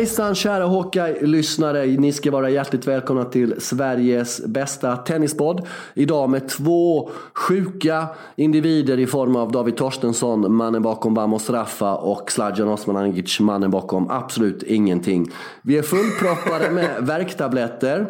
Hejsan 0.00 0.34
kära 0.34 0.66
Hawkeye-lyssnare. 0.66 1.86
Ni 1.86 2.12
ska 2.12 2.30
vara 2.30 2.50
hjärtligt 2.50 2.86
välkomna 2.86 3.24
till 3.24 3.60
Sveriges 3.60 4.44
bästa 4.46 4.96
tennispodd. 4.96 5.66
Idag 5.94 6.30
med 6.30 6.48
två 6.48 7.10
sjuka 7.34 8.06
individer 8.36 8.98
i 8.98 9.06
form 9.06 9.36
av 9.36 9.52
David 9.52 9.76
Torstensson, 9.76 10.54
mannen 10.54 10.82
bakom 10.82 11.14
Vamos 11.14 11.50
Raffa 11.50 11.94
och 11.94 12.32
Sladjan 12.32 12.68
Osmanagic, 12.68 13.40
mannen 13.40 13.70
bakom 13.70 14.10
absolut 14.10 14.62
ingenting. 14.62 15.30
Vi 15.62 15.78
är 15.78 15.82
fullproppade 15.82 16.70
med 16.74 17.06
värktabletter. 17.06 18.06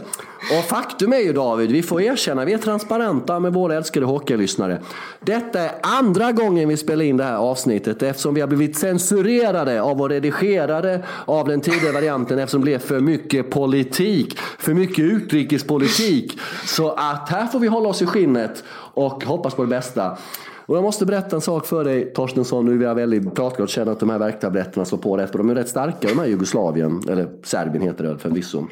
Och 0.58 0.64
faktum 0.64 1.12
är 1.12 1.18
ju 1.18 1.32
David, 1.32 1.72
vi 1.72 1.82
får 1.82 2.02
erkänna, 2.02 2.44
vi 2.44 2.52
är 2.52 2.58
transparenta 2.58 3.40
med 3.40 3.52
våra 3.52 3.74
älskade 3.74 4.06
hockeylyssnare. 4.06 4.80
Detta 5.20 5.60
är 5.60 5.70
andra 5.82 6.32
gången 6.32 6.68
vi 6.68 6.76
spelar 6.76 7.04
in 7.04 7.16
det 7.16 7.24
här 7.24 7.36
avsnittet 7.36 8.02
eftersom 8.02 8.34
vi 8.34 8.40
har 8.40 8.48
blivit 8.48 8.78
censurerade 8.78 9.82
av 9.82 10.00
och 10.00 10.08
redigerade 10.08 11.04
av 11.24 11.48
den 11.48 11.60
tidigare 11.60 11.79
varianten 11.88 12.38
eftersom 12.38 12.60
det 12.60 12.64
blev 12.64 12.78
för 12.78 13.00
mycket 13.00 13.50
politik, 13.50 14.38
för 14.58 14.74
mycket 14.74 15.04
utrikespolitik. 15.04 16.38
Så 16.66 16.90
att 16.90 17.28
här 17.28 17.46
får 17.46 17.58
vi 17.58 17.66
hålla 17.66 17.88
oss 17.88 18.02
i 18.02 18.06
skinnet 18.06 18.64
och 18.94 19.24
hoppas 19.24 19.54
på 19.54 19.62
det 19.62 19.68
bästa. 19.68 20.18
Och 20.66 20.76
jag 20.76 20.82
måste 20.82 21.06
berätta 21.06 21.36
en 21.36 21.42
sak 21.42 21.66
för 21.66 21.84
dig 21.84 22.12
Torstensson, 22.12 22.64
nu 22.64 22.84
är 22.84 22.88
jag 22.88 22.94
väldigt 22.94 23.34
pratglad 23.34 23.60
och 23.60 23.68
känner 23.68 23.92
att 23.92 24.00
de 24.00 24.10
här 24.10 24.18
värktabletterna 24.18 24.84
slår 24.84 24.98
på 24.98 25.16
rätt. 25.16 25.32
De 25.32 25.50
är 25.50 25.54
rätt 25.54 25.68
starka 25.68 26.08
de 26.08 26.18
här 26.18 26.26
Jugoslavien, 26.26 27.02
eller 27.08 27.28
Serbien 27.42 27.82
heter 27.82 28.04
det 28.04 28.18
förvisso. 28.18 28.66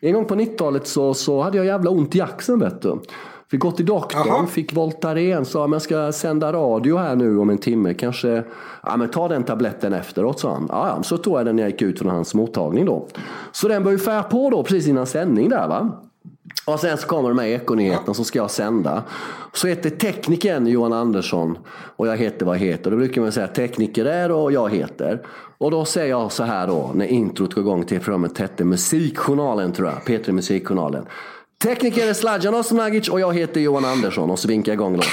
En 0.00 0.12
gång 0.12 0.24
på 0.24 0.34
90-talet 0.34 0.86
så, 0.86 1.14
så 1.14 1.42
hade 1.42 1.56
jag 1.56 1.66
jävla 1.66 1.90
ont 1.90 2.16
i 2.16 2.20
axeln 2.20 2.60
vet 2.60 2.82
du. 2.82 3.00
Fick 3.50 3.60
gå 3.60 3.70
till 3.70 3.86
doktorn, 3.86 4.30
Aha. 4.30 4.46
fick 4.46 4.72
Voltaren, 4.72 5.44
sa 5.44 5.64
att 5.64 5.72
jag 5.72 5.82
ska 5.82 6.12
sända 6.12 6.52
radio 6.52 6.96
här 6.96 7.16
nu 7.16 7.38
om 7.38 7.50
en 7.50 7.58
timme. 7.58 7.94
Kanske, 7.94 8.44
ja 8.82 8.96
men 8.96 9.08
ta 9.10 9.28
den 9.28 9.44
tabletten 9.44 9.92
efteråt 9.92 10.40
sa 10.40 10.52
han. 10.52 10.66
Ja, 10.68 11.02
så 11.02 11.16
tog 11.16 11.38
jag 11.38 11.46
den 11.46 11.56
när 11.56 11.62
jag 11.62 11.70
gick 11.70 11.82
ut 11.82 11.98
från 11.98 12.10
hans 12.10 12.34
mottagning 12.34 12.84
då. 12.86 13.06
Så 13.52 13.68
den 13.68 13.82
började 13.82 14.02
färga 14.02 14.22
på 14.22 14.50
då 14.50 14.62
precis 14.62 14.88
innan 14.88 15.06
sändning 15.06 15.48
där 15.48 15.68
va. 15.68 15.90
Och 16.66 16.80
sen 16.80 16.98
så 16.98 17.06
kommer 17.06 17.28
de 17.28 17.38
här 17.38 17.46
ekonyheterna 17.46 18.14
som 18.14 18.24
ska 18.24 18.38
jag 18.38 18.50
sända. 18.50 19.02
Så 19.52 19.66
heter 19.66 19.90
teknikern 19.90 20.66
Johan 20.66 20.92
Andersson 20.92 21.58
och 21.96 22.06
jag 22.06 22.16
heter 22.16 22.46
vad 22.46 22.56
jag 22.56 22.60
heter. 22.60 22.90
Då 22.90 22.96
brukar 22.96 23.20
man 23.22 23.32
säga 23.32 23.46
tekniker 23.46 24.04
är 24.04 24.32
och 24.32 24.52
jag 24.52 24.70
heter. 24.70 25.22
Och 25.58 25.70
då 25.70 25.84
säger 25.84 26.10
jag 26.10 26.32
så 26.32 26.44
här 26.44 26.66
då 26.66 26.90
när 26.94 27.06
introt 27.06 27.54
går 27.54 27.64
igång 27.64 27.84
till 27.84 28.00
programmet 28.00 28.38
hette 28.38 28.64
Musikjournalen 28.64 29.72
tror 29.72 29.88
jag. 29.88 30.04
Peter 30.04 30.32
Musikjournalen. 30.32 31.06
Tekniker 31.62 32.08
är 32.08 32.14
Sladjan 32.14 32.54
Osmanagic 32.54 33.08
och 33.08 33.20
jag 33.20 33.34
heter 33.34 33.60
Johan 33.60 33.84
Andersson 33.84 34.30
och 34.30 34.38
så 34.38 34.48
vinkar 34.48 34.72
jag 34.72 34.76
igång 34.76 34.96
låten. 34.96 35.10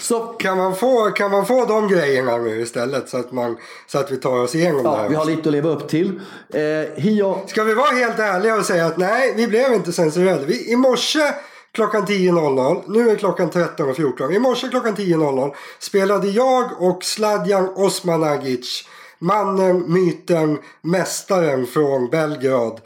Så 0.00 0.18
kan 0.20 0.56
man, 0.56 0.76
få, 0.76 1.10
kan 1.10 1.30
man 1.30 1.46
få 1.46 1.64
de 1.64 1.88
grejerna 1.88 2.36
nu 2.36 2.60
istället 2.60 3.08
så 3.08 3.16
att, 3.16 3.32
man, 3.32 3.56
så 3.86 3.98
att 3.98 4.12
vi 4.12 4.16
tar 4.16 4.40
oss 4.40 4.54
igenom 4.54 4.80
ja, 4.84 4.90
det 4.90 4.96
här? 4.96 5.08
Vi 5.08 5.14
har 5.14 5.24
lite 5.24 5.48
att 5.48 5.52
leva 5.52 5.68
upp 5.68 5.88
till. 5.88 6.20
Eh, 6.54 6.60
Hio... 7.02 7.38
Ska 7.46 7.64
vi 7.64 7.74
vara 7.74 7.90
helt 7.90 8.18
ärliga 8.18 8.56
och 8.56 8.64
säga 8.64 8.86
att 8.86 8.96
nej, 8.96 9.34
vi 9.36 9.46
blev 9.46 9.74
inte 9.74 9.92
censurerade. 9.92 10.46
Vi, 10.46 10.72
I 10.72 10.76
morse 10.76 11.32
klockan 11.72 12.06
10.00, 12.06 12.82
nu 12.86 13.10
är 13.10 13.16
klockan 13.16 13.50
13.14. 13.50 14.32
I 14.32 14.38
morse 14.38 14.68
klockan 14.68 14.96
10.00 14.96 15.54
spelade 15.78 16.28
jag 16.28 16.82
och 16.82 17.04
Sladjan 17.04 17.68
Osmanagic 17.68 18.88
Mannen, 19.18 19.92
myten, 19.92 20.58
mästaren 20.82 21.66
från 21.66 22.10
Belgrad. 22.10 22.80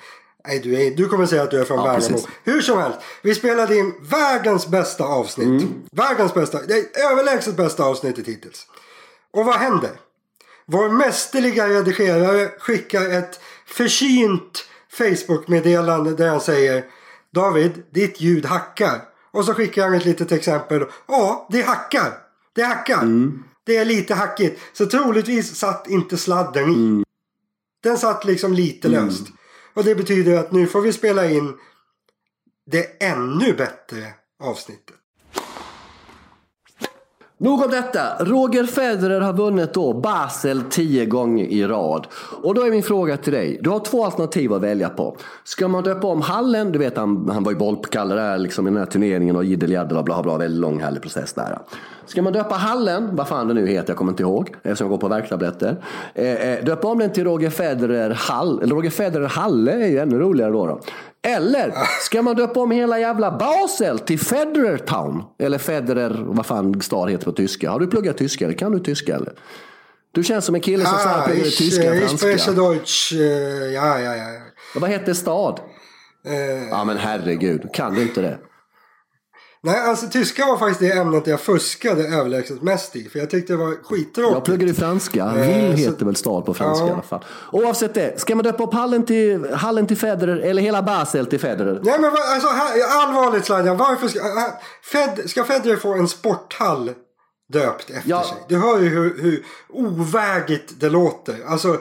Nej, 0.46 0.60
du, 0.60 0.82
är, 0.82 0.90
du 0.90 1.08
kommer 1.08 1.26
säga 1.26 1.42
att 1.42 1.50
du 1.50 1.60
är 1.60 1.64
från 1.64 1.78
ja, 1.78 1.84
Värnamo. 1.84 2.18
Hur 2.44 2.60
som 2.60 2.78
helst. 2.78 2.98
Vi 3.22 3.34
spelade 3.34 3.76
in 3.76 3.94
världens 4.00 4.66
bästa 4.66 5.04
avsnitt. 5.04 5.62
Mm. 5.62 5.82
Världens 5.92 6.34
bästa. 6.34 6.60
Det 6.62 6.74
är 6.74 7.12
överlägset 7.12 7.56
bästa 7.56 7.84
avsnittet 7.84 8.28
hittills. 8.28 8.66
Och 9.32 9.44
vad 9.44 9.56
händer? 9.56 9.90
Vår 10.66 10.88
mästerliga 10.88 11.68
redigerare 11.68 12.48
skickar 12.58 13.10
ett 13.10 13.40
försynt 13.66 14.64
Facebook-meddelande 14.92 16.14
där 16.14 16.28
han 16.28 16.40
säger 16.40 16.84
David, 17.34 17.82
ditt 17.90 18.20
ljud 18.20 18.46
hackar. 18.46 19.00
Och 19.30 19.44
så 19.44 19.54
skickar 19.54 19.84
han 19.84 19.94
ett 19.94 20.04
litet 20.04 20.32
exempel. 20.32 20.84
Ja, 21.08 21.48
det 21.50 21.62
hackar. 21.62 22.12
Det 22.54 22.62
hackar. 22.62 23.02
Mm. 23.02 23.42
Det 23.64 23.76
är 23.76 23.84
lite 23.84 24.14
hackigt. 24.14 24.60
Så 24.72 24.86
troligtvis 24.86 25.56
satt 25.56 25.88
inte 25.88 26.16
sladden 26.16 26.70
i. 26.70 26.74
Mm. 26.74 27.04
Den 27.82 27.98
satt 27.98 28.24
liksom 28.24 28.52
lite 28.52 28.88
mm. 28.88 29.06
löst. 29.06 29.26
Och 29.74 29.84
det 29.84 29.94
betyder 29.94 30.36
att 30.38 30.52
nu 30.52 30.66
får 30.66 30.80
vi 30.80 30.92
spela 30.92 31.30
in 31.30 31.58
det 32.66 33.02
ännu 33.02 33.52
bättre 33.52 34.14
avsnittet. 34.38 34.96
Nog 37.42 37.64
om 37.64 37.70
detta. 37.70 38.24
Roger 38.24 38.64
Federer 38.64 39.20
har 39.20 39.32
vunnit 39.32 39.74
då 39.74 39.92
Basel 39.92 40.62
tio 40.62 41.06
gånger 41.06 41.44
i 41.44 41.66
rad. 41.66 42.06
Och 42.42 42.54
då 42.54 42.62
är 42.62 42.70
min 42.70 42.82
fråga 42.82 43.16
till 43.16 43.32
dig. 43.32 43.58
Du 43.62 43.70
har 43.70 43.78
två 43.78 44.04
alternativ 44.04 44.52
att 44.52 44.62
välja 44.62 44.88
på. 44.88 45.16
Ska 45.44 45.68
man 45.68 45.84
döpa 45.84 46.06
om 46.06 46.20
hallen? 46.20 46.72
Du 46.72 46.78
vet 46.78 46.96
han, 46.96 47.28
han 47.32 47.44
var 47.44 47.52
ju 47.52 47.58
bollkalle 47.58 48.14
där 48.14 48.38
liksom 48.38 48.66
i 48.66 48.70
den 48.70 48.78
här 48.78 48.86
turneringen 48.86 49.36
och 49.36 49.44
jiddel 49.44 49.96
och 49.96 50.04
bla 50.04 50.22
bla. 50.22 50.38
Väldigt 50.38 50.60
lång 50.60 50.80
härlig 50.80 51.02
process 51.02 51.32
där. 51.32 51.58
Ska 52.06 52.22
man 52.22 52.32
döpa 52.32 52.54
hallen, 52.54 53.16
vad 53.16 53.28
fan 53.28 53.48
det 53.48 53.54
nu 53.54 53.66
heter, 53.66 53.90
jag 53.90 53.96
kommer 53.96 54.12
inte 54.12 54.22
ihåg 54.22 54.54
eftersom 54.62 54.84
jag 54.84 54.90
går 54.90 54.98
på 54.98 55.08
värktabletter. 55.08 55.76
Eh, 56.14 56.48
eh, 56.50 56.64
döpa 56.64 56.88
om 56.88 56.98
den 56.98 57.12
till 57.12 57.24
Roger 57.24 57.50
Federer 57.50 58.10
Hall, 58.10 58.62
eller 58.62 58.74
Roger 58.74 58.90
Federer 58.90 59.28
Halle 59.28 59.72
är 59.72 59.88
ju 59.88 59.98
ännu 59.98 60.18
roligare 60.18 60.52
då. 60.52 60.66
då. 60.66 60.80
Eller 61.22 61.72
ska 62.00 62.22
man 62.22 62.36
döpa 62.36 62.60
om 62.60 62.70
hela 62.70 62.98
jävla 62.98 63.38
Basel 63.38 63.98
till 63.98 64.18
Federer 64.18 64.78
Town? 64.78 65.24
Eller 65.38 65.58
Federer, 65.58 66.22
vad 66.26 66.46
fan 66.46 66.80
stad 66.80 67.10
heter 67.10 67.24
på 67.24 67.32
tyska? 67.32 67.70
Har 67.70 67.80
du 67.80 67.86
pluggat 67.86 68.18
tyska 68.18 68.44
eller 68.44 68.54
kan 68.54 68.72
du 68.72 68.80
tyska 68.80 69.16
eller? 69.16 69.32
Du 70.12 70.24
känns 70.24 70.44
som 70.44 70.54
en 70.54 70.60
kille 70.60 70.84
som 70.84 70.94
ah, 70.94 71.22
pluggar 71.26 71.44
tyska 71.44 71.90
och 71.90 71.98
franska. 71.98 72.30
Ich 72.30 72.46
Deutsch, 72.46 73.12
uh, 73.12 73.20
ja, 73.72 74.00
ja, 74.00 74.16
ja. 74.16 74.26
Vad 74.74 74.90
heter 74.90 75.14
stad? 75.14 75.60
Uh, 76.28 76.68
ja 76.70 76.84
men 76.84 76.96
herregud, 76.96 77.74
kan 77.74 77.94
du 77.94 78.02
inte 78.02 78.20
det? 78.20 78.38
Nej, 79.64 79.80
alltså 79.80 80.06
tyska 80.06 80.46
var 80.46 80.58
faktiskt 80.58 80.80
det 80.80 80.92
ämnet 80.92 81.26
jag 81.26 81.40
fuskade 81.40 82.02
överlägset 82.02 82.62
mest 82.62 82.96
i. 82.96 83.08
För 83.08 83.18
jag 83.18 83.30
tyckte 83.30 83.52
det 83.52 83.56
var 83.56 83.84
skittråkigt. 83.84 84.34
Jag 84.34 84.44
pluggade 84.44 84.72
i 84.72 84.74
franska. 84.74 85.24
Eh, 85.24 85.34
Vill 85.34 85.76
heter 85.76 85.98
så... 85.98 86.04
väl 86.04 86.16
stad 86.16 86.44
på 86.44 86.54
franska 86.54 86.84
ja. 86.84 86.90
i 86.90 86.92
alla 86.92 87.02
fall. 87.02 87.24
Oavsett 87.52 87.94
det, 87.94 88.20
ska 88.20 88.34
man 88.34 88.44
döpa 88.44 88.64
upp 88.64 88.74
hallen 88.74 89.06
till, 89.06 89.54
hallen 89.54 89.86
till 89.86 89.96
Federer 89.96 90.36
eller 90.36 90.62
hela 90.62 90.82
Basel 90.82 91.26
till 91.26 91.40
Federer? 91.40 91.80
Nej 91.82 92.00
men 92.00 92.10
alltså 92.10 92.48
allvarligt 92.88 93.44
Sladjan, 93.44 93.76
varför 93.76 94.08
ska, 94.08 94.20
Fed, 94.92 95.30
ska 95.30 95.44
Federer 95.44 95.76
få 95.76 95.94
en 95.94 96.08
sporthall 96.08 96.90
döpt 97.52 97.90
efter 97.90 98.10
ja. 98.10 98.22
sig? 98.22 98.36
Du 98.48 98.56
hör 98.56 98.80
ju 98.80 98.88
hur, 98.88 99.22
hur 99.22 99.44
ovägigt 99.68 100.80
det 100.80 100.88
låter. 100.88 101.36
Alltså 101.46 101.78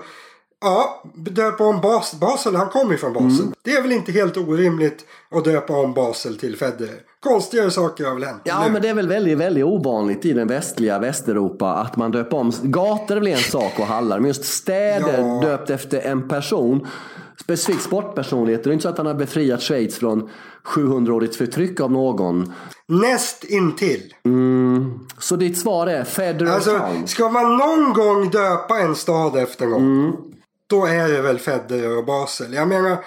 Ja, 0.62 1.04
döpa 1.14 1.64
om 1.64 1.82
Bas 1.82 2.20
Basel. 2.20 2.56
Han 2.56 2.70
kommer 2.70 2.92
ju 2.92 2.98
från 2.98 3.14
Basel. 3.14 3.42
Mm. 3.42 3.54
Det 3.64 3.72
är 3.72 3.82
väl 3.82 3.92
inte 3.92 4.12
helt 4.12 4.38
orimligt 4.38 5.06
att 5.32 5.46
döpa 5.46 5.74
om 5.74 5.94
Basel 5.94 6.38
till 6.38 6.58
Federer. 6.58 7.02
Konstigare 7.20 7.72
saker 7.72 8.06
har 8.06 8.14
väl 8.14 8.24
hänt. 8.24 8.42
Ja, 8.44 8.64
nu. 8.66 8.72
men 8.72 8.82
det 8.82 8.90
är 8.90 8.94
väl 8.94 9.08
väldigt, 9.08 9.38
väldigt 9.38 9.64
ovanligt 9.64 10.26
i 10.26 10.34
den 10.34 10.48
västliga 10.48 11.00
Västeuropa 11.00 11.74
att 11.74 11.98
man 11.98 12.12
döper 12.12 12.38
om. 12.38 12.52
Gator 12.62 13.20
blir 13.20 13.32
en 13.32 13.38
sak 13.38 13.80
och 13.80 13.86
hallar. 13.86 14.20
Men 14.20 14.28
just 14.28 14.46
städer 14.46 15.20
ja. 15.20 15.42
döpt 15.42 15.70
efter 15.70 16.02
en 16.02 16.30
person. 16.30 16.88
Specifikt 17.40 17.84
sportpersonligheter. 17.84 18.64
Det 18.64 18.70
är 18.70 18.74
inte 18.74 18.84
så 18.84 18.90
att 18.90 18.98
han 18.98 19.08
har 19.08 19.14
befriat 19.14 19.62
Schweiz 19.62 19.96
från 19.96 20.30
700-årigt 20.64 21.38
förtryck 21.38 21.80
av 21.80 21.92
någon. 21.92 22.54
Näst 22.88 23.44
intill. 23.44 24.14
Mm. 24.26 25.00
Så 25.20 25.36
ditt 25.36 25.58
svar 25.58 25.88
är 25.88 26.04
Federer 26.04 26.52
alltså, 26.52 26.80
Town? 26.80 27.08
Ska 27.08 27.30
man 27.30 27.58
någon 27.58 27.94
gång 27.94 28.30
döpa 28.30 28.80
en 28.80 28.96
stad 28.96 29.38
efter 29.38 29.66
någon. 29.66 29.82
Mm 29.82 30.12
då 30.72 30.86
är 30.86 31.08
det 31.10 31.22
väl 31.22 31.40
Federer 31.40 31.98
och 31.98 32.06
Basel. 32.06 32.54
Jag 32.54 32.68
menar, 32.68 32.98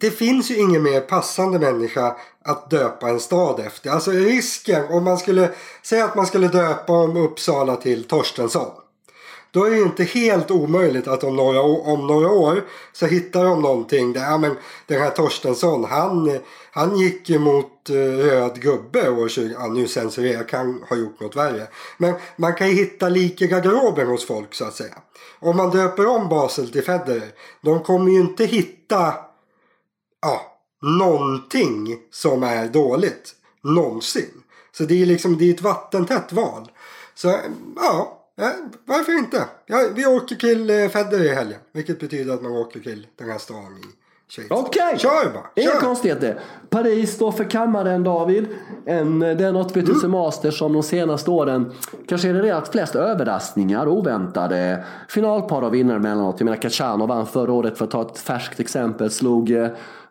det 0.00 0.10
finns 0.10 0.50
ju 0.50 0.56
ingen 0.56 0.82
mer 0.82 1.00
passande 1.00 1.58
människa 1.58 2.16
att 2.44 2.70
döpa 2.70 3.08
en 3.08 3.20
stad 3.20 3.60
efter. 3.60 3.90
Alltså 3.90 4.10
risken, 4.10 4.84
om 4.90 5.04
man 5.04 5.18
skulle 5.18 5.50
säga 5.82 6.04
att 6.04 6.16
man 6.16 6.26
skulle 6.26 6.48
döpa 6.48 6.92
om 6.92 7.16
Uppsala 7.16 7.76
till 7.76 8.04
Torstensson. 8.04 8.70
Då 9.50 9.64
är 9.64 9.70
det 9.70 9.78
inte 9.78 10.04
helt 10.04 10.50
omöjligt 10.50 11.08
att 11.08 11.24
om 11.24 11.36
några, 11.36 11.60
om 11.62 12.06
några 12.06 12.28
år 12.28 12.64
så 12.92 13.06
hittar 13.06 13.44
de 13.44 13.62
någonting 13.62 14.12
där, 14.12 14.20
ja 14.20 14.38
men 14.38 14.56
den 14.86 15.00
här 15.00 15.10
Torstensson 15.10 15.84
han, 15.84 16.38
han 16.74 16.96
gick 16.98 17.30
ju 17.30 17.38
mot 17.38 17.90
eh, 17.90 17.94
röd 17.94 18.60
gubbe 18.60 19.10
år 19.10 19.28
20, 19.28 19.52
ja 19.52 19.66
nu 19.66 19.88
censurerar 19.88 20.36
jag, 20.36 20.48
kan 20.48 20.82
ha 20.88 20.96
gjort 20.96 21.20
något 21.20 21.36
värre. 21.36 21.66
Men 21.98 22.14
man 22.36 22.54
kan 22.54 22.68
ju 22.68 22.74
hitta 22.74 23.08
lik 23.08 23.42
i 23.42 23.46
garderoben 23.46 24.06
hos 24.06 24.26
folk 24.26 24.54
så 24.54 24.64
att 24.64 24.74
säga. 24.74 24.94
Om 25.40 25.56
man 25.56 25.70
döper 25.70 26.06
om 26.06 26.28
Basel 26.28 26.72
till 26.72 26.84
Federer, 26.84 27.30
de 27.62 27.82
kommer 27.82 28.12
ju 28.12 28.20
inte 28.20 28.44
hitta 28.44 29.14
ja, 30.22 30.58
någonting 30.82 31.98
som 32.10 32.42
är 32.42 32.68
dåligt. 32.68 33.34
Någonsin. 33.62 34.42
Så 34.72 34.84
det 34.84 35.02
är 35.02 35.06
liksom 35.06 35.38
det 35.38 35.50
är 35.50 35.54
ett 35.54 35.62
vattentätt 35.62 36.32
val. 36.32 36.70
Så 37.14 37.40
ja, 37.76 38.26
eh, 38.40 38.50
varför 38.84 39.18
inte? 39.18 39.48
Ja, 39.66 39.88
vi 39.94 40.06
åker 40.06 40.36
till 40.36 40.70
eh, 40.70 40.88
Federer 40.88 41.24
i 41.24 41.34
helgen. 41.34 41.60
Vilket 41.72 42.00
betyder 42.00 42.34
att 42.34 42.42
man 42.42 42.52
åker 42.52 42.80
till 42.80 43.06
den 43.16 43.30
här 43.30 43.38
stan 43.38 43.78
i 43.78 44.03
Okej, 44.50 44.98
Kör 44.98 45.32
bara. 45.32 45.44
inga 45.54 45.80
konstigheter. 45.80 46.38
Paris 46.70 47.12
står 47.14 47.32
för 47.32 47.44
kammaren 47.44 48.02
David. 48.04 48.48
En, 48.86 49.18
den 49.20 49.56
ATP 49.56 49.80
1000 49.80 50.04
Mm. 50.04 50.10
Masters 50.10 50.58
som 50.58 50.72
de 50.72 50.82
senaste 50.82 51.30
åren 51.30 51.72
kanske 52.08 52.28
genererat 52.28 52.68
flest 52.68 52.94
överraskningar, 52.94 53.88
oväntade 53.88 54.84
finalpar 55.08 55.62
och 55.62 55.74
vinnare 55.74 55.96
emellanåt. 55.96 56.34
Jag 56.38 56.44
menar 56.44 56.56
Cacciano 56.56 57.06
vann 57.06 57.26
förra 57.26 57.52
året 57.52 57.78
för 57.78 57.84
att 57.84 57.90
ta 57.90 58.02
ett 58.02 58.18
färskt 58.18 58.60
exempel. 58.60 59.10
Slog 59.10 59.50
eh, 59.50 59.68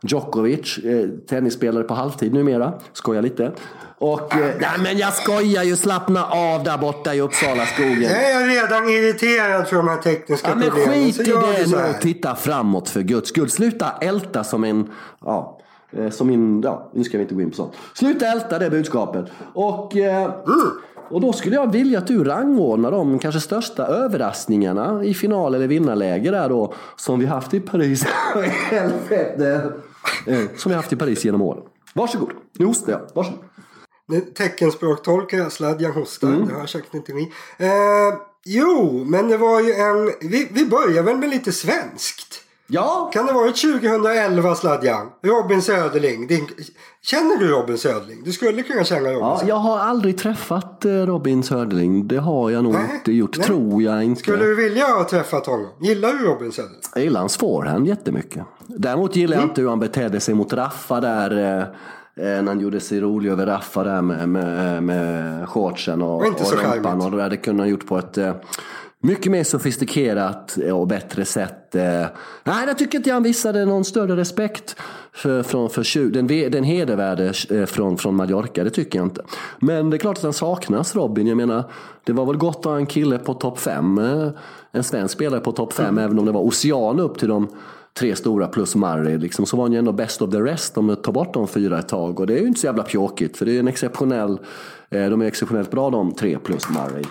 Djokovic, 0.07 0.77
eh, 0.77 1.09
tennisspelare 1.29 1.83
på 1.83 1.93
halvtid 1.93 2.33
numera. 2.33 2.73
Skojar 2.93 3.21
lite. 3.21 3.51
Och, 3.97 4.35
eh, 4.35 4.55
nej 4.59 4.69
men 4.83 4.97
jag 4.97 5.13
skojar 5.13 5.63
ju, 5.63 5.75
slappna 5.75 6.25
av 6.25 6.63
där 6.63 6.77
borta 6.77 7.13
i 7.15 7.21
Uppsala 7.21 7.65
skogen. 7.65 8.01
Jag 8.01 8.31
är 8.31 8.47
redan 8.47 8.89
irriterad 8.89 9.67
för 9.67 9.75
de 9.75 9.87
här 9.87 9.97
tekniska 9.97 10.49
Ja, 10.49 10.55
men 10.55 10.69
problemen. 10.69 10.93
skit 10.93 11.19
i 11.19 11.23
det 11.23 11.67
nu 11.67 11.89
och 11.89 12.01
titta 12.01 12.35
framåt 12.35 12.89
för 12.89 13.01
guds 13.01 13.29
skull. 13.29 13.49
Sluta 13.49 13.91
älta 14.01 14.43
som 14.43 14.63
en... 14.63 14.89
Ja, 15.25 15.59
eh, 15.97 16.09
som 16.09 16.29
en... 16.29 16.61
Ja, 16.61 16.89
nu 16.93 17.03
ska 17.03 17.17
vi 17.17 17.21
inte 17.21 17.35
gå 17.35 17.41
in 17.41 17.49
på 17.49 17.55
sånt. 17.55 17.73
Sluta 17.93 18.25
älta 18.25 18.59
det 18.59 18.69
budskapet. 18.69 19.25
Och, 19.53 19.97
eh, 19.97 20.31
och 21.09 21.21
då 21.21 21.33
skulle 21.33 21.55
jag 21.55 21.71
vilja 21.71 21.99
att 21.99 22.07
du 22.07 22.23
rangordnar 22.23 22.91
de 22.91 23.19
kanske 23.19 23.41
största 23.41 23.85
överraskningarna 23.85 25.03
i 25.03 25.13
final 25.13 25.55
eller 25.55 25.67
vinnarläge 25.67 26.31
där 26.31 26.49
då. 26.49 26.73
Som 26.95 27.19
vi 27.19 27.25
haft 27.25 27.53
i 27.53 27.59
Paris. 27.59 28.05
Helvete. 28.69 29.61
Eh, 30.27 30.45
som 30.57 30.69
vi 30.69 30.75
haft 30.75 30.93
i 30.93 30.95
Paris 30.95 31.25
genom 31.25 31.41
åren. 31.41 31.63
Varsågod. 31.93 32.31
Nu 32.57 32.65
hostar 32.65 32.91
jag. 32.91 33.01
Varsågod. 33.15 33.43
Teckenspråktolkare, 34.35 35.49
Sladjan 35.49 35.91
hostar. 35.91 36.27
Mm. 36.27 36.47
Det 36.47 36.53
har 36.53 36.59
jag 36.59 36.69
säkert 36.69 36.93
inte 36.93 37.13
ni. 37.13 37.31
Eh, 37.57 37.69
jo, 38.45 39.03
men 39.07 39.27
det 39.27 39.37
var 39.37 39.61
ju 39.61 39.73
en... 39.73 40.05
Vi, 40.29 40.47
vi 40.51 40.65
börjar 40.65 41.03
väl 41.03 41.17
med 41.17 41.29
lite 41.29 41.51
svenskt. 41.51 42.41
Ja, 42.73 43.09
Kan 43.13 43.25
det 43.25 43.33
varit 43.33 43.55
2011 43.61 44.55
Sladjan? 44.55 45.07
Robin 45.23 45.61
Söderling. 45.61 46.27
Din, 46.27 46.47
känner 47.01 47.37
du 47.39 47.47
Robin 47.47 47.77
Söderling? 47.77 48.21
Du 48.25 48.31
skulle 48.31 48.63
kunna 48.63 48.83
känna 48.83 49.09
Robin 49.09 49.19
Ja, 49.21 49.41
jag 49.47 49.55
har 49.55 49.79
aldrig 49.79 50.17
träffat 50.17 50.85
eh, 50.85 50.91
Robin 50.91 51.43
Söderling. 51.43 52.07
Det 52.07 52.17
har 52.17 52.49
jag 52.51 52.63
nog 52.63 52.73
Nej, 52.73 52.83
inte 52.95 53.11
gjort. 53.11 53.37
nej. 53.37 53.47
Tror 53.47 53.83
jag 53.83 54.03
inte. 54.03 54.21
Skulle 54.21 54.43
du 54.45 54.55
vilja 54.55 54.85
ha 54.85 55.03
träffat 55.03 55.45
honom? 55.45 55.67
Gillar 55.81 56.13
du 56.13 56.25
Robin 56.25 56.51
Söderling? 56.51 56.79
Jag 56.95 57.03
gillar 57.03 57.19
hans 57.19 57.37
forehand 57.37 57.87
jättemycket. 57.87 58.43
Däremot 58.67 59.15
gillar 59.15 59.33
Mm. 59.37 59.41
jag 59.43 59.51
inte 59.51 59.61
hur 59.61 59.69
han 59.69 59.79
betedde 59.79 60.19
sig 60.19 60.33
mot 60.35 60.53
Raffa 60.53 60.99
där. 61.01 61.31
eh, 61.37 61.61
eh, 62.25 62.41
När 62.41 62.47
han 62.47 62.59
gjorde 62.59 62.79
sig 62.79 62.99
rolig 63.01 63.29
över 63.31 63.45
Raffa 63.45 63.83
där 63.83 64.01
med, 64.01 64.29
med, 64.29 64.83
med 64.83 65.49
shortsen 65.49 66.01
och, 66.01 66.15
och 66.15 66.23
rumpan. 66.73 67.01
Och 67.01 67.11
det 67.11 67.23
hade 67.23 67.37
kunnat 67.37 67.67
gjort 67.69 67.87
på 67.87 67.97
ett 67.97 68.17
mycket 69.05 69.31
mer 69.31 69.43
sofistikerat 69.43 70.57
och 70.73 70.87
bättre 70.87 71.25
sätt. 71.25 71.75
eh. 71.75 72.05
Nej, 72.43 72.67
jag 72.67 72.77
tycker 72.77 72.97
inte 72.97 73.11
han 73.11 73.23
visade 73.23 73.65
någon 73.65 73.85
större 73.85 74.15
respekt 74.15 74.75
för, 75.13 75.43
från, 75.43 75.69
för 75.69 76.09
den, 76.11 76.27
den 76.27 76.63
hedervärde 76.63 77.33
eh, 77.49 77.65
från, 77.65 77.97
från 77.97 78.15
Mallorca. 78.15 78.63
Det 78.63 78.69
tycker 78.69 78.99
jag 78.99 79.05
inte. 79.05 79.21
Men 79.59 79.89
det 79.89 79.97
är 79.97 79.99
klart 79.99 80.17
att 80.17 80.23
han 80.23 80.33
saknas 80.33 80.95
Robin. 80.95 81.27
Jag 81.27 81.37
menar, 81.37 81.63
det 82.03 82.13
var 82.13 82.25
väl 82.25 82.37
gott 82.37 82.57
att 82.57 82.65
ha 82.65 82.75
en 82.77 82.85
kille 82.85 83.17
på 83.19 83.33
topp 83.33 83.59
fem. 83.59 83.97
eh, 83.97 84.29
En 84.71 84.83
svensk 84.83 85.13
spelare 85.13 85.39
på 85.39 85.51
topp 85.51 85.73
fem, 85.73 85.97
även 85.97 86.19
om 86.19 86.25
det 86.25 86.31
var 86.31 86.41
ocean 86.41 86.99
upp 86.99 87.17
till 87.19 87.27
de 87.27 87.47
tre 87.99 88.15
stora 88.15 88.47
plus 88.47 88.75
Murray. 88.75 89.17
Liksom, 89.17 89.45
så 89.45 89.57
var 89.57 89.63
han 89.63 89.71
ju 89.73 89.79
ändå 89.79 89.91
best 89.91 90.21
of 90.21 90.31
the 90.31 90.41
rest 90.41 90.77
om 90.77 90.87
du 90.87 90.95
tar 90.95 91.11
bort 91.11 91.33
de 91.33 91.47
fyra 91.47 91.79
ett 91.79 91.87
tag. 91.89 92.19
Och 92.19 92.27
det 92.27 92.33
är 92.33 92.39
ju 92.41 92.47
inte 92.47 92.59
så 92.59 92.65
jävla 92.65 92.83
pjåkigt, 92.83 93.37
för 93.37 93.45
det 93.45 93.55
är 93.55 93.59
en 93.59 93.67
exceptionell, 93.67 94.39
eh, 94.89 95.09
de 95.09 95.21
är 95.21 95.25
exceptionellt 95.25 95.71
bra 95.71 95.89
de 95.89 96.15
tre 96.15 96.37
plus 96.39 96.63
Murray. 96.69 97.03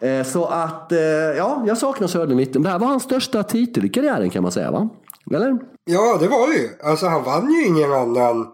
Eh, 0.00 0.24
Så 0.26 0.44
att, 0.46 0.92
eh, 0.92 0.98
ja, 1.36 1.64
jag 1.66 1.78
saknar 1.78 2.08
Söderlund 2.08 2.40
lite. 2.40 2.52
Men 2.52 2.62
Det 2.62 2.68
här 2.68 2.78
var 2.78 2.86
hans 2.86 3.02
största 3.02 3.42
titel 3.42 3.84
i 3.84 3.88
karriären 3.88 4.30
kan 4.30 4.42
man 4.42 4.52
säga, 4.52 4.70
va? 4.70 4.88
Eller? 5.34 5.58
Ja, 5.84 6.16
det 6.20 6.28
var 6.28 6.48
det 6.48 6.54
ju. 6.58 6.68
Alltså 6.82 7.06
han 7.06 7.24
vann 7.24 7.52
ju 7.52 7.66
ingen 7.66 7.92
annan 7.92 8.46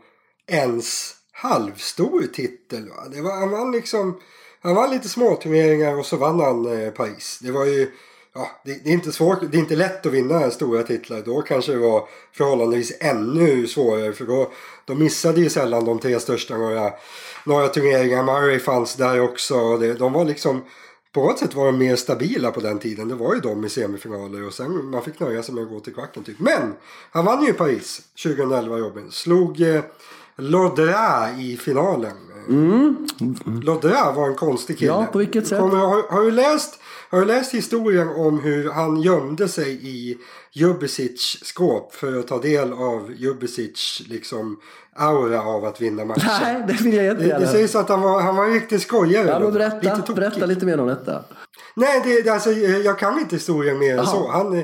ens 0.52 1.12
halvstor 1.32 2.22
titel. 2.32 2.88
Va? 2.88 3.08
Det 3.12 3.22
var, 3.22 3.30
han 3.40 3.50
vann 3.50 3.72
liksom... 3.72 4.16
Han 4.62 4.74
vann 4.74 4.90
lite 4.90 5.08
småturneringar 5.08 5.98
och 5.98 6.06
så 6.06 6.16
vann 6.16 6.40
han 6.40 6.66
eh, 6.82 6.90
Paris. 6.90 7.38
Det 7.42 7.50
var 7.50 7.64
ju... 7.64 7.90
Ja, 8.36 8.50
det, 8.64 8.84
det, 8.84 8.90
är 8.90 8.94
inte 8.94 9.12
svårt, 9.12 9.38
det 9.50 9.56
är 9.56 9.58
inte 9.58 9.76
lätt 9.76 10.06
att 10.06 10.12
vinna 10.12 10.50
stora 10.50 10.82
titlar. 10.82 11.22
Då 11.24 11.42
kanske 11.42 11.72
det 11.72 11.78
var 11.78 12.08
förhållandevis 12.32 12.92
ännu 13.00 13.66
svårare. 13.66 14.12
För 14.12 14.24
då, 14.24 14.52
då 14.84 14.94
missade 14.94 15.40
ju 15.40 15.50
sällan 15.50 15.84
de 15.84 15.98
tre 15.98 16.20
största 16.20 16.56
några, 16.56 16.92
några 17.44 17.68
turneringar. 17.68 18.22
Murray 18.22 18.58
fanns 18.58 18.94
där 18.94 19.20
också. 19.20 19.76
Det, 19.76 19.94
de 19.94 20.12
var 20.12 20.24
liksom... 20.24 20.64
På 21.12 21.22
något 21.22 21.38
sätt 21.38 21.54
var 21.54 21.66
de 21.66 21.78
mer 21.78 21.96
stabila 21.96 22.50
på 22.50 22.60
den 22.60 22.78
tiden. 22.78 23.08
Det 23.08 23.14
var 23.14 23.34
ju 23.34 23.40
de 23.40 23.64
i 23.64 23.68
semifinaler 23.68 24.46
och 24.46 24.52
sen 24.52 24.90
man 24.90 25.02
fick 25.02 25.20
nöja 25.20 25.42
sig 25.42 25.54
med 25.54 25.64
att 25.64 25.70
gå 25.70 25.80
till 25.80 25.94
kvarten 25.94 26.24
typ. 26.24 26.38
Men 26.38 26.74
han 27.10 27.24
vann 27.24 27.44
ju 27.44 27.52
Paris 27.52 28.02
2011 28.22 28.76
Robin. 28.76 29.10
Slog 29.10 29.60
eh, 29.60 29.82
Lodra 30.36 31.30
i 31.38 31.56
finalen. 31.56 32.16
Lodra 33.62 34.12
var 34.12 34.28
en 34.28 34.34
konstig 34.34 34.78
kille. 34.78 34.92
Ja, 34.92 35.06
på 35.12 35.18
vilket 35.18 35.46
sätt? 35.46 35.58
Kommer, 35.58 35.76
har, 35.76 36.02
har, 36.12 36.22
du 36.22 36.30
läst, 36.30 36.80
har 37.10 37.18
du 37.20 37.24
läst 37.24 37.54
historien 37.54 38.08
om 38.08 38.40
hur 38.40 38.70
han 38.70 39.00
gömde 39.02 39.48
sig 39.48 39.72
i 39.88 40.18
Jubicic 40.52 41.38
skåp 41.44 41.94
för 41.94 42.18
att 42.18 42.28
ta 42.28 42.38
del 42.40 42.72
av 42.72 43.12
Jubicic 43.16 44.02
liksom 44.08 44.60
aura 44.96 45.42
av 45.42 45.64
att 45.64 45.80
vinna 45.80 46.04
matchen? 46.04 46.22
Nej, 46.42 46.64
det 46.68 46.72
vill 46.84 46.94
jag 46.94 47.04
Det, 47.04 47.08
jättegärna. 47.12 47.38
det 47.40 47.46
sägs 47.46 47.74
att 47.74 47.88
han 47.88 48.00
var, 48.02 48.20
han 48.20 48.36
var 48.36 48.44
en 48.44 48.52
riktig 48.54 48.80
skojare. 48.80 49.28
Ja, 49.28 49.38
men 49.40 49.52
berätta, 49.52 49.76
Lite 49.76 49.96
tokig. 49.96 50.14
berätta 50.14 50.46
lite 50.46 50.66
mer 50.66 50.80
om 50.80 50.86
detta. 50.88 51.24
Nej, 51.74 52.00
det, 52.04 52.22
det, 52.22 52.30
alltså, 52.30 52.52
jag 52.52 52.98
kan 52.98 53.18
inte 53.18 53.36
historien 53.36 53.78
mer 53.78 53.98
än 53.98 54.06
så. 54.06 54.28
Han, 54.28 54.62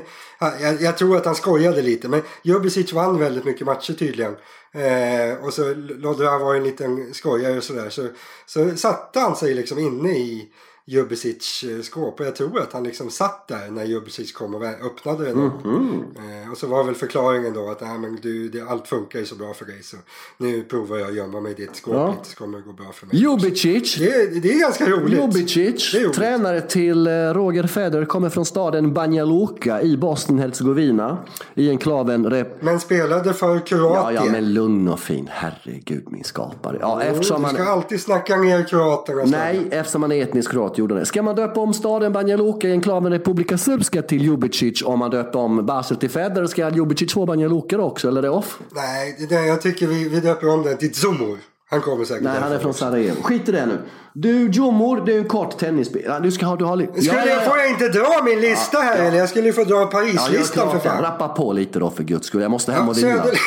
jag, 0.61 0.81
jag 0.81 0.97
tror 0.97 1.17
att 1.17 1.25
han 1.25 1.35
skojade 1.35 1.81
lite. 1.81 2.07
Men 2.09 2.21
Jubicic 2.43 2.93
vann 2.93 3.19
väldigt 3.19 3.45
mycket 3.45 3.67
matcher 3.67 3.93
tydligen. 3.93 4.35
Eh, 4.73 5.43
och 5.45 5.53
så 5.53 5.73
Lodra 5.75 6.37
var 6.37 6.55
en 6.55 6.63
liten 6.63 7.13
skojare 7.13 7.57
och 7.57 7.63
sådär. 7.63 7.89
Så, 7.89 8.07
så 8.45 8.75
satte 8.77 9.19
han 9.19 9.35
sig 9.35 9.53
liksom 9.53 9.79
inne 9.79 10.09
i 10.09 10.49
Jubicic 10.85 11.63
skåp. 11.83 12.19
Och 12.19 12.25
jag 12.25 12.35
tror 12.35 12.59
att 12.59 12.73
han 12.73 12.83
liksom 12.83 13.09
satt 13.09 13.47
där 13.47 13.71
när 13.71 13.83
Jubicic 13.83 14.31
kom 14.31 14.55
och 14.55 14.63
öppnade 14.63 15.25
det. 15.25 15.33
Mhm. 15.35 16.03
Eh, 16.17 16.51
och 16.51 16.57
så 16.57 16.67
var 16.67 16.83
väl 16.83 16.95
förklaringen 16.95 17.53
då 17.53 17.69
att 17.69 17.81
Nej, 17.81 17.99
men 17.99 18.19
du, 18.21 18.49
det, 18.49 18.61
allt 18.61 18.87
funkar 18.87 19.19
ju 19.19 19.25
så 19.25 19.35
bra 19.35 19.53
för 19.53 19.65
dig. 19.65 19.83
Så 19.83 19.97
nu 20.37 20.63
provar 20.63 20.97
jag 20.97 21.07
att 21.09 21.15
gömma 21.15 21.39
mig 21.41 21.51
i 21.51 21.55
ditt 21.55 21.75
skåp 21.75 21.93
Ja. 21.93 22.11
lite 22.11 22.29
så 22.29 22.35
kommer 22.35 22.57
det 22.57 22.63
gå 22.63 22.73
bra 22.73 22.91
för 22.93 23.05
mig. 23.07 23.15
Jubicic. 23.17 23.95
Det, 23.99 24.39
det 24.41 24.51
är 24.53 24.59
ganska 24.59 24.85
roligt. 24.89 25.19
Jubicic, 25.19 25.93
roligt. 25.95 26.13
tränare 26.13 26.61
till 26.61 27.07
eh, 27.07 27.11
Roger 27.11 27.67
Federer, 27.67 28.05
kommer 28.05 28.29
från 28.29 28.45
staden 28.45 28.93
Banja 28.93 29.25
Luka 29.25 29.81
i 29.81 29.97
Bosnien-Hercegovina. 29.97 31.17
I 31.53 31.69
enklaven 31.69 32.29
Rep... 32.29 32.61
Men 32.61 32.79
spelade 32.79 33.33
för 33.33 33.53
Ja, 33.55 33.59
Kroatien. 33.59 34.25
ja, 34.25 34.31
men 34.31 34.53
lugn 34.53 34.87
och 34.87 34.99
fin. 34.99 35.29
Herregud, 35.31 36.03
min 36.11 36.23
skapare. 36.23 36.77
Ja, 36.81 37.01
eftersom 37.03 37.35
du 37.35 37.41
man... 37.41 37.53
ska 37.53 37.63
alltid 37.63 38.01
snacka 38.01 38.35
ner 38.37 38.63
kroaterna. 38.67 39.23
Nej, 39.25 39.67
eftersom 39.71 40.01
man 40.01 40.11
är 40.11 40.21
etnisk 40.23 40.51
kroat 40.51 40.72
gjorde 40.77 40.95
det. 40.95 41.05
Ska 41.05 41.21
man 41.23 41.35
döpa 41.35 41.59
om 41.59 41.73
staden 41.73 42.13
Banja 42.13 42.37
Luka 42.37 42.67
i 42.67 42.71
enklaven 42.71 43.11
Republika 43.11 43.57
Srpska 43.57 44.01
till 44.01 44.21
Jubicic 44.23 44.81
om 44.85 44.99
man 44.99 45.11
döper 45.11 45.39
om 45.39 45.65
Basel 45.65 45.97
till 45.97 46.09
Federer? 46.09 46.47
Ska 46.47 46.69
Jubicic 46.69 47.13
få 47.13 47.25
Banja 47.25 47.47
Luka 47.47 47.77
också, 47.81 48.07
eller 48.07 48.17
är 48.19 48.21
det 48.23 48.29
off? 48.29 48.59
Nej, 48.75 49.15
det 49.19 49.35
där, 49.35 49.41
jag 49.43 49.61
tycker 49.61 49.87
vi, 49.87 50.09
vi 50.09 50.19
döper 50.19 50.49
om 50.49 50.63
den 50.63 50.77
till 50.77 50.93
Zumur. 50.93 51.37
Han 51.69 51.81
kommer 51.81 52.05
säkert 52.05 52.23
Nej, 52.23 52.39
han 52.41 52.51
är 52.51 52.59
från. 52.59 52.73
Sarajevo. 52.73 53.21
Skit 53.23 53.49
i 53.49 53.51
det 53.51 53.65
nu. 53.65 53.77
Du, 54.13 54.47
Jomor, 54.49 55.03
det 55.05 55.13
är 55.13 55.17
en 55.17 55.27
kort 55.27 55.57
tennisspelare. 55.57 56.19
Du 56.23 56.31
ska 56.31 56.45
ha... 56.45 56.55
Du 56.55 56.65
har 56.65 56.75
li- 56.75 56.85
Skulle 56.85 57.01
Ja, 57.07 57.13
ja, 57.17 57.25
jag, 57.27 57.37
ja. 57.37 57.49
får 57.49 57.57
jag 57.57 57.69
inte 57.69 57.89
dra 57.89 58.23
min 58.25 58.41
lista 58.41 58.77
här 58.77 58.97
eller? 59.07 59.17
Jag 59.17 59.29
skulle 59.29 59.47
ju 59.47 59.53
få 59.53 59.63
dra 59.63 59.85
Parislistan 59.85 60.71
för 60.71 60.79
fan. 60.79 61.01
Rappa 61.03 61.27
på 61.27 61.53
lite 61.53 61.79
då 61.79 61.89
för 61.89 62.03
guds 62.03 62.27
skull. 62.27 62.41
Jag 62.41 62.51
måste 62.51 62.71
hem 62.71 62.89
och 62.89 62.97
vila. 62.97 63.09
Söder... 63.23 63.37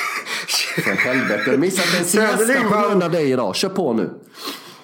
För 0.82 0.90
helvete. 0.90 1.56
Missat 1.56 1.98
en 1.98 2.04
siesta 2.36 2.62
på 2.70 2.88
grund 2.88 3.02
av 3.02 3.10
dig 3.10 3.30
idag. 3.30 3.56
Kör 3.56 3.68
på 3.68 3.92
nu. 3.92 4.10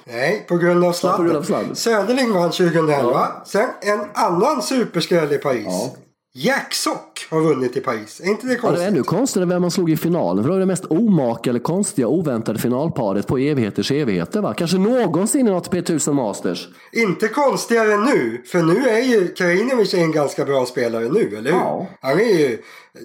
Nej, 0.05 0.45
på 0.49 0.57
grund 0.57 0.85
av 0.85 0.93
sladden. 0.93 1.77
Söderling 1.77 2.33
vann 2.33 2.51
2011. 2.51 3.29
Sen 3.47 3.69
en 3.81 4.01
annan 4.15 4.63
superskräll 4.63 5.33
i 5.33 5.39
Paris. 5.39 5.65
Ja. 5.67 5.91
Jack 6.35 6.75
Sock 6.75 7.27
har 7.31 7.41
vunnit 7.41 7.77
i 7.77 7.81
Paris. 7.81 8.21
Är 8.21 8.27
inte 8.27 8.47
det 8.47 8.53
Ja, 8.53 8.55
det 8.57 8.61
konstigt? 8.61 8.85
är 8.85 8.89
ännu 8.89 9.03
konstigare 9.03 9.49
vem 9.49 9.63
man 9.63 9.71
slog 9.71 9.91
i 9.91 9.97
finalen. 9.97 10.45
För 10.45 10.49
det 10.49 10.55
var 10.55 10.61
det 10.61 10.67
mest 10.67 10.85
omaka 10.85 11.51
eller 11.51 11.61
konstiga 11.61 12.09
oväntade 12.09 12.59
finalparet 12.59 13.27
på 13.27 13.39
evigheters 13.39 13.91
evigheter. 13.93 14.41
Va? 14.41 14.55
Kanske 14.55 14.79
någonsin 14.79 15.49
i 15.49 15.51
något 15.51 15.71
P1000 15.73 16.13
Masters. 16.13 16.69
Inte 16.93 17.29
konstigare 17.29 17.97
nu, 17.97 18.43
för 18.47 18.63
nu 18.63 18.89
är 18.89 19.01
ju 19.01 19.29
Krajinovic 19.35 19.95
en 19.95 20.13
ganska 20.13 20.45
bra 20.45 20.67
spelare 20.67 21.09
nu, 21.09 21.37
eller 21.37 21.51
hur? 21.53 21.59
Ja. 21.59 21.87
Han 22.01 22.21
är 22.21 22.39
ju 22.39 22.59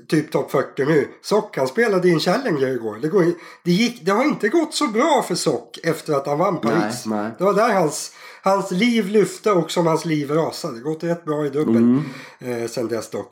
typ 0.08 0.32
topp 0.32 0.52
40 0.52 0.86
nu. 0.86 1.08
Sock, 1.22 1.58
han 1.58 1.68
spelade 1.68 2.08
i 2.08 2.12
en 2.12 2.20
Challenger 2.20 2.68
igår. 2.68 2.98
Det, 3.02 3.08
går, 3.08 3.26
det, 3.64 3.72
gick, 3.72 4.06
det 4.06 4.12
har 4.12 4.24
inte 4.24 4.50
gått 4.50 4.74
så 4.74 4.88
bra 4.88 5.24
för 5.28 5.36
Sock 5.36 5.78
efter 5.84 6.14
att 6.14 6.28
han 6.28 6.38
vann 6.38 6.58
Paris. 6.62 7.06
Nej, 7.06 7.20
nej. 7.24 7.32
Det 7.38 7.44
var 7.44 7.54
där 7.54 7.74
hans, 7.74 8.12
hans 8.48 8.72
liv 8.72 9.08
lyfte 9.08 9.52
och 9.52 9.72
som 9.72 9.88
hans 9.88 10.06
liv 10.06 10.32
rasade. 10.32 10.74
Det 10.78 10.82
gått 10.82 11.04
rätt 11.04 11.26
bra 11.26 11.46
i 11.46 11.50
dubbel 11.50 11.76
Mm. 11.78 12.04
eh, 12.40 12.68
sen 12.68 12.88
dess 12.88 13.10
dock. 13.10 13.32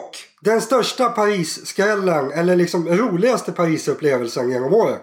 Och 0.00 0.10
den 0.40 0.60
största 0.60 1.08
Paris-skrällen, 1.08 2.30
eller 2.32 2.56
liksom 2.56 2.88
roligaste 2.88 3.52
Paris-upplevelsen 3.52 4.50
genom 4.50 4.74
åren. 4.74 4.98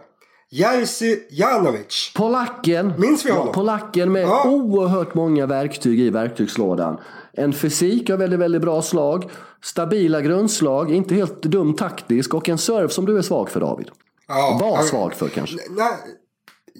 Jerzy 0.51 1.19
Janovic. 1.29 2.11
Polacken. 2.15 2.93
Minns 2.97 3.25
vi 3.25 3.31
honom? 3.31 3.53
Polacken 3.53 4.11
med 4.11 4.23
Ja. 4.23 4.43
oerhört 4.49 5.13
många 5.13 5.45
verktyg 5.45 5.99
i 5.99 6.09
verktygslådan. 6.09 6.97
En 7.33 7.53
fysik 7.53 8.09
av 8.09 8.19
väldigt, 8.19 8.39
väldigt 8.39 8.61
bra 8.61 8.81
slag. 8.81 9.29
Stabila 9.63 10.21
grundslag, 10.21 10.91
inte 10.91 11.15
helt 11.15 11.41
dum 11.41 11.73
taktisk 11.75 12.33
och 12.33 12.49
en 12.49 12.57
serve 12.57 12.89
som 12.89 13.05
du 13.05 13.17
är 13.17 13.21
svag 13.21 13.49
för 13.49 13.59
David. 13.59 13.87
Ja, 14.27 14.57
Var 14.61 14.75
han- 14.75 14.85
svag 14.85 15.13
för 15.13 15.27
kanske. 15.27 15.55
Nej, 15.69 15.93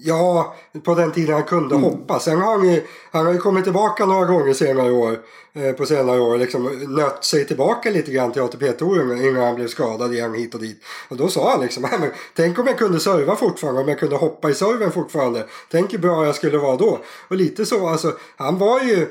ja, 0.04 0.54
på 0.84 0.94
den 0.94 1.12
tiden 1.12 1.34
han 1.34 1.44
kunde 1.44 1.74
Mm. 1.74 1.84
hoppa. 1.90 2.18
Sen 2.20 2.40
har 2.40 2.58
han 2.58 2.68
ju, 2.68 2.82
han 3.12 3.26
har 3.26 3.32
ju 3.32 3.38
kommit 3.38 3.64
tillbaka 3.64 4.06
några 4.06 4.24
gånger 4.24 4.52
senare 4.54 4.92
år. 4.92 5.18
Eh, 5.54 5.72
på 5.72 5.86
senare 5.86 6.20
år 6.20 6.38
liksom 6.38 6.64
nött 6.88 7.24
sig 7.24 7.46
tillbaka 7.46 7.90
lite 7.90 8.10
grann 8.12 8.32
till 8.32 8.42
ATP-touren 8.42 9.22
innan 9.24 9.42
han 9.42 9.54
blev 9.54 9.68
skadad 9.68 10.14
igen 10.14 10.34
hit 10.34 10.54
och 10.54 10.60
dit. 10.60 10.82
Och 11.08 11.16
då 11.16 11.28
sa 11.28 11.50
han 11.50 11.60
liksom, 11.60 11.82
"Nej, 11.82 11.98
men, 12.00 12.10
tänk 12.36 12.58
om 12.58 12.66
jag 12.66 12.78
kunde 12.78 13.00
serva 13.00 13.36
fortfarande, 13.36 13.80
om 13.80 13.88
jag 13.88 13.98
kunde 13.98 14.16
hoppa 14.16 14.50
i 14.50 14.54
serven 14.54 14.92
fortfarande. 14.92 15.46
Tänk 15.70 15.92
hur 15.92 15.98
bra 15.98 16.26
jag 16.26 16.34
skulle 16.34 16.58
vara 16.58 16.76
då. 16.76 16.98
Och 17.28 17.36
lite 17.36 17.66
så, 17.66 17.88
alltså 17.88 18.12
han 18.36 18.58
var 18.58 18.80
ju, 18.80 19.08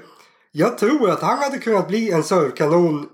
jag 0.51 0.77
tror 0.77 1.09
att 1.09 1.21
han 1.21 1.37
hade 1.37 1.57
kunnat 1.57 1.87
bli 1.87 2.11
en 2.11 2.23
servkanon 2.23 3.09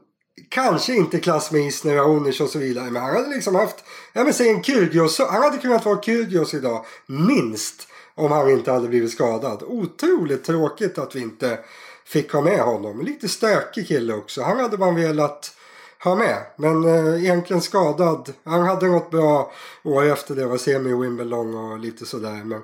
Kanske 0.49 0.95
inte 0.95 1.19
klass 1.19 1.51
med 1.51 1.61
Isner, 1.61 1.95
Raonic 1.95 2.41
och 2.41 2.49
så 2.49 2.59
vidare. 2.59 2.91
Men 2.91 3.01
han 3.01 3.15
hade 3.15 3.29
liksom 3.29 3.55
haft, 3.55 3.83
ja 4.13 4.23
men 4.23 4.33
säg 4.33 4.49
en 4.49 4.63
Kyrgios. 4.63 5.19
Han 5.19 5.41
hade 5.41 5.57
kunnat 5.57 5.85
vara 5.85 6.01
Kyrgios 6.01 6.53
idag. 6.53 6.85
Minst. 7.05 7.87
Om 8.15 8.31
han 8.31 8.49
inte 8.49 8.71
hade 8.71 8.87
blivit 8.87 9.11
skadad. 9.11 9.63
Otroligt 9.67 10.43
tråkigt 10.43 10.97
att 10.97 11.15
vi 11.15 11.19
inte 11.19 11.59
fick 12.05 12.33
ha 12.33 12.41
med 12.41 12.59
honom. 12.59 13.01
Lite 13.01 13.27
stökig 13.27 13.87
kille 13.87 14.13
också. 14.13 14.41
Han 14.41 14.59
hade 14.59 14.77
man 14.77 14.95
velat 14.95 15.55
ha 16.03 16.15
med. 16.15 16.37
Men 16.55 16.83
eh, 16.83 17.23
egentligen 17.23 17.61
skadad. 17.61 18.33
Han 18.43 18.61
hade 18.61 18.87
något 18.87 19.11
bra 19.11 19.51
år 19.83 20.05
efter 20.05 20.35
det. 20.35 20.45
Var 20.45 20.57
semi 20.57 20.93
Wimbledon 20.93 21.55
och 21.55 21.79
lite 21.79 22.05
sådär. 22.05 22.41
Men 22.45 22.61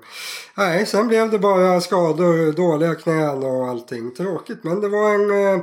nej, 0.55 0.85
sen 0.85 1.07
blev 1.07 1.31
det 1.31 1.39
bara 1.39 1.81
skador, 1.81 2.51
dåliga 2.51 2.95
knän 2.95 3.43
och 3.43 3.67
allting. 3.67 4.15
Tråkigt. 4.15 4.63
Men 4.63 4.81
det 4.81 4.89
var 4.89 5.13
en... 5.13 5.53
Eh, 5.55 5.61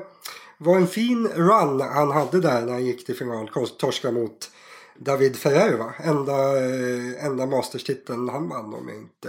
var 0.64 0.76
en 0.76 0.87
fin 0.87 1.28
run 1.28 1.81
han 1.81 2.11
hade 2.11 2.40
där 2.40 2.62
när 2.62 2.73
han 2.73 2.85
gick 2.85 3.07
till 3.07 3.16
final. 3.16 3.50
Torska 3.78 4.11
mot 4.11 4.50
David 4.99 5.37
Ferrer 5.37 5.78
va? 5.78 5.95
Enda, 6.04 6.33
eh, 6.33 7.26
enda 7.26 7.47
masterstiteln 7.47 8.28
han 8.28 8.49
vann 8.49 8.75
om 8.75 8.88
jag 8.88 8.97
inte 8.97 9.28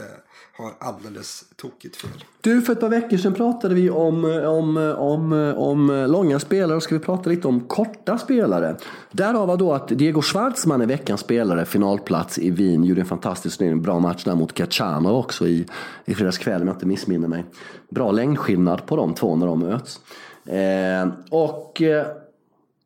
har 0.57 0.71
alldeles 0.79 1.45
tokigt 1.55 1.95
fel. 1.95 2.25
Du, 2.41 2.61
för 2.61 2.73
ett 2.73 2.79
par 2.79 2.89
veckor 2.89 3.17
sedan 3.17 3.33
pratade 3.33 3.75
vi 3.75 3.89
om, 3.89 4.25
eh, 4.25 4.49
om, 4.49 4.77
eh, 4.77 4.99
om, 4.99 5.33
om 5.57 6.05
långa 6.09 6.39
spelare. 6.39 6.77
och 6.77 6.83
ska 6.83 6.95
vi 6.95 7.01
prata 7.01 7.29
lite 7.29 7.47
om 7.47 7.61
korta 7.61 8.17
spelare. 8.17 8.75
Därav 9.11 9.47
var 9.47 9.57
då 9.57 9.73
att 9.73 9.87
Diego 9.87 10.21
Schwartzman 10.21 10.81
är 10.81 10.85
veckans 10.85 11.21
spelare, 11.21 11.65
finalplats 11.65 12.39
i 12.39 12.51
Wien. 12.51 12.83
Gjorde 12.83 13.01
en 13.01 13.07
fantastisk 13.07 13.61
en 13.61 13.81
bra 13.81 13.99
match 13.99 14.23
där 14.23 14.35
mot 14.35 14.53
Kachanov 14.53 15.17
också 15.17 15.47
i, 15.47 15.65
i 16.05 16.15
fredags 16.15 16.37
kväll 16.37 16.61
om 16.61 16.67
jag 16.67 16.75
inte 16.75 16.85
missminner 16.85 17.27
mig. 17.27 17.45
Bra 17.89 18.11
längdskillnad 18.11 18.85
på 18.85 18.95
de 18.95 19.13
två 19.13 19.35
när 19.35 19.47
de 19.47 19.59
möts. 19.59 19.99
Eh, 20.45 21.07
och 21.29 21.81
eh, 21.81 22.07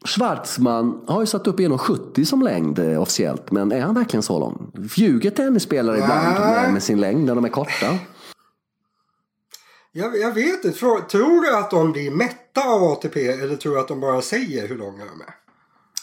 Schwartzman 0.06 1.02
har 1.08 1.22
ju 1.22 1.28
satt 1.28 1.48
upp 1.48 1.60
1,70 1.60 2.26
som 2.26 2.42
längd 2.42 2.80
eh, 2.80 3.02
officiellt. 3.02 3.52
Men 3.52 3.72
är 3.72 3.82
han 3.82 3.96
verkligen 3.96 4.24
så 4.24 4.40
lång? 4.40 4.72
Ljuger 4.96 5.32
tennisspelare 5.32 5.98
ibland 5.98 6.40
med, 6.40 6.74
med 6.74 6.84
sin 6.84 7.02
längd 7.02 7.26
när 7.26 7.36
de 7.36 7.46
är 7.46 7.50
korta? 7.50 8.00
Jag, 9.92 10.18
jag 10.18 10.34
vet 10.34 10.66
inte. 10.66 10.80
Tror 11.10 11.42
du 11.42 11.58
att 11.58 11.72
de 11.72 11.92
blir 11.92 12.12
mätta 12.12 12.62
av 12.66 12.84
ATP 12.84 13.28
eller 13.28 13.56
tror 13.56 13.74
du 13.74 13.80
att 13.80 13.88
de 13.88 14.00
bara 14.00 14.22
säger 14.22 14.68
hur 14.68 14.78
långa 14.78 15.06
de 15.06 15.22
är? 15.22 15.47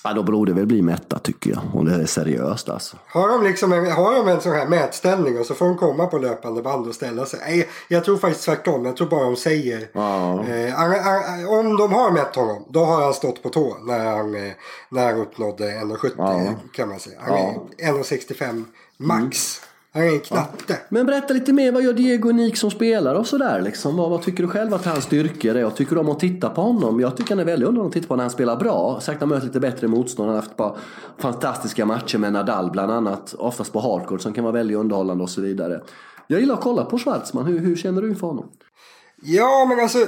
Ja, 0.07 0.13
då 0.13 0.23
borde 0.23 0.53
det 0.53 0.57
väl 0.57 0.67
bli 0.67 0.83
mätta 0.83 1.19
tycker 1.19 1.51
jag. 1.51 1.61
Om 1.75 1.85
det 1.85 1.95
är 1.95 2.07
seriöst 2.07 2.69
alltså. 2.69 2.97
Har 3.07 3.29
de, 3.29 3.43
liksom 3.45 3.73
en, 3.73 3.91
har 3.93 4.15
de 4.15 4.29
en 4.29 4.41
sån 4.41 4.53
här 4.53 4.67
mätställning 4.67 5.39
och 5.39 5.47
så 5.47 5.55
får 5.55 5.67
de 5.67 5.77
komma 5.77 6.07
på 6.07 6.19
löpande 6.19 6.63
band 6.63 6.87
och 6.89 6.95
ställa 6.95 7.27
sig? 7.27 7.41
Nej, 7.47 7.69
jag 7.89 8.05
tror 8.05 8.17
faktiskt 8.17 8.45
tvärtom. 8.45 8.85
Jag 8.85 8.97
tror 8.97 9.09
bara 9.09 9.25
de 9.25 9.37
säger. 9.37 9.89
Ja. 9.93 10.45
Eh, 10.49 10.75
han- 10.75 11.01
han- 11.01 11.47
om 11.47 11.77
de 11.77 11.93
har 11.93 12.11
mätt 12.11 12.37
honom, 12.37 12.65
då 12.69 12.85
har 12.85 13.03
han 13.05 13.15
stått 13.15 13.43
på 13.43 13.49
tå 13.49 13.77
när 13.87 14.05
han, 14.17 14.35
eh, 14.35 14.53
när 14.89 15.05
han 15.13 15.21
uppnådde 15.21 15.71
1,70 15.71 16.13
Ja. 16.19 16.55
kan 16.75 16.89
man 16.89 17.01
säga. 17.01 17.17
Han 17.21 17.35
är 17.39 17.55
1,65 17.79 18.65
max. 18.97 19.61
Han 19.95 20.03
är 20.03 20.09
en 20.09 20.21
knatte. 20.21 20.79
Men 20.89 21.07
berätta 21.07 21.35
lite 21.35 21.53
mer, 21.53 21.73
vad 21.73 21.83
gör 21.83 21.93
Diego 21.93 22.29
unik 22.29 22.57
som 22.57 22.71
spelare 22.71 23.19
och 23.19 23.27
sådär 23.27 23.61
liksom? 23.61 23.97
Vad, 23.97 24.11
vad 24.11 24.23
tycker 24.23 24.43
du 24.43 24.49
själv 24.49 24.75
att 24.75 24.85
hans 24.85 25.05
styrkor 25.05 25.57
är? 25.57 25.65
Och 25.65 25.77
tycker 25.77 25.95
du 25.95 26.01
om 26.01 26.09
att 26.09 26.21
titta 26.21 26.51
på 26.51 26.63
honom? 26.63 27.01
Jag 27.01 27.17
tycker 27.17 27.31
han 27.31 27.39
är 27.39 27.45
väldigt 27.45 27.69
underhållande 27.69 27.89
att 27.89 28.03
titta 28.03 28.09
på 28.09 28.17
när 28.17 28.25
han 28.25 28.31
spelar 28.31 28.57
bra. 28.57 29.01
Säkert 29.03 29.21
han 29.21 29.29
möter 29.29 29.47
lite 29.47 29.61
bättre 29.61 29.89
motstånd. 29.89 30.29
Han 30.29 30.35
har 30.35 30.43
haft 30.43 30.51
ett 30.51 30.57
par 30.57 30.77
fantastiska 31.19 31.87
matcher 31.87 32.19
med 32.19 32.33
Nadal 32.33 32.71
bland 32.71 32.93
annat. 32.93 33.35
Oftast 33.39 33.73
på 33.73 33.81
hardcourt 33.81 34.21
som 34.21 34.33
kan 34.33 34.45
vara 34.45 34.53
väldigt 34.53 34.77
underhållande 34.77 35.23
och 35.23 35.31
så 35.31 35.41
vidare. 35.41 35.83
Jag 36.27 36.41
gillar 36.41 36.55
att 36.55 36.61
kolla 36.61 36.85
på 36.85 36.99
Schwartzman. 36.99 37.45
Hur, 37.45 37.59
hur 37.59 37.77
känner 37.77 38.03
du 38.03 38.09
inför 38.09 38.27
honom? 38.27 38.49
Ja, 39.23 39.67
men 39.69 39.81
alltså. 39.81 39.99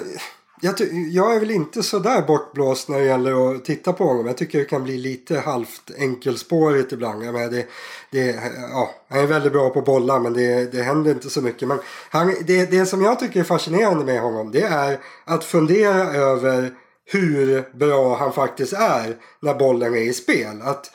Jag, 0.61 0.75
jag 1.11 1.35
är 1.35 1.41
väl 1.41 1.51
inte 1.51 1.83
så 1.83 1.99
där 1.99 2.23
bortblåst 2.23 2.89
när 2.89 2.99
det 2.99 3.05
gäller 3.05 3.55
att 3.55 3.65
titta 3.65 3.93
på 3.93 4.05
honom. 4.05 4.27
Jag 4.27 4.37
tycker 4.37 4.59
det 4.59 4.65
kan 4.65 4.85
bli 4.85 4.99
lite 4.99 5.39
halvt 5.39 5.91
enkelspårigt 5.99 6.93
ibland. 6.93 7.25
Jag 7.25 7.35
menar, 7.35 7.51
det, 7.51 7.67
det, 8.11 8.41
ja, 8.71 8.91
han 9.09 9.21
är 9.21 9.27
väldigt 9.27 9.53
bra 9.53 9.71
på 9.71 9.83
bollar 9.83 10.21
men 10.21 10.33
det, 10.33 10.73
det 10.73 10.83
händer 10.83 11.11
inte 11.11 11.31
så 11.31 11.43
mycket. 11.43 11.69
Men 11.69 11.79
han, 12.11 12.35
det, 12.47 12.71
det 12.71 12.87
som 12.87 13.03
jag 13.03 13.21
tycker 13.21 13.41
är 13.41 13.45
fascinerande 13.45 14.05
med 14.05 14.21
honom 14.21 14.51
det 14.51 14.63
är 14.63 15.01
att 15.25 15.45
fundera 15.45 16.13
över 16.15 16.73
hur 17.05 17.77
bra 17.79 18.17
han 18.17 18.33
faktiskt 18.33 18.73
är 18.73 19.17
när 19.43 19.55
bollen 19.55 19.95
är 19.95 20.03
i 20.03 20.13
spel. 20.13 20.63
Att, 20.63 20.91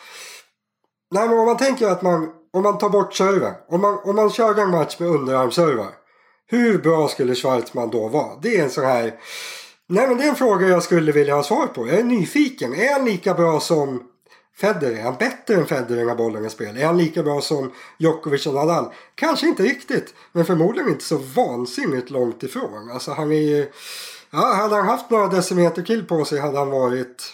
nej, 1.11 1.29
men 1.29 1.39
om 1.39 1.45
man 1.45 1.57
tänker 1.57 1.87
att 1.87 2.01
man, 2.01 2.29
om 2.53 2.63
man 2.63 2.77
tar 2.77 2.89
bort 2.89 3.13
serven. 3.13 3.53
Om 3.69 3.81
man, 3.81 3.99
om 4.03 4.15
man 4.15 4.29
kör 4.29 4.59
en 4.59 4.69
match 4.69 4.99
med 4.99 5.09
underarmsservar. 5.09 6.00
Hur 6.51 6.77
bra 6.77 7.07
skulle 7.07 7.35
Schwartzman 7.35 7.89
då 7.89 8.07
vara? 8.07 8.39
Det 8.41 8.57
är 8.57 8.63
en 8.63 8.69
sån 8.69 8.85
här... 8.85 9.13
Nej 9.87 10.07
men 10.07 10.17
det 10.17 10.23
är 10.23 10.29
en 10.29 10.35
fråga 10.35 10.67
jag 10.67 10.83
skulle 10.83 11.11
vilja 11.11 11.35
ha 11.35 11.43
svar 11.43 11.67
på. 11.67 11.87
Jag 11.87 11.99
är 11.99 12.03
nyfiken. 12.03 12.73
Är 12.73 12.93
han 12.93 13.05
lika 13.05 13.33
bra 13.33 13.59
som 13.59 14.03
Federer? 14.57 14.99
Är 14.99 15.03
han 15.03 15.15
bättre 15.19 15.55
än 15.55 15.65
Federer 15.65 16.05
när 16.05 16.15
bollen 16.15 16.45
är 16.45 16.49
spel? 16.49 16.77
Är 16.77 16.85
han 16.85 16.97
lika 16.97 17.23
bra 17.23 17.41
som 17.41 17.71
Djokovic 17.97 18.47
och 18.47 18.53
Nadal? 18.53 18.93
Kanske 19.15 19.47
inte 19.47 19.63
riktigt. 19.63 20.13
Men 20.31 20.45
förmodligen 20.45 20.89
inte 20.89 21.03
så 21.03 21.17
vansinnigt 21.17 22.09
långt 22.09 22.43
ifrån. 22.43 22.91
Alltså 22.91 23.11
han 23.11 23.31
är 23.31 23.41
ju... 23.41 23.71
Ja, 24.31 24.53
hade 24.53 24.75
han 24.75 24.87
haft 24.87 25.09
några 25.09 25.27
decimeter 25.27 25.81
till 25.81 26.05
på 26.05 26.25
sig 26.25 26.39
hade 26.39 26.57
han 26.57 26.69
varit 26.69 27.33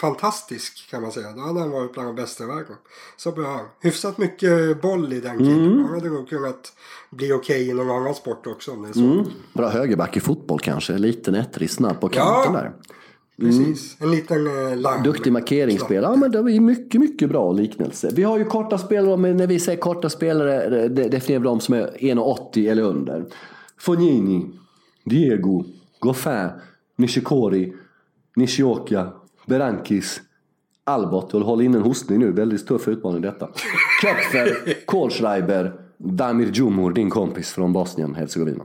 fantastisk 0.00 0.90
kan 0.90 1.02
man 1.02 1.12
säga. 1.12 1.32
Då 1.32 1.40
hade 1.40 1.60
han 1.60 1.70
varit 1.70 1.92
bland 1.92 2.08
de 2.08 2.16
bästa 2.16 2.44
i 2.44 2.46
världen. 2.46 2.76
Så 3.16 3.32
bra. 3.32 3.46
han. 3.46 3.66
Hyfsat 3.80 4.18
mycket 4.18 4.82
boll 4.82 5.12
i 5.12 5.20
den 5.20 5.38
killen. 5.38 5.78
Han 5.80 5.94
hade 5.94 6.10
nog 6.10 6.28
kunnat 6.28 6.72
bli 7.10 7.32
okej 7.32 7.68
i 7.68 7.72
någon 7.72 7.90
annan 7.90 8.14
sport 8.14 8.46
också 8.46 8.70
om 8.72 8.82
det 8.82 8.88
är 8.88 8.92
så. 8.92 9.00
Mm. 9.00 9.24
Bra 9.52 9.68
högerback 9.68 10.16
i 10.16 10.20
fotboll 10.20 10.58
kanske. 10.60 10.98
Liten, 10.98 11.34
ettrig, 11.34 11.70
snabb 11.70 12.00
på 12.00 12.10
Ja. 12.12 12.24
kanten 12.24 12.52
där. 12.52 12.72
Precis. 13.40 13.96
En 14.00 14.10
liten 14.10 14.46
eh, 14.46 14.76
lang. 14.76 15.02
Duktig 15.02 15.32
markeringsspelare. 15.32 16.12
Ja, 16.12 16.16
men 16.16 16.30
det 16.30 16.38
är 16.38 16.60
mycket, 16.60 17.00
mycket 17.00 17.28
bra 17.28 17.52
liknelse. 17.52 18.10
Vi 18.14 18.22
har 18.22 18.38
ju 18.38 18.44
korta 18.44 18.78
spelare, 18.78 19.16
men 19.16 19.36
när 19.36 19.46
vi 19.46 19.60
säger 19.60 19.78
korta 19.80 20.08
spelare 20.10 20.88
definierar 20.88 21.40
vi 21.40 21.44
de 21.44 21.60
som 21.60 21.74
är 21.74 21.96
1,80 22.00 22.70
eller 22.70 22.82
under. 22.82 23.24
Fognini, 23.78 24.50
Diego, 25.04 25.64
Goffin, 26.00 26.48
Nishikori, 26.96 27.72
Nishioka, 28.36 29.12
Berankis, 29.46 30.20
Albert. 30.84 31.32
Jag 31.32 31.40
håller 31.40 31.64
in 31.64 31.74
en 31.74 31.82
hostning 31.82 32.18
nu, 32.18 32.32
väldigt 32.32 32.66
tuff 32.66 32.88
utmaning 32.88 33.22
detta. 33.22 33.48
Köpfer, 34.02 34.84
Kohlschreiber, 34.86 35.80
Damir 35.98 36.50
Djumhur, 36.52 36.90
din 36.90 37.10
kompis 37.10 37.52
från 37.52 37.72
Bosnien, 37.72 38.14
Hercegovina. 38.14 38.64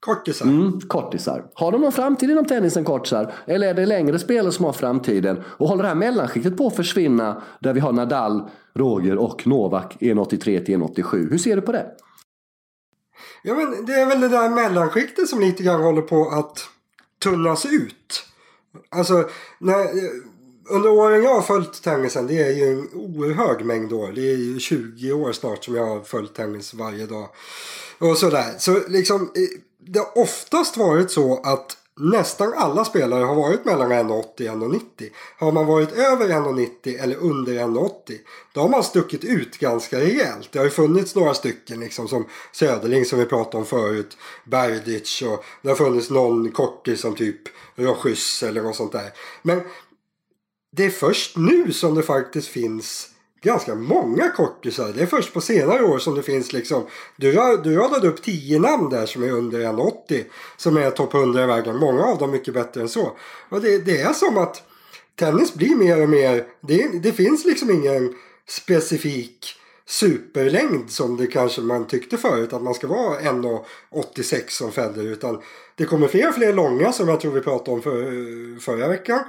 Kortisar. 0.00 0.46
Mm, 0.46 0.80
kortisar. 0.80 1.44
Har 1.54 1.72
de 1.72 1.80
någon 1.80 1.92
framtid 1.92 2.30
inom 2.30 2.44
tennisen 2.44 2.84
kortisar? 2.84 3.32
Eller 3.46 3.68
är 3.68 3.74
det 3.74 3.86
längre 3.86 4.18
spelare 4.18 4.52
som 4.52 4.64
har 4.64 4.72
framtiden? 4.72 5.42
Och 5.46 5.68
håller 5.68 5.82
det 5.82 5.88
här 5.88 5.94
mellanskiktet 5.94 6.56
på 6.56 6.66
att 6.66 6.76
försvinna 6.76 7.42
där 7.60 7.72
vi 7.72 7.80
har 7.80 7.92
Nadal, 7.92 8.48
Roger 8.74 9.16
och 9.18 9.46
Novak 9.46 9.96
1,83 10.00 10.64
till 10.64 10.78
1,87? 10.78 11.30
Hur 11.30 11.38
ser 11.38 11.56
du 11.56 11.62
på 11.62 11.72
det? 11.72 11.86
Ja 13.42 13.54
men 13.54 13.86
det 13.86 13.92
är 13.92 14.06
väl 14.06 14.20
det 14.20 14.28
där 14.28 14.50
mellanskiktet 14.50 15.28
som 15.28 15.40
lite 15.40 15.62
grann 15.62 15.82
håller 15.82 16.02
på 16.02 16.28
att 16.28 16.68
tunnas 17.22 17.66
ut. 17.66 18.26
Alltså 18.88 19.28
när, 19.58 19.80
eh, 19.80 20.10
under 20.68 20.90
åren 20.90 21.22
jag 21.22 21.34
har 21.34 21.42
följt 21.42 21.82
tennisen, 21.82 22.26
det 22.26 22.42
är 22.42 22.50
ju 22.50 22.72
en 22.72 22.88
oerhörd 22.94 23.64
mängd 23.64 23.92
år. 23.92 24.12
Det 24.12 24.30
är 24.30 24.36
ju 24.36 24.58
20 24.58 25.12
år 25.12 25.32
snart 25.32 25.64
som 25.64 25.74
jag 25.74 25.86
har 25.86 26.00
följt 26.00 26.34
tennis 26.34 26.74
varje 26.74 27.06
dag. 27.06 27.28
Och 27.98 28.18
sådär. 28.18 28.54
Så 28.58 28.80
liksom, 28.88 29.22
eh, 29.22 29.60
det 29.86 29.98
har 29.98 30.18
oftast 30.18 30.76
varit 30.76 31.10
så 31.10 31.40
att 31.44 31.76
nästan 32.00 32.52
alla 32.56 32.84
spelare 32.84 33.24
har 33.24 33.34
varit 33.34 33.64
mellan 33.64 33.92
1,80 33.92 34.22
och 34.22 34.40
1,90. 34.40 34.80
Har 35.38 35.52
man 35.52 35.66
varit 35.66 35.92
över 35.92 36.28
1,90 36.28 37.02
eller 37.02 37.16
under 37.16 37.52
1,80 37.52 37.90
då 38.52 38.60
har 38.60 38.68
man 38.68 38.84
stuckit 38.84 39.24
ut 39.24 39.58
ganska 39.58 40.00
rejält. 40.00 40.48
Det 40.52 40.58
har 40.58 40.64
ju 40.64 40.70
funnits 40.70 41.14
några 41.14 41.34
stycken 41.34 41.80
liksom 41.80 42.08
som 42.08 42.26
Söderling 42.52 43.04
som 43.04 43.18
vi 43.18 43.24
pratade 43.24 43.56
om 43.56 43.66
förut. 43.66 44.16
Berdic 44.44 45.22
och 45.22 45.44
det 45.62 45.68
har 45.68 45.76
funnits 45.76 46.10
någon 46.10 46.52
kortis 46.52 47.00
som 47.00 47.14
typ 47.14 47.40
Rochus 47.76 48.42
eller 48.42 48.62
något 48.62 48.76
sånt 48.76 48.92
där. 48.92 49.12
Men 49.42 49.60
det 50.72 50.84
är 50.84 50.90
först 50.90 51.36
nu 51.36 51.72
som 51.72 51.94
det 51.94 52.02
faktiskt 52.02 52.48
finns 52.48 53.10
ganska 53.46 53.74
många 53.74 54.30
kortisar. 54.30 54.92
Det 54.94 55.02
är 55.02 55.06
först 55.06 55.32
på 55.32 55.40
senare 55.40 55.84
år 55.84 55.98
som 55.98 56.14
det 56.14 56.22
finns 56.22 56.52
liksom. 56.52 56.86
Du, 57.16 57.32
du 57.64 57.76
radade 57.76 58.08
upp 58.08 58.22
tio 58.22 58.58
namn 58.58 58.90
där 58.90 59.06
som 59.06 59.22
är 59.22 59.30
under 59.30 59.60
1,80. 59.60 60.24
Som 60.56 60.76
är 60.76 60.90
topp 60.90 61.14
100 61.14 61.42
i 61.42 61.46
världen. 61.46 61.76
Många 61.76 62.04
av 62.04 62.18
dem 62.18 62.30
mycket 62.30 62.54
bättre 62.54 62.80
än 62.80 62.88
så. 62.88 63.12
Och 63.48 63.60
det, 63.60 63.78
det 63.78 64.00
är 64.00 64.12
som 64.12 64.38
att 64.38 64.62
tennis 65.18 65.54
blir 65.54 65.76
mer 65.76 66.02
och 66.02 66.08
mer. 66.08 66.44
Det, 66.60 67.02
det 67.02 67.12
finns 67.12 67.44
liksom 67.44 67.70
ingen 67.70 68.14
specifik 68.48 69.56
superlängd 69.88 70.90
som 70.90 71.16
det 71.16 71.26
kanske 71.26 71.60
man 71.60 71.86
tyckte 71.86 72.16
förut 72.16 72.52
att 72.52 72.62
man 72.62 72.74
ska 72.74 72.86
vara 72.86 73.20
1,86 73.20 74.48
som 74.48 74.72
Federer 74.72 75.06
utan 75.06 75.42
det 75.76 75.84
kommer 75.84 76.08
fler 76.08 76.28
och 76.28 76.34
fler 76.34 76.52
långa 76.52 76.92
som 76.92 77.08
jag 77.08 77.20
tror 77.20 77.32
vi 77.32 77.40
pratade 77.40 77.70
om 77.70 77.82
för, 77.82 78.60
förra 78.60 78.88
veckan. 78.88 79.20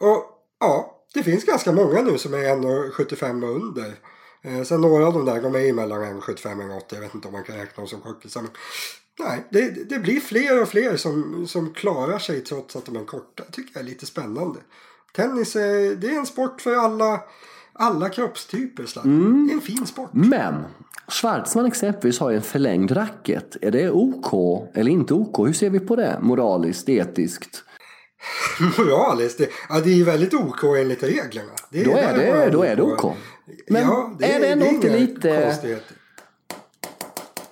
Och 0.00 0.24
ja, 0.60 0.95
det 1.14 1.22
finns 1.22 1.44
ganska 1.44 1.72
många 1.72 2.02
nu 2.02 2.18
som 2.18 2.34
är 2.34 2.38
1,75 2.38 3.44
och 3.44 3.56
under. 3.56 3.94
Eh, 4.42 4.62
sen 4.62 4.80
några 4.80 5.06
av 5.06 5.12
de 5.12 5.24
där 5.24 5.42
de 5.42 5.54
är 5.54 5.72
mellan 5.72 6.02
1,75 6.02 6.76
och 6.76 6.82
1,80. 6.82 6.82
Jag 6.88 7.00
vet 7.00 7.14
inte 7.14 7.28
om 7.28 7.32
man 7.32 7.44
kan 7.44 7.56
räkna 7.56 7.80
dem 7.80 7.86
som 7.88 8.00
kortisar. 8.00 8.42
Nej, 9.18 9.46
det, 9.50 9.88
det 9.88 9.98
blir 9.98 10.20
fler 10.20 10.62
och 10.62 10.68
fler 10.68 10.96
som, 10.96 11.46
som 11.48 11.74
klarar 11.74 12.18
sig 12.18 12.40
trots 12.40 12.76
att 12.76 12.86
de 12.86 12.96
är 12.96 13.04
korta. 13.04 13.42
Det 13.46 13.52
tycker 13.52 13.70
jag 13.74 13.80
är 13.80 13.88
lite 13.88 14.06
spännande. 14.06 14.58
Tennis 15.12 15.56
är, 15.56 15.96
det 15.96 16.06
är 16.06 16.18
en 16.18 16.26
sport 16.26 16.60
för 16.60 16.76
alla, 16.76 17.20
alla 17.72 18.08
kroppstyper. 18.08 18.86
Mm. 19.04 19.46
Det 19.46 19.52
är 19.52 19.54
en 19.54 19.60
fin 19.60 19.86
sport. 19.86 20.10
Men 20.12 20.64
Schwarzman 21.08 21.66
exempelvis 21.66 22.18
har 22.18 22.30
ju 22.30 22.36
en 22.36 22.42
förlängd 22.42 22.96
racket. 22.96 23.56
Är 23.62 23.70
det 23.70 23.90
OK 23.90 24.32
eller 24.74 24.90
inte 24.90 25.14
OK? 25.14 25.46
Hur 25.46 25.52
ser 25.52 25.70
vi 25.70 25.80
på 25.80 25.96
det 25.96 26.18
moraliskt, 26.22 26.88
etiskt? 26.88 27.64
Moraliskt? 28.78 29.38
Det, 29.38 29.48
ja, 29.68 29.80
det 29.80 29.90
är 29.90 29.94
ju 29.94 30.04
väldigt 30.04 30.34
OK 30.34 30.64
enligt 30.64 31.02
reglerna. 31.02 31.52
Det, 31.70 31.84
då, 31.84 31.90
är 31.90 32.14
det, 32.14 32.50
då 32.50 32.62
är 32.62 32.76
det 32.76 32.82
OK. 32.82 33.16
Men 33.68 33.82
ja, 33.82 34.16
det, 34.18 34.32
är 34.32 34.40
det 34.40 34.46
ändå 34.46 34.66
inte 34.66 34.98
lite... 34.98 35.42
Konstigheter. 35.42 35.96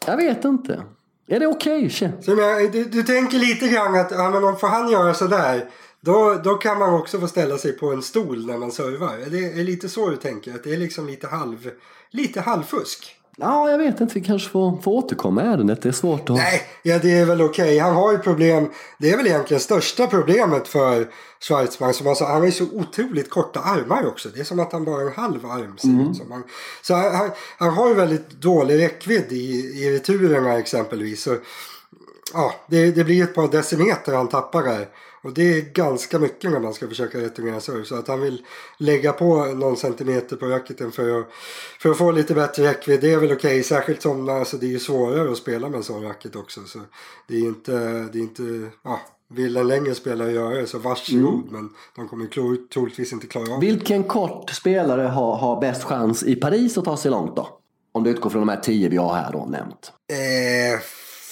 Jag 0.06 0.16
vet 0.16 0.44
inte. 0.44 0.82
Är 1.26 1.40
det 1.40 1.46
okej? 1.46 1.86
Okay? 1.86 2.68
Du, 2.72 2.84
du 2.84 3.02
tänker 3.02 3.38
lite 3.38 3.68
grann 3.68 3.94
att 3.94 4.10
ja, 4.10 4.30
men 4.30 4.44
om 4.44 4.58
får 4.58 4.68
han 4.68 4.90
göra 4.90 5.14
sådär 5.14 5.70
då, 6.04 6.40
då 6.44 6.54
kan 6.54 6.78
man 6.78 6.94
också 6.94 7.20
få 7.20 7.28
ställa 7.28 7.58
sig 7.58 7.72
på 7.72 7.92
en 7.92 8.02
stol 8.02 8.46
när 8.46 8.58
man 8.58 8.72
servar. 8.72 9.18
Det 9.30 9.60
är 9.60 9.64
lite 9.64 9.88
så 9.88 10.10
du 10.10 10.16
tänker? 10.16 10.54
Att 10.54 10.64
det 10.64 10.72
är 10.74 10.78
liksom 10.78 11.06
lite, 11.06 11.26
halv, 11.26 11.70
lite 12.10 12.40
halvfusk? 12.40 13.16
Ja, 13.36 13.70
jag 13.70 13.78
vet 13.78 14.00
inte. 14.00 14.14
Vi 14.14 14.20
kanske 14.20 14.50
får, 14.50 14.82
får 14.82 14.92
återkomma 14.92 15.42
i 15.42 15.46
ärendet. 15.46 15.82
Det 15.82 15.88
är 15.88 15.92
svårt 15.92 16.30
att... 16.30 16.36
Nej, 16.36 16.62
ja, 16.82 16.98
det 16.98 17.12
är 17.12 17.24
väl 17.24 17.42
okej. 17.42 17.64
Okay. 17.64 17.78
Han 17.78 17.94
har 17.94 18.12
ju 18.12 18.18
problem. 18.18 18.70
Det 18.98 19.10
är 19.10 19.16
väl 19.16 19.26
egentligen 19.26 19.60
största 19.60 20.06
problemet 20.06 20.68
för 20.68 21.08
Schwarzman. 21.40 21.94
Som 21.94 22.06
alltså, 22.06 22.24
han 22.24 22.38
har 22.38 22.46
ju 22.46 22.52
så 22.52 22.64
otroligt 22.64 23.30
korta 23.30 23.60
armar 23.60 24.06
också. 24.06 24.28
Det 24.28 24.40
är 24.40 24.44
som 24.44 24.60
att 24.60 24.72
han 24.72 24.84
bara 24.84 24.94
har 24.94 25.02
en 25.02 25.12
halv 25.12 25.46
arm. 25.46 25.76
Mm. 25.84 26.14
Som 26.14 26.32
han, 26.32 26.42
så 26.82 26.94
han, 26.94 27.14
han, 27.14 27.30
han, 27.58 27.70
har 27.70 27.88
ju 27.88 27.94
väldigt 27.94 28.30
dålig 28.30 28.78
räckvidd 28.78 29.32
i, 29.32 29.52
i 29.84 29.94
returerna 29.94 30.58
exempelvis. 30.58 31.22
Så, 31.22 31.36
ja, 32.32 32.54
det, 32.66 32.90
det 32.90 33.04
blir 33.04 33.22
ett 33.22 33.34
par 33.34 33.48
decimeter 33.48 34.14
han 34.14 34.28
tappar 34.28 34.62
där. 34.62 34.88
Och 35.24 35.34
det 35.34 35.58
är 35.58 35.60
ganska 35.60 36.18
mycket 36.18 36.50
när 36.50 36.60
man 36.60 36.74
ska 36.74 36.88
försöka 36.88 37.18
returnera 37.18 37.60
serve. 37.60 37.84
Så 37.84 37.94
att 37.94 38.08
han 38.08 38.20
vill 38.20 38.42
lägga 38.78 39.12
på 39.12 39.44
någon 39.44 39.76
centimeter 39.76 40.36
på 40.36 40.46
racketen 40.46 40.92
för 40.92 41.20
att, 41.20 41.26
för 41.80 41.90
att 41.90 41.98
få 41.98 42.12
lite 42.12 42.34
bättre 42.34 42.70
räckvidd. 42.70 43.00
Det 43.00 43.12
är 43.12 43.18
väl 43.18 43.32
okej. 43.32 43.36
Okay. 43.36 43.62
Särskilt 43.62 44.02
som 44.02 44.28
alltså, 44.28 44.56
det 44.56 44.74
är 44.74 44.78
svårare 44.78 45.32
att 45.32 45.38
spela 45.38 45.68
med 45.68 45.76
en 45.76 45.82
sån 45.82 46.02
racket 46.02 46.36
också. 46.36 46.60
Så 46.66 46.78
det 47.28 47.36
är 47.36 47.40
inte, 47.40 47.72
det 48.12 48.18
är 48.18 48.22
inte, 48.22 48.70
ja. 48.82 49.00
Vill 49.28 49.56
en 49.56 49.68
längre 49.68 49.94
spelare 49.94 50.32
göra 50.32 50.54
det 50.54 50.66
så 50.66 50.78
varsågod. 50.78 51.34
Mm. 51.34 51.52
Men 51.52 51.70
de 51.96 52.08
kommer 52.08 52.26
troligtvis 52.68 53.12
inte 53.12 53.26
klara 53.26 53.54
av 53.54 53.60
det. 53.60 53.66
Vilken 53.66 54.04
kort 54.04 54.50
spelare 54.50 55.02
har, 55.02 55.36
har 55.36 55.60
bäst 55.60 55.84
chans 55.84 56.22
i 56.22 56.34
Paris 56.36 56.78
att 56.78 56.84
ta 56.84 56.96
sig 56.96 57.10
långt 57.10 57.36
då? 57.36 57.48
Om 57.92 58.04
du 58.04 58.10
utgår 58.10 58.30
från 58.30 58.40
de 58.42 58.48
här 58.48 58.60
tio 58.60 58.88
vi 58.88 58.96
har 58.96 59.14
här 59.14 59.32
då 59.32 59.44
nämnt. 59.44 59.92
Eh, 60.08 60.80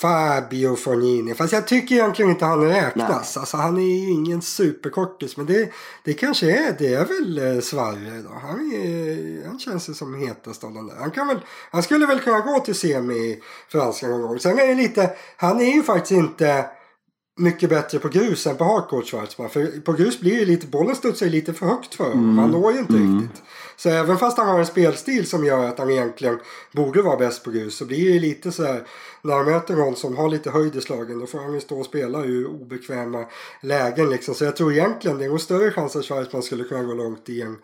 Fabio 0.03 0.77
Fognini. 0.77 1.35
Fast 1.35 1.53
jag 1.53 1.67
tycker 1.67 1.95
egentligen 1.95 2.31
inte 2.31 2.45
han 2.45 2.65
räknas. 2.65 3.37
Alltså, 3.37 3.57
han 3.57 3.77
är 3.77 3.83
ju 3.83 4.11
ingen 4.11 4.43
superkortis. 4.43 5.37
Men 5.37 5.47
det, 5.47 5.73
det 6.05 6.15
kanske 6.15 6.51
är, 6.51 6.75
det 6.79 6.95
är 6.95 7.05
väl 7.05 7.39
eh, 7.39 7.61
Sverige 7.61 8.23
då. 8.23 8.31
Han, 8.43 8.73
är, 8.73 9.47
han 9.47 9.59
känns 9.59 9.89
ju 9.89 9.95
som 9.95 10.15
hetast 10.15 10.65
av 10.65 10.75
de 10.75 10.87
där. 10.87 10.97
Han, 10.97 11.11
kan 11.11 11.27
väl, 11.27 11.41
han 11.71 11.83
skulle 11.83 12.07
väl 12.07 12.21
kunna 12.21 12.41
gå 12.41 12.61
till 12.61 12.75
semi 12.75 13.15
i 13.15 13.43
franska 13.69 14.09
någon 14.09 14.23
gång. 14.23 14.39
Sen 14.39 14.59
är 14.59 14.67
det 14.67 14.75
lite, 14.75 15.11
han 15.37 15.61
är 15.61 15.75
ju 15.75 15.83
faktiskt 15.83 16.13
inte 16.13 16.67
mycket 17.43 17.71
bättre 17.71 17.99
på 17.99 18.09
grus 18.09 18.47
än 18.47 18.57
på 18.57 18.65
hardcourt 18.65 19.07
Schwarzman. 19.07 19.51
För 19.51 19.81
på 19.81 19.93
grus 19.93 20.21
blir 20.21 20.39
det 20.39 20.45
lite, 20.45 20.67
bollen 20.67 20.97
studsar 20.97 21.27
lite 21.27 21.53
för 21.53 21.67
högt 21.67 21.95
för 21.95 22.05
honom. 22.05 22.25
Mm. 22.25 22.39
Han 22.39 22.51
når 22.51 22.73
ju 22.73 22.79
inte 22.79 22.93
mm. 22.93 23.21
riktigt. 23.21 23.43
Så 23.77 23.89
även 23.89 24.19
fast 24.19 24.39
han 24.39 24.49
har 24.49 24.59
en 24.59 24.67
spelstil 24.67 25.27
som 25.27 25.45
gör 25.45 25.69
att 25.69 25.79
han 25.79 25.91
egentligen 25.91 26.39
borde 26.73 27.03
vara 27.03 27.17
bäst 27.17 27.45
på 27.45 27.51
grus 27.51 27.77
så 27.77 27.85
blir 27.85 28.13
det 28.13 28.19
lite 28.19 28.53
så 28.53 28.65
här 28.65 28.87
när 29.23 29.35
han 29.35 29.45
möter 29.45 29.77
någon 29.77 29.97
som 29.97 30.17
har 30.17 30.29
lite 30.29 30.51
höjd 30.51 30.77
i 30.77 30.81
slagen 30.81 31.19
då 31.19 31.27
får 31.27 31.39
han 31.39 31.55
ju 31.55 31.61
stå 31.61 31.79
och 31.79 31.87
spela 31.87 32.25
i 32.25 32.45
obekväma 32.45 33.25
lägen 33.61 34.11
liksom. 34.11 34.35
Så 34.35 34.45
jag 34.45 34.57
tror 34.57 34.73
egentligen 34.73 35.19
det 35.19 35.25
är 35.25 35.29
nog 35.29 35.41
större 35.41 35.71
chans 35.71 35.97
att 35.97 36.05
Schwarzman 36.05 36.43
skulle 36.43 36.65
kunna 36.65 36.83
gå 36.83 36.95
långt 36.95 37.29
i 37.29 37.43
en, 37.43 37.59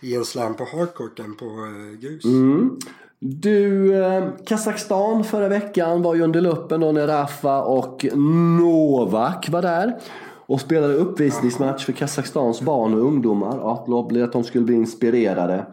i 0.00 0.14
en 0.14 0.24
slam 0.24 0.54
på 0.56 0.64
hardcourt 0.64 1.18
än 1.18 1.34
på 1.34 1.46
uh, 1.46 1.98
grus. 2.00 2.24
Mm. 2.24 2.78
Du, 3.22 3.94
eh, 4.04 4.24
Kazakstan 4.46 5.24
förra 5.24 5.48
veckan 5.48 6.02
var 6.02 6.14
ju 6.14 6.22
under 6.22 6.40
luppen 6.40 6.80
då 6.80 6.92
när 6.92 7.06
Rafa 7.06 7.62
och 7.62 8.06
Novak 8.58 9.48
var 9.48 9.62
där. 9.62 9.98
Och 10.46 10.60
spelade 10.60 10.94
uppvisningsmatch 10.94 11.84
för 11.84 11.92
Kazakstans 11.92 12.60
barn 12.60 12.94
och 12.94 13.00
ungdomar. 13.00 13.72
Att 13.72 14.32
de 14.32 14.44
skulle 14.44 14.64
bli 14.64 14.74
inspirerade 14.74 15.66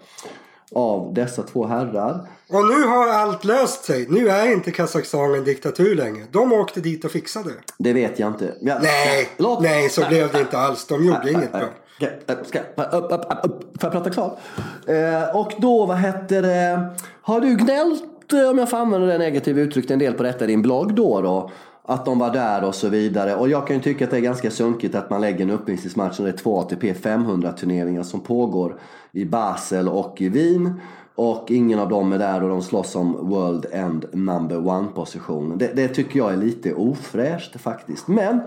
av 0.75 1.13
dessa 1.13 1.43
två 1.43 1.65
herrar. 1.65 2.29
Och 2.49 2.65
nu 2.67 2.83
har 2.83 3.07
allt 3.07 3.43
löst 3.43 3.85
sig. 3.85 4.07
Nu 4.09 4.29
är 4.29 4.51
inte 4.51 4.71
Kazakstan 4.71 5.35
en 5.35 5.43
diktatur 5.43 5.95
längre. 5.95 6.25
De 6.31 6.53
åkte 6.53 6.81
dit 6.81 7.05
och 7.05 7.11
fixade 7.11 7.49
det. 7.77 7.93
Vet 7.93 8.19
jag 8.19 8.29
inte. 8.29 8.55
Ja, 8.61 8.79
nej, 8.81 9.29
låt... 9.37 9.61
nej, 9.61 9.89
så 9.89 10.07
blev 10.07 10.31
det 10.31 10.39
inte 10.39 10.57
alls. 10.57 10.87
De 10.87 11.05
gjorde 11.05 11.31
inget 11.31 11.51
bra. 11.51 11.69
Ska, 11.97 12.59
upp, 12.59 13.11
upp, 13.11 13.25
upp, 13.43 13.81
får 13.81 13.81
jag 13.81 13.91
prata 13.91 14.09
klart? 14.09 14.39
Eh, 14.87 15.35
och 15.35 15.53
då, 15.57 15.85
vad 15.85 15.97
hette 15.97 16.41
det? 16.41 16.89
Har 17.21 17.41
du 17.41 17.55
gnällt, 17.55 18.33
eh, 18.33 18.49
om 18.49 18.57
jag 18.57 18.69
får 18.69 18.77
använda 18.77 19.07
det 19.07 19.17
negativa 19.17 19.61
uttrycket, 19.61 19.91
en 19.91 19.99
del 19.99 20.13
på 20.13 20.23
detta 20.23 20.43
i 20.43 20.47
din 20.47 20.61
blogg 20.61 20.93
då? 20.93 21.21
då? 21.21 21.51
Att 21.83 22.05
de 22.05 22.19
var 22.19 22.33
där 22.33 22.63
och 22.63 22.75
så 22.75 22.89
vidare. 22.89 23.35
Och 23.35 23.49
jag 23.49 23.67
kan 23.67 23.75
ju 23.75 23.81
tycka 23.81 24.05
att 24.05 24.11
det 24.11 24.17
är 24.17 24.21
ganska 24.21 24.51
sunkigt 24.51 24.95
att 24.95 25.09
man 25.09 25.21
lägger 25.21 25.41
en 25.41 25.49
uppvisningsmatch 25.49 26.19
när 26.19 26.25
det 26.25 26.31
är 26.31 26.37
två 26.37 26.59
ATP 26.59 26.93
500 26.93 27.51
turneringar 27.51 28.03
som 28.03 28.19
pågår 28.19 28.79
i 29.11 29.25
Basel 29.25 29.89
och 29.89 30.21
i 30.21 30.29
Wien. 30.29 30.81
Och 31.15 31.51
ingen 31.51 31.79
av 31.79 31.89
dem 31.89 32.13
är 32.13 32.17
där 32.17 32.43
och 32.43 32.49
de 32.49 32.61
slåss 32.61 32.95
om 32.95 33.29
World 33.29 33.65
End 33.71 34.05
Number 34.11 34.67
One 34.67 34.87
positionen. 34.95 35.57
Det, 35.57 35.75
det 35.75 35.87
tycker 35.87 36.19
jag 36.19 36.33
är 36.33 36.37
lite 36.37 36.73
ofräscht 36.73 37.61
faktiskt. 37.61 38.07
Men 38.07 38.41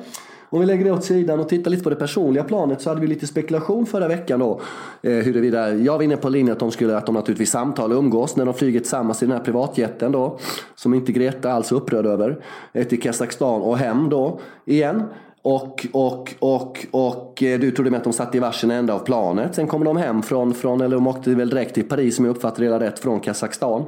om 0.50 0.60
vi 0.60 0.66
lägger 0.66 0.84
det 0.84 0.90
åt 0.90 1.04
sidan 1.04 1.40
och 1.40 1.48
tittar 1.48 1.70
lite 1.70 1.82
på 1.82 1.90
det 1.90 1.96
personliga 1.96 2.44
planet 2.44 2.80
så 2.82 2.90
hade 2.90 3.00
vi 3.00 3.06
lite 3.06 3.26
spekulation 3.26 3.86
förra 3.86 4.08
veckan 4.08 4.40
då. 4.40 4.60
Eh, 5.02 5.12
huruvida, 5.12 5.74
jag 5.74 5.96
var 5.96 6.02
inne 6.02 6.16
på 6.16 6.28
linjen 6.28 6.52
att 6.52 6.58
de 6.58 6.70
skulle, 6.70 6.96
att 6.96 7.06
de 7.06 7.14
naturligtvis 7.14 7.50
samtalar 7.50 7.96
och 7.96 8.02
umgås 8.02 8.36
när 8.36 8.44
de 8.44 8.54
flyger 8.54 8.80
tillsammans 8.80 9.22
i 9.22 9.26
den 9.26 9.36
här 9.36 9.44
privatjeten 9.44 10.12
då. 10.12 10.38
Som 10.74 10.94
inte 10.94 11.12
Greta 11.12 11.52
alls 11.52 11.72
är 11.72 11.76
upprörd 11.76 12.06
över. 12.06 12.44
Eh, 12.72 12.86
till 12.86 13.02
Kazakstan 13.02 13.62
och 13.62 13.78
hem 13.78 14.08
då 14.08 14.40
igen. 14.64 15.02
Och, 15.42 15.86
och, 15.92 16.34
och, 16.38 16.86
och 16.90 17.42
eh, 17.42 17.60
du 17.60 17.70
trodde 17.70 17.90
med 17.90 17.98
att 17.98 18.04
de 18.04 18.12
satt 18.12 18.34
i 18.34 18.38
varsin 18.38 18.70
ända 18.70 18.94
av 18.94 18.98
planet. 18.98 19.54
Sen 19.54 19.66
kom 19.66 19.84
de 19.84 19.96
hem 19.96 20.22
från, 20.22 20.54
från 20.54 20.80
eller 20.80 20.96
de 20.96 21.06
åkte 21.06 21.30
väl 21.30 21.50
direkt 21.50 21.74
till 21.74 21.88
Paris 21.88 22.18
om 22.18 22.24
jag 22.24 22.36
uppfattade 22.36 22.68
det 22.68 22.78
rätt, 22.78 22.98
från 22.98 23.20
Kazakstan. 23.20 23.84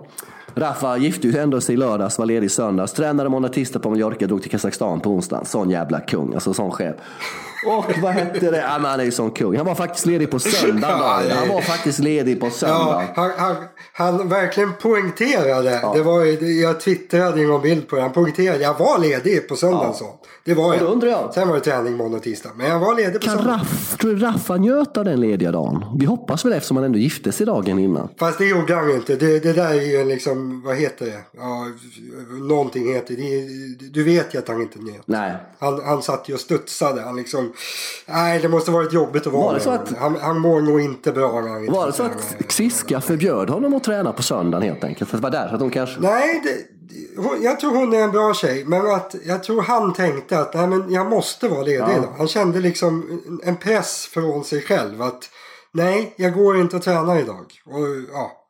Rafa 0.54 0.96
gifte 0.96 1.28
ju 1.28 1.38
ändå 1.38 1.60
sig 1.60 1.74
i 1.74 1.76
lördags, 1.76 2.18
var 2.18 2.26
ledig 2.26 2.46
i 2.46 2.48
söndags. 2.48 2.92
Tränade 2.92 3.28
måndag, 3.28 3.48
tisdag 3.48 3.78
på 3.78 3.90
Mallorca, 3.90 4.26
drog 4.26 4.42
till 4.42 4.50
Kazakstan 4.50 5.00
på 5.00 5.10
onsdagen. 5.10 5.44
Sån 5.44 5.70
jävla 5.70 6.00
kung, 6.00 6.34
alltså 6.34 6.54
sån 6.54 6.70
chef. 6.70 6.94
Och 7.66 7.84
vad 8.02 8.12
hette 8.12 8.50
det? 8.50 8.58
Ja, 8.58 8.78
men 8.78 8.90
han 8.90 9.00
är 9.00 9.04
ju 9.04 9.10
sån 9.10 9.30
kung. 9.30 9.56
Han 9.56 9.66
var 9.66 9.74
faktiskt 9.74 10.06
ledig 10.06 10.30
på 10.30 10.38
söndagen. 10.38 11.30
Han 11.30 11.48
var 11.48 11.60
faktiskt 11.60 11.98
ledig 11.98 12.40
på 12.40 12.50
söndagen. 12.50 13.06
Ja, 13.16 13.22
han, 13.22 13.30
han, 13.36 13.56
han 13.92 14.28
verkligen 14.28 14.72
poängterade. 14.72 15.80
Ja. 15.82 15.92
Det 15.94 16.02
var, 16.02 16.44
jag 16.62 16.80
twittrade 16.80 17.42
en 17.42 17.60
bild 17.60 17.88
på 17.88 17.96
det. 17.96 18.02
Han 18.02 18.12
poängterade. 18.12 18.62
Jag 18.62 18.78
var 18.78 18.98
ledig 18.98 19.48
på 19.48 19.56
söndagen 19.56 19.94
ja. 20.00 20.20
Det 20.44 20.54
var 20.54 20.74
jag. 20.74 20.82
Undrar 20.82 21.08
jag. 21.08 21.34
Sen 21.34 21.48
var 21.48 21.54
det 21.54 21.60
träning 21.60 21.96
måndag 21.96 22.16
och 22.16 22.22
tisdag. 22.22 22.50
Men 22.56 22.66
jag 22.66 22.78
var 22.78 22.96
ledig 22.96 23.12
på 23.12 23.26
kan 23.26 23.36
söndagen. 23.36 23.58
Raff, 23.60 23.96
tror 23.98 24.10
du 24.10 24.18
Raffa 24.18 24.56
njöt 24.56 24.96
av 24.96 25.04
den 25.04 25.20
lediga 25.20 25.52
dagen? 25.52 25.84
Vi 25.98 26.06
hoppas 26.06 26.44
väl 26.44 26.52
eftersom 26.52 26.76
han 26.76 26.84
ändå 26.86 26.98
gifte 26.98 27.32
sig 27.32 27.46
dagen 27.46 27.78
innan. 27.78 28.08
Fast 28.18 28.38
det 28.38 28.46
gjorde 28.46 28.74
han 28.74 28.90
inte. 28.90 29.16
Det, 29.16 29.38
det 29.38 29.52
där 29.52 29.70
är 29.70 29.98
ju 29.98 30.04
liksom, 30.04 30.62
vad 30.64 30.76
heter 30.76 31.06
det? 31.06 31.20
Ja, 31.36 31.66
någonting 32.48 32.94
heter 32.94 33.14
det. 33.14 33.88
Du 33.90 34.04
vet 34.04 34.34
ju 34.34 34.38
att 34.38 34.48
han 34.48 34.62
inte 34.62 34.78
njöt. 34.78 35.02
Nej. 35.04 35.32
Han, 35.58 35.82
han 35.84 36.02
satt 36.02 36.28
ju 36.28 36.34
och 36.34 36.40
studsade. 36.40 37.02
Han 37.02 37.16
liksom, 37.16 37.51
nej 38.06 38.38
det 38.40 38.48
måste 38.48 38.70
varit 38.70 38.92
jobbigt 38.92 39.26
att 39.26 39.32
vara 39.32 39.44
var 39.44 39.54
det 39.54 39.60
så 39.60 39.70
att, 39.70 39.92
han, 39.98 40.16
han 40.20 40.38
mår 40.38 40.60
nog 40.60 40.80
inte 40.80 41.12
bra 41.12 41.40
när 41.40 41.48
han 41.48 41.66
Var 41.66 41.86
det 41.86 41.92
så 41.92 42.02
att 42.02 42.36
Xiska 42.48 43.00
förbjöd 43.00 43.50
honom 43.50 43.74
att 43.74 43.84
träna 43.84 44.12
på 44.12 44.22
söndagen 44.22 44.68
helt 44.68 44.84
enkelt? 44.84 45.10
För 45.10 45.16
det 45.16 45.22
var 45.22 45.30
där 45.30 45.48
så 45.48 45.54
att 45.54 45.60
de 45.60 45.70
kanske... 45.70 46.00
Nej, 46.00 46.42
det, 46.44 46.82
jag 47.42 47.60
tror 47.60 47.74
hon 47.74 47.92
är 47.92 47.98
en 47.98 48.10
bra 48.10 48.34
tjej. 48.34 48.64
Men 48.64 48.86
att 48.86 49.14
jag 49.24 49.42
tror 49.42 49.62
han 49.62 49.92
tänkte 49.92 50.38
att 50.38 50.54
nej, 50.54 50.66
men 50.66 50.92
jag 50.92 51.06
måste 51.06 51.48
vara 51.48 51.62
ledig 51.62 51.80
ja. 51.80 51.92
idag. 51.92 52.14
Han 52.18 52.28
kände 52.28 52.60
liksom 52.60 53.20
en 53.44 53.56
press 53.56 54.06
från 54.06 54.44
sig 54.44 54.62
själv. 54.62 55.02
Att 55.02 55.30
nej, 55.72 56.14
jag 56.16 56.34
går 56.34 56.60
inte 56.60 56.76
att 56.76 56.82
träna 56.82 57.20
idag. 57.20 57.46
Och, 57.66 57.86
ja. 58.12 58.41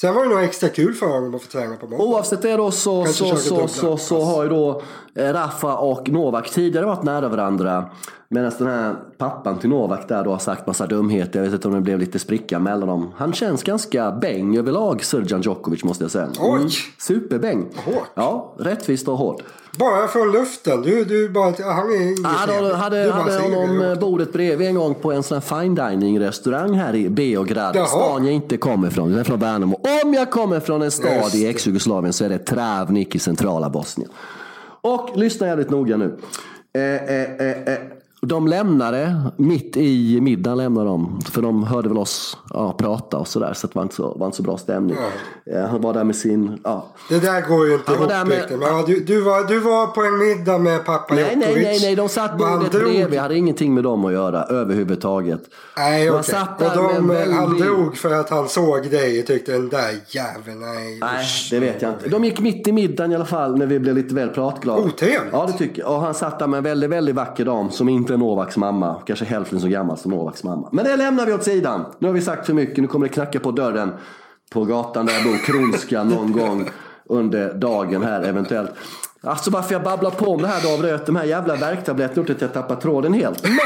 Sen 0.00 0.14
var 0.14 0.24
det 0.24 0.28
nog 0.28 0.42
extra 0.42 0.68
kul 0.68 0.94
för 0.94 1.06
honom 1.06 1.34
att 1.34 1.42
få 1.42 1.50
träna 1.50 1.76
på 1.76 1.86
måndag. 1.86 2.04
Oavsett 2.04 2.42
det 2.42 2.56
då 2.56 2.70
så, 2.70 3.04
Kanske 3.04 3.24
så, 3.24 3.36
så, 3.36 3.54
dubbla 3.54 3.68
så, 3.68 3.96
så 3.96 4.20
har 4.20 4.42
ju 4.42 4.48
då 4.48 4.82
eh, 5.14 5.32
Rafa 5.32 5.76
och 5.76 6.08
Novak 6.08 6.50
tidigare 6.50 6.86
varit 6.86 7.02
nära 7.02 7.28
varandra. 7.28 7.90
Medan 8.28 8.52
den 8.58 8.66
här 8.66 8.94
pappan 9.18 9.58
till 9.58 9.70
Novak 9.70 10.08
där 10.08 10.24
då 10.24 10.30
har 10.30 10.38
sagt 10.38 10.66
massa 10.66 10.86
dumheter. 10.86 11.38
Jag 11.38 11.44
vet 11.44 11.54
inte 11.54 11.68
om 11.68 11.74
det 11.74 11.80
blev 11.80 11.98
lite 11.98 12.18
spricka 12.18 12.58
mellan 12.58 12.88
dem. 12.88 13.12
Han 13.16 13.32
känns 13.32 13.62
ganska 13.62 14.12
bäng 14.12 14.56
överlag, 14.56 15.04
Srdjan 15.04 15.42
Djokovic 15.42 15.84
måste 15.84 16.04
jag 16.04 16.10
säga. 16.10 16.24
Mm. 16.24 16.36
Oj. 16.40 16.70
Superbäng. 16.98 17.68
Hårt. 17.84 18.10
Ja, 18.14 18.54
rättvist 18.58 19.08
och 19.08 19.18
hårt. 19.18 19.42
Bara 19.78 20.08
från 20.08 20.32
luften. 20.32 20.82
Du, 20.82 21.04
du 21.04 21.28
bara, 21.28 21.72
han 21.72 21.90
är 21.90 22.02
inget 22.02 22.18
Jag 22.18 22.28
hade, 22.28 22.76
hade, 22.76 23.04
Du 23.04 23.10
hade 23.10 23.38
honom 23.38 23.82
eh, 23.82 23.98
bordet 23.98 24.32
bredvid 24.32 24.68
en 24.68 24.74
gång 24.74 24.94
på 24.94 25.12
en 25.12 25.22
sån 25.22 25.34
här 25.34 25.60
fine 25.60 25.74
dining 25.74 26.20
restaurang 26.20 26.74
här 26.74 26.94
i 26.94 27.08
Beograd. 27.08 27.76
Jaha. 27.76 27.86
Stan 27.86 28.24
jag 28.24 28.34
inte 28.34 28.56
kommer 28.56 28.88
ifrån. 28.88 29.10
Jag 29.10 29.20
är 29.20 29.24
från 29.24 29.38
Värnamo. 29.38 29.80
Om 30.04 30.14
jag 30.14 30.30
kommer 30.30 30.60
från 30.60 30.82
en 30.82 30.90
stad 30.90 31.12
Just 31.12 31.34
i 31.34 31.46
ex-Jugoslavien 31.46 32.12
så 32.12 32.24
är 32.24 32.28
det 32.28 32.38
Travnik 32.38 33.14
i 33.14 33.18
centrala 33.18 33.70
Bosnien. 33.70 34.10
Och 34.80 35.10
lyssna 35.14 35.46
jävligt 35.46 35.70
noga 35.70 35.96
nu. 35.96 36.18
Eh, 36.74 36.82
eh, 36.82 37.22
eh, 37.22 37.72
eh. 37.72 37.78
De 38.20 38.46
lämnade, 38.48 39.16
mitt 39.36 39.76
i 39.76 40.20
middagen 40.20 40.58
lämnade 40.58 40.86
de. 40.88 41.20
För 41.20 41.42
de 41.42 41.64
hörde 41.64 41.88
väl 41.88 41.98
oss 41.98 42.36
ja, 42.50 42.72
prata 42.78 43.16
och 43.16 43.28
sådär. 43.28 43.52
Så 43.54 43.66
det 43.66 43.74
var 43.76 43.82
inte 43.82 43.94
så, 43.94 44.14
var 44.18 44.26
inte 44.26 44.36
så 44.36 44.42
bra 44.42 44.58
stämning. 44.58 44.96
Eh, 45.54 45.64
han 45.66 45.80
var 45.80 45.94
där 45.94 46.04
med 46.04 46.16
sin, 46.16 46.60
ja, 46.64 46.86
Det 47.08 47.18
där 47.18 47.48
går 47.48 47.66
ju 47.66 47.74
inte 47.74 47.92
ihop 47.92 48.08
med- 48.08 48.28
riktigt. 48.30 48.58
Men 48.58 48.68
ja, 48.68 48.84
du, 48.86 49.00
du, 49.00 49.20
var, 49.20 49.44
du 49.48 49.58
var 49.58 49.86
på 49.86 50.02
en 50.02 50.18
middag 50.18 50.58
med 50.58 50.84
pappa 50.84 51.14
Nej, 51.14 51.24
nej, 51.36 51.48
Djokovic. 51.48 51.64
nej, 51.66 51.78
nej, 51.82 51.96
de 51.96 52.08
satt 52.08 52.38
bordet 52.38 52.70
bredvid. 52.72 53.14
Jag 53.14 53.22
hade 53.22 53.36
ingenting 53.36 53.74
med 53.74 53.84
dem 53.84 54.04
att 54.04 54.12
göra 54.12 54.42
överhuvudtaget. 54.42 55.40
Nej, 55.76 56.10
okej. 56.10 56.34
där 56.58 56.78
Och 56.78 56.92
de, 56.94 57.10
en 57.10 57.32
Han 57.32 57.58
drog 57.58 57.96
för 57.96 58.14
att 58.14 58.30
han 58.30 58.48
såg 58.48 58.90
dig 58.90 59.20
och 59.20 59.26
tyckte 59.26 59.52
den 59.52 59.68
där 59.68 59.90
jäveln, 60.08 60.60
nej. 60.60 60.98
Nej, 61.00 61.26
det 61.50 61.58
vet 61.58 61.82
jag 61.82 61.92
inte. 61.92 62.08
De 62.08 62.24
gick 62.24 62.40
mitt 62.40 62.68
i 62.68 62.72
middagen 62.72 63.12
i 63.12 63.14
alla 63.14 63.24
fall 63.24 63.58
när 63.58 63.66
vi 63.66 63.78
blev 63.78 63.94
lite 63.94 64.14
väl 64.14 64.28
pratglada. 64.28 64.82
Otrevligt. 64.82 65.32
Ja, 65.32 65.46
det 65.46 65.58
tycker 65.58 65.82
jag. 65.82 65.90
Och 65.94 66.00
han 66.00 66.14
satt 66.14 66.38
där 66.38 66.46
med 66.46 66.58
en 66.58 66.64
väldigt, 66.64 66.90
väldigt 66.90 67.14
vacker 67.14 67.44
dam 67.44 67.70
som 67.70 67.88
inte 67.88 68.07
är 68.14 68.18
Novaks 68.18 68.56
mamma. 68.56 69.02
Kanske 69.06 69.24
hälften 69.24 69.60
så 69.60 69.68
gammal 69.68 69.98
som 69.98 70.10
Novaks 70.10 70.44
mamma. 70.44 70.68
Men 70.72 70.84
det 70.84 70.96
lämnar 70.96 71.26
vi 71.26 71.32
åt 71.32 71.44
sidan. 71.44 71.84
Nu 71.98 72.06
har 72.06 72.14
vi 72.14 72.20
sagt 72.20 72.46
för 72.46 72.54
mycket. 72.54 72.78
Nu 72.78 72.86
kommer 72.86 73.08
det 73.08 73.14
knacka 73.14 73.40
på 73.40 73.50
dörren 73.50 73.92
på 74.50 74.64
gatan 74.64 75.06
där 75.06 75.14
jag 75.14 75.24
bor, 75.24 75.36
Kronska, 75.36 76.04
någon 76.04 76.32
gång 76.32 76.68
under 77.08 77.54
dagen 77.54 78.02
här 78.02 78.22
eventuellt. 78.22 78.70
Alltså 79.20 79.50
varför 79.50 79.74
jag 79.74 79.82
babblar 79.82 80.10
på 80.10 80.26
om 80.26 80.42
det 80.42 80.48
här 80.48 80.62
David 80.62 80.94
att 80.94 81.06
de 81.06 81.16
här 81.16 81.24
jävla 81.24 81.56
värktabletterna 81.56 82.20
gjort 82.22 82.30
att 82.30 82.40
jag 82.40 82.52
tappar 82.52 82.76
tråden 82.76 83.12
helt. 83.12 83.42
Men, 83.42 83.58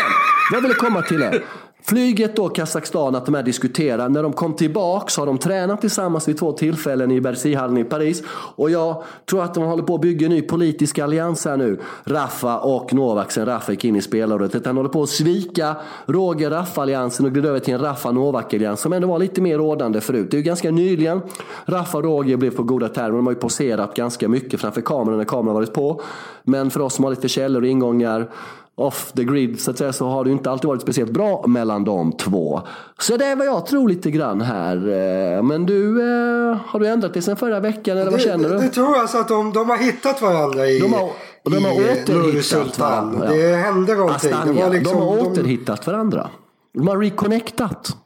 jag 0.53 0.61
ville 0.61 0.75
komma 0.75 1.03
till 1.03 1.21
det. 1.21 1.43
Flyget 1.85 2.37
då, 2.37 2.49
Kazakstan, 2.49 3.15
att 3.15 3.27
de 3.27 3.35
här 3.35 3.43
diskuterar. 3.43 4.09
När 4.09 4.23
de 4.23 4.33
kom 4.33 4.55
tillbaks 4.55 5.17
har 5.17 5.27
de 5.27 5.39
tränat 5.39 5.81
tillsammans 5.81 6.29
vid 6.29 6.39
två 6.39 6.53
tillfällen 6.53 7.11
i 7.11 7.21
Bercyhallen 7.21 7.79
i 7.79 7.85
Paris. 7.85 8.23
Och 8.57 8.71
jag 8.71 9.03
tror 9.31 9.43
att 9.43 9.55
de 9.55 9.65
håller 9.65 9.83
på 9.83 9.95
att 9.95 10.01
bygga 10.01 10.27
en 10.27 10.33
ny 10.33 10.43
politisk 10.43 10.99
allians 10.99 11.45
här 11.45 11.57
nu. 11.57 11.81
Rafa 12.05 12.59
och 12.59 12.95
Novak 12.95 13.33
sen 13.33 13.47
Rafa 13.47 13.73
gick 13.73 13.85
in 13.85 13.97
i 13.97 14.03
spelarrådet. 14.03 14.67
Han 14.67 14.77
håller 14.77 14.91
på 14.91 15.03
att 15.03 15.09
svika 15.09 15.77
Roger 16.07 16.51
Rafa-alliansen 16.51 17.27
och 17.27 17.33
glida 17.33 17.49
över 17.49 17.61
till 17.61 17.75
en 17.75 17.81
Rafa-Novak-allians 17.81 18.81
som 18.81 18.93
ändå 18.93 19.09
var 19.09 19.19
lite 19.19 19.41
mer 19.41 19.59
rådande 19.59 20.01
förut. 20.01 20.31
Det 20.31 20.35
är 20.35 20.39
ju 20.39 20.45
ganska 20.45 20.71
nyligen 20.71 21.21
Rafa 21.65 21.99
och 21.99 22.05
Roger 22.05 22.37
blev 22.37 22.51
på 22.51 22.63
goda 22.63 22.89
termer. 22.89 23.17
De 23.17 23.27
har 23.27 23.33
ju 23.33 23.39
poserat 23.39 23.95
ganska 23.95 24.29
mycket 24.29 24.61
framför 24.61 24.81
kameran 24.81 25.19
när 25.19 25.25
kameran 25.25 25.55
varit 25.55 25.73
på. 25.73 26.01
Men 26.43 26.71
för 26.71 26.81
oss 26.81 26.95
som 26.95 27.05
har 27.05 27.11
lite 27.11 27.29
källor 27.29 27.63
och 27.63 27.69
ingångar 27.69 28.29
off 28.75 29.13
the 29.13 29.25
grid 29.25 29.61
så 29.61 29.71
att 29.71 29.79
säga 29.79 29.93
så 29.93 30.09
har 30.09 30.25
det 30.25 30.31
ju 30.31 30.37
inte 30.37 30.51
alltid 30.51 30.69
varit 30.69 30.83
speciellt 30.83 31.11
bra 31.11 31.47
mellan 31.47 31.85
de 31.85 32.13
två. 32.13 32.63
Så 32.99 33.17
det 33.17 33.25
är 33.25 33.37
vad 33.37 33.47
jag 33.47 33.67
tror 33.67 33.89
lite 33.89 34.11
grann 34.11 34.41
här. 34.41 34.77
Eh, 34.77 35.43
Men 35.43 35.67
du, 35.67 36.01
eh, 36.01 36.57
har 36.67 36.81
du 36.81 36.87
ändrat 36.87 37.13
dig 37.13 37.23
sen 37.23 37.37
förra 37.37 37.61
veckan 37.61 37.99
eller 37.99 38.11
vad 38.11 38.21
känner 38.21 38.49
det, 38.49 38.55
du? 38.55 38.61
det 38.61 38.69
tror 38.69 38.87
jag 38.87 39.01
alltså 39.01 39.19
att 39.19 39.29
de, 39.29 39.53
de 39.53 39.71
har 39.71 39.77
hittat 39.77 40.23
varandra 40.23 40.67
i, 40.67 40.79
De 40.79 40.93
har, 40.93 41.11
de 41.45 41.65
har 41.65 41.73
i 41.73 41.89
eh, 41.89 41.93
återhittat 41.93 42.79
varandra. 42.79 43.29
Det 43.29 43.57
hände 43.57 43.95
någonting. 43.95 44.31
Det 44.31 44.53
var 44.53 44.71
liksom, 44.71 44.99
de 44.99 45.07
har 45.07 45.27
återhittat 45.27 45.87
varandra. 45.87 46.31
De 46.75 46.89
har 46.89 46.99
reconnectat. 46.99 47.97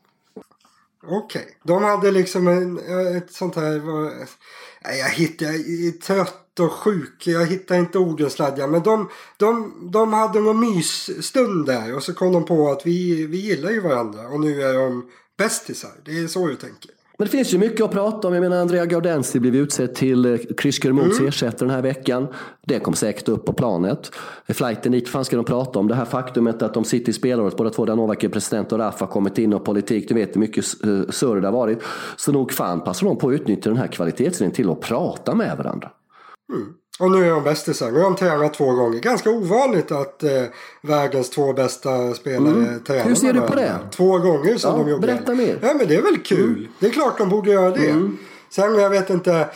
Okej. 1.08 1.46
De 1.64 1.84
hade 1.84 2.10
liksom 2.10 2.48
en, 2.48 2.78
ett 3.16 3.32
sånt 3.32 3.56
här... 3.56 3.82
Jag 4.88 5.10
hittar... 5.10 5.46
Jag 5.46 5.54
är 5.54 6.00
trött 6.00 6.60
och 6.60 6.72
sjuk. 6.72 7.26
Jag 7.26 7.46
hittar 7.46 7.76
inte 7.76 7.98
orden 7.98 8.30
sladdja. 8.30 8.66
Men 8.66 8.82
de, 8.82 9.08
de, 9.36 9.72
de 9.92 10.12
hade 10.12 10.40
någon 10.40 10.60
mysstund 10.60 11.66
där. 11.66 11.94
Och 11.96 12.02
så 12.02 12.14
kom 12.14 12.32
de 12.32 12.44
på 12.44 12.70
att 12.70 12.86
vi, 12.86 13.26
vi 13.26 13.36
gillar 13.36 13.70
ju 13.70 13.80
varandra. 13.80 14.28
Och 14.28 14.40
nu 14.40 14.62
är 14.62 14.74
de 14.74 15.10
bästisar. 15.38 15.92
Det 16.04 16.18
är 16.18 16.26
så 16.26 16.46
du 16.46 16.56
tänker. 16.56 16.95
Men 17.18 17.26
det 17.26 17.30
finns 17.30 17.54
ju 17.54 17.58
mycket 17.58 17.84
att 17.84 17.90
prata 17.90 18.28
om. 18.28 18.34
Jag 18.34 18.40
menar 18.40 18.60
Andrea 18.60 18.86
Gaudenzi 18.86 19.40
blev 19.40 19.56
utsedd 19.56 19.94
till 19.94 20.24
eh, 20.26 20.38
Chris 20.60 20.82
Kermots 20.82 21.18
Mm. 21.18 21.28
ersättare 21.28 21.68
den 21.68 21.70
här 21.74 21.82
veckan. 21.82 22.26
Det 22.66 22.78
kom 22.78 22.94
säkert 22.94 23.28
upp 23.28 23.44
på 23.44 23.52
planet. 23.52 24.10
Flighten 24.48 24.92
dit, 24.92 25.08
fan 25.08 25.24
ska 25.24 25.36
de 25.36 25.44
prata 25.44 25.78
om? 25.78 25.88
Det 25.88 25.94
här 25.94 26.04
faktumet 26.04 26.62
att 26.62 26.74
de 26.74 26.84
sitter 26.84 27.10
i 27.10 27.12
spelåret, 27.12 27.56
båda 27.56 27.70
två, 27.70 27.84
där 27.84 27.96
Novak 27.96 28.24
är 28.24 28.28
president 28.28 28.72
och 28.72 28.78
Rafa 28.78 29.04
har 29.04 29.12
kommit 29.12 29.38
in 29.38 29.52
och 29.52 29.64
politik. 29.64 30.08
Du 30.08 30.14
vet 30.14 30.36
hur 30.36 30.40
mycket 30.40 30.64
eh, 30.84 31.00
surr 31.10 31.40
det 31.40 31.46
har 31.46 31.52
varit. 31.52 31.78
Så 32.16 32.32
nog 32.32 32.52
fan 32.52 32.80
passar 32.80 33.06
de 33.06 33.18
på 33.18 33.28
att 33.28 33.34
utnyttja 33.34 33.70
den 33.70 33.78
här 33.78 33.86
kvalitetslinjen 33.86 34.54
till 34.54 34.70
att 34.70 34.80
prata 34.80 35.34
med 35.34 35.56
varandra. 35.56 35.90
Och 37.00 37.10
nu 37.10 37.26
är 37.26 37.30
de 37.30 37.44
bästisar. 37.44 37.90
Nu 37.90 37.98
har 37.98 38.04
de 38.04 38.16
tränat 38.16 38.54
två 38.54 38.72
gånger. 38.72 38.98
Ganska 38.98 39.30
ovanligt 39.30 39.92
att 39.92 40.22
eh, 40.22 40.42
världens 40.82 41.30
två 41.30 41.52
bästa 41.52 42.14
spelare 42.14 42.78
tränar 42.86 43.00
Mm. 43.00 43.08
Hur 43.08 43.14
ser 43.14 43.32
du 43.32 43.40
på 43.40 43.54
det? 43.54 43.78
Två 43.92 44.18
gånger 44.18 44.56
som 44.56 44.70
Ja, 44.78 44.84
de 44.84 44.90
gjorde. 44.90 45.06
berätta 45.06 45.34
mer. 45.34 45.48
Mm. 45.50 45.58
Ja 45.62 45.74
men 45.74 45.88
det 45.88 45.94
är 45.96 46.02
väl 46.02 46.18
kul. 46.18 46.68
Det 46.80 46.86
är 46.86 46.90
klart 46.90 47.18
de 47.18 47.28
borde 47.28 47.50
göra 47.50 47.70
det. 47.70 48.10
Sen 48.50 48.74
jag 48.74 48.90
vet 48.90 49.10
inte. 49.10 49.48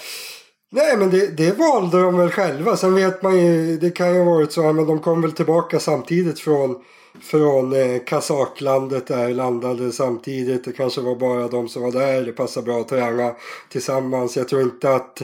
Nej 0.72 0.96
men 0.96 1.11
det, 1.11 1.26
det 1.37 1.59
valde 1.59 2.00
de 2.03 2.16
väl 2.18 2.31
själva. 2.31 2.76
Sen 2.76 2.94
vet 2.94 3.22
man 3.22 3.38
ju. 3.46 3.76
Det 3.76 3.90
kan 3.90 4.14
ju 4.14 4.18
ha 4.24 4.35
varit 4.35 4.53
så. 4.53 4.62
här, 4.62 4.72
Men 4.72 4.87
de 4.87 4.98
kom 4.98 5.22
väl 5.22 5.33
tillbaka 5.33 5.81
samtidigt 5.81 6.40
från. 6.40 6.76
Från 7.22 7.72
eh, 7.72 7.98
Kazaklandet 8.07 9.07
där. 9.07 9.29
Landade 9.29 9.92
samtidigt. 9.92 10.64
Det 10.64 10.72
kanske 10.72 11.00
var 11.00 11.16
bara 11.16 11.48
de 11.48 11.68
som 11.68 11.83
var 11.83 11.92
där. 11.92 12.22
Det 12.22 12.33
passar 12.33 12.62
bra 12.62 12.81
att 12.81 12.88
träna 12.88 13.33
tillsammans. 13.72 14.37
Jag 14.37 14.48
tror 14.48 14.62
inte 14.62 14.94
att 14.94 15.22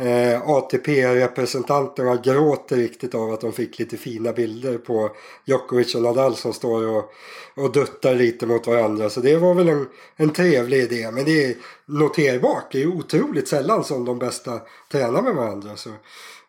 eh, 0.00 0.42
ATP-representanterna 0.48 2.16
gråter 2.16 2.76
riktigt 2.76 3.14
av 3.14 3.32
att 3.32 3.40
de 3.40 3.52
fick 3.52 3.78
lite 3.78 3.96
fina 3.96 4.32
bilder 4.32 4.78
på 4.78 5.10
Djokovic 5.44 5.94
och 5.94 6.02
Nadal 6.02 6.36
som 6.36 6.52
står 6.52 6.88
och, 6.88 7.12
och 7.56 7.72
duttar 7.72 8.14
lite 8.14 8.46
mot 8.46 8.66
varandra. 8.66 9.10
Så 9.10 9.20
det 9.20 9.36
var 9.36 9.54
väl 9.54 9.68
en, 9.68 9.86
en 10.16 10.30
trevlig 10.30 10.78
idé. 10.78 11.10
Men 11.10 11.24
det 11.24 11.44
är 11.44 11.56
noterbart. 11.86 12.72
Det 12.72 12.82
är 12.82 12.86
otroligt 12.86 13.48
sällan 13.48 13.84
som 13.84 14.04
de 14.04 14.18
bästa 14.18 14.60
tränar 14.92 15.22
med 15.22 15.34
varandra. 15.34 15.76
Så 15.76 15.90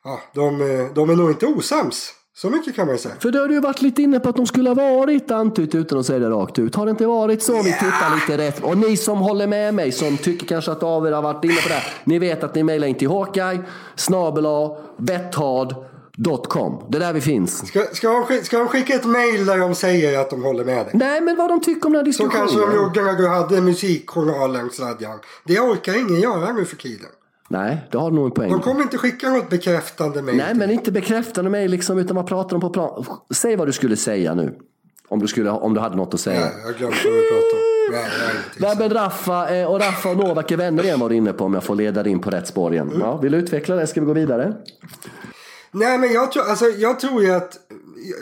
ja, 0.04 0.22
de, 0.34 0.58
de 0.96 1.10
är 1.10 1.16
nog 1.16 1.30
inte 1.30 1.46
osams. 1.46 2.14
Så 2.38 2.50
mycket 2.50 2.76
kan 2.76 2.86
man 2.86 2.96
ju 2.96 3.00
säga. 3.02 3.16
För 3.20 3.32
det 3.32 3.40
har 3.40 3.48
du 3.48 3.60
varit 3.60 3.82
lite 3.82 4.02
inne 4.02 4.20
på 4.20 4.30
att 4.30 4.36
de 4.36 4.46
skulle 4.48 4.70
ha 4.70 4.76
varit 4.76 5.32
antytt 5.32 5.76
utan 5.76 6.00
att 6.00 6.06
säga 6.06 6.20
det 6.20 6.30
rakt 6.30 6.60
ut. 6.60 6.76
Har 6.76 6.86
det 6.86 6.90
inte 6.92 7.06
varit 7.06 7.44
så? 7.44 7.54
Vi 7.58 7.64
tittar 7.74 8.16
lite 8.16 8.44
rätt. 8.48 8.64
Och 8.64 8.78
ni 8.78 8.98
som 8.98 9.18
håller 9.18 9.48
med 9.48 9.74
mig, 9.74 9.92
som 9.92 10.18
tycker 10.18 10.48
kanske 10.48 10.72
att 10.72 10.80
David 10.82 11.14
har 11.14 11.22
varit 11.22 11.44
inne 11.46 11.56
på 11.56 11.68
det 11.68 11.74
här. 11.74 11.94
Ni 12.04 12.20
vet 12.20 12.44
att 12.44 12.56
ni 12.56 12.64
mejlar 12.64 12.88
in 12.88 12.96
till 12.96 13.10
Hawkeye, 13.10 13.60
snabel 13.96 14.46
betthard.com. 14.98 16.84
Det 16.90 16.98
är 16.98 17.00
där 17.00 17.14
vi 17.14 17.22
finns. 17.22 17.68
Ska, 17.68 17.86
ska, 17.94 18.10
de, 18.10 18.24
skick- 18.24 18.44
ska 18.44 18.58
de 18.58 18.68
skicka 18.68 18.94
ett 18.96 19.06
mail 19.06 19.46
där 19.46 19.58
de 19.58 19.76
säger 19.76 20.20
att 20.20 20.30
de 20.30 20.44
håller 20.44 20.66
med 20.66 20.86
dig? 20.86 20.92
Nej, 20.94 21.22
men 21.22 21.38
vad 21.38 21.50
de 21.50 21.62
tycker 21.62 21.88
om 21.88 21.94
den 21.94 22.06
här 22.06 22.12
Så 22.12 22.24
kanske 22.30 22.40
de 22.40 22.46
diskussionen. 22.66 22.76
gjorde 22.76 23.02
när 23.04 23.14
du 23.14 23.28
hade 23.28 23.62
musikjournalen 23.62 24.70
Sladjan. 24.70 25.20
Det 25.46 25.60
orkar 25.60 25.94
ingen 26.00 26.22
göra 26.22 26.54
nu 26.54 26.66
för 26.66 26.76
tiden. 26.76 27.08
Nej, 27.52 27.78
det 27.92 27.98
har 27.98 28.12
nog 28.12 28.26
en 28.26 28.32
poäng. 28.32 28.52
De 28.52 28.62
kommer 28.62 28.82
inte 28.82 28.98
skicka 28.98 29.30
något 29.30 29.50
bekräftande 29.50 30.22
mejl. 30.22 30.38
Nej, 30.38 30.56
men 30.56 30.72
inte 30.72 30.92
bekräftande 30.92 31.50
mig 31.50 31.68
liksom, 31.68 31.98
utan 31.98 32.16
vad 32.16 32.28
pratar 32.28 32.50
de 32.50 32.62
på 32.62 32.70
plan? 32.70 33.06
Säg 33.34 33.56
vad 33.56 33.68
du 33.68 33.72
skulle 33.72 33.98
säga 33.98 34.34
nu. 34.34 34.56
Om 35.08 35.20
du, 35.20 35.28
skulle, 35.28 35.50
om 35.50 35.74
du 35.74 35.80
hade 35.80 35.96
något 35.96 36.14
att 36.14 36.20
säga. 36.20 36.40
Nej, 36.40 36.52
jag 36.66 36.76
glömde 36.76 36.98
vad 37.04 37.14
vi 37.14 37.22
pratade 37.22 37.54
om. 37.54 37.72
Nej, 38.58 38.76
men 38.80 38.90
Raffa, 38.90 39.56
eh, 39.56 39.72
och 39.72 39.80
Raffa 39.80 40.10
och 40.10 40.18
Novak 40.18 40.52
är 40.52 40.58
vänner 40.58 40.84
igen 40.84 41.00
var 41.00 41.10
du 41.10 41.16
inne 41.16 41.34
på 41.34 41.46
om 41.46 41.54
jag 41.54 41.64
får 41.64 41.76
leda 41.76 42.04
dig 42.04 42.12
in 42.12 42.20
på 42.20 42.30
rätt 42.30 42.48
spår 42.48 42.74
igen. 42.74 42.92
Ja, 43.00 43.18
vill 43.18 43.32
du 43.32 43.38
utveckla 43.38 43.76
det? 43.76 43.88
Ska 43.88 44.00
vi 44.00 44.06
gå 44.06 44.14
vidare? 44.14 44.54
Nej, 45.72 45.98
men 45.98 46.14
jag 46.14 46.32
tror, 46.32 46.44
alltså, 46.44 46.66
jag 46.66 47.00
tror 47.00 47.24
ju 47.24 47.32
att 47.32 47.58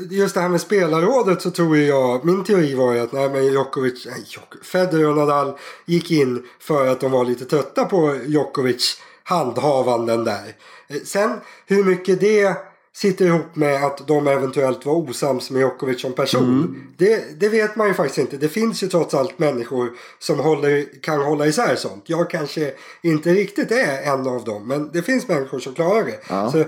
just 0.10 0.36
det 0.36 0.42
här 0.42 0.50
med 0.50 0.62
spelarrådet 0.62 1.42
så 1.42 1.52
tror 1.52 1.78
jag, 1.78 2.26
min 2.26 2.44
teori 2.44 2.76
var 2.76 2.94
ju 2.94 3.00
att 3.00 3.12
nej, 3.12 3.30
men 3.30 3.46
Djokovic, 3.46 4.06
nej, 4.06 4.26
Djokovic, 4.28 4.68
Federer 4.68 5.10
och 5.10 5.16
Nadal 5.16 5.54
gick 5.86 6.12
in 6.12 6.44
för 6.60 6.88
att 6.88 7.00
de 7.00 7.12
var 7.12 7.26
lite 7.26 7.46
trötta 7.46 7.86
på 7.86 8.16
Djokovic 8.26 9.02
handhavanden 9.30 10.24
där. 10.24 10.56
Eh, 10.88 10.98
Sen 11.06 11.32
hur 11.66 11.84
mycket 11.84 12.20
det 12.20 12.56
sitter 12.96 13.26
ihop 13.26 13.56
med 13.56 13.86
att 13.86 14.08
de 14.08 14.28
eventuellt 14.28 14.86
var 14.86 14.94
osams 14.94 15.52
med 15.52 15.60
Djokovic 15.60 16.02
som 16.02 16.14
person. 16.14 16.88
Det, 16.98 17.40
det 17.40 17.50
vet 17.50 17.76
man 17.76 17.88
ju 17.88 17.94
faktiskt 17.94 18.18
inte. 18.18 18.38
Det 18.38 18.50
finns 18.50 18.84
ju 18.84 18.88
trots 18.88 19.14
allt 19.14 19.40
människor 19.40 19.92
som 20.20 20.40
håller, 20.40 21.02
kan 21.02 21.22
hålla 21.22 21.48
isär 21.48 21.76
sånt. 21.76 22.04
Jag 22.06 22.30
kanske 22.30 22.72
inte 23.02 23.34
riktigt 23.34 23.72
är 23.72 24.02
en 24.02 24.28
av 24.28 24.44
dem. 24.44 24.68
Men 24.68 24.90
det 24.94 25.02
finns 25.02 25.28
människor 25.28 25.60
som 25.60 25.74
klarar 25.74 26.06
det. 26.06 26.20
Så, 26.52 26.64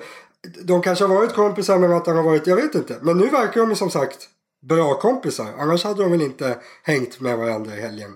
de 0.63 0.81
kanske 0.81 1.05
har 1.05 1.15
varit 1.15 1.33
kompisar 1.33 1.77
men 1.77 1.93
att 1.93 2.07
han 2.07 2.15
har 2.15 2.23
varit, 2.23 2.47
jag 2.47 2.55
vet 2.55 2.75
inte. 2.75 2.95
Men 3.01 3.17
nu 3.17 3.27
verkar 3.27 3.61
de 3.65 3.75
som 3.75 3.89
sagt 3.91 4.27
bra 4.69 4.93
kompisar. 4.99 5.47
Annars 5.59 5.83
hade 5.83 6.03
de 6.03 6.11
väl 6.11 6.21
inte 6.21 6.57
hängt 6.83 7.19
med 7.19 7.37
varandra 7.37 7.77
i 7.77 7.81
helgen 7.81 8.15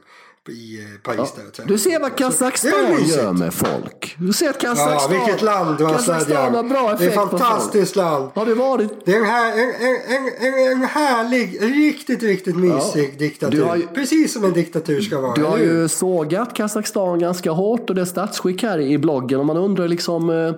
i 0.49 0.79
eh, 0.79 0.85
Paris. 1.03 1.33
Ja. 1.35 1.41
Där, 1.57 1.65
du 1.65 1.77
ser 1.77 1.99
vad 1.99 2.15
Kazakstan 2.15 3.03
gör 3.05 3.33
med 3.33 3.53
folk. 3.53 4.15
Du 4.19 4.33
ser 4.33 4.49
att 4.49 4.59
Kazakstan, 4.59 5.13
ja, 5.13 5.25
vilket 5.25 5.41
land, 5.41 5.77
Kazakstan 5.77 6.55
har 6.55 6.63
bra 6.63 6.93
effekt 6.93 6.99
Det 6.99 7.05
är 7.05 7.09
ett 7.09 7.29
fantastiskt 7.29 7.95
land. 7.95 8.31
Har 8.33 8.45
det 8.45 8.55
varit? 8.55 9.05
Det 9.05 9.11
är 9.11 9.19
en, 9.19 9.25
här, 9.25 9.51
en, 9.51 9.69
en, 9.69 10.53
en, 10.53 10.71
en 10.71 10.83
härlig, 10.83 11.61
riktigt, 11.61 12.23
riktigt 12.23 12.55
mysig 12.55 13.09
ja. 13.13 13.19
diktatur. 13.19 13.75
Ju, 13.75 13.87
Precis 13.87 14.33
som 14.33 14.43
en 14.43 14.53
diktatur 14.53 15.01
ska 15.01 15.21
vara. 15.21 15.33
Du 15.33 15.43
har 15.43 15.57
ju 15.57 15.87
sågat 15.87 16.53
Kazakstan 16.53 17.19
ganska 17.19 17.51
hårt 17.51 17.89
och 17.89 17.95
det 17.95 18.05
statsskick 18.05 18.63
här 18.63 18.79
i 18.79 18.97
bloggen. 18.97 19.39
Och 19.39 19.45
man 19.45 19.57
undrar 19.57 19.87
liksom 19.87 20.29
eh, 20.29 20.53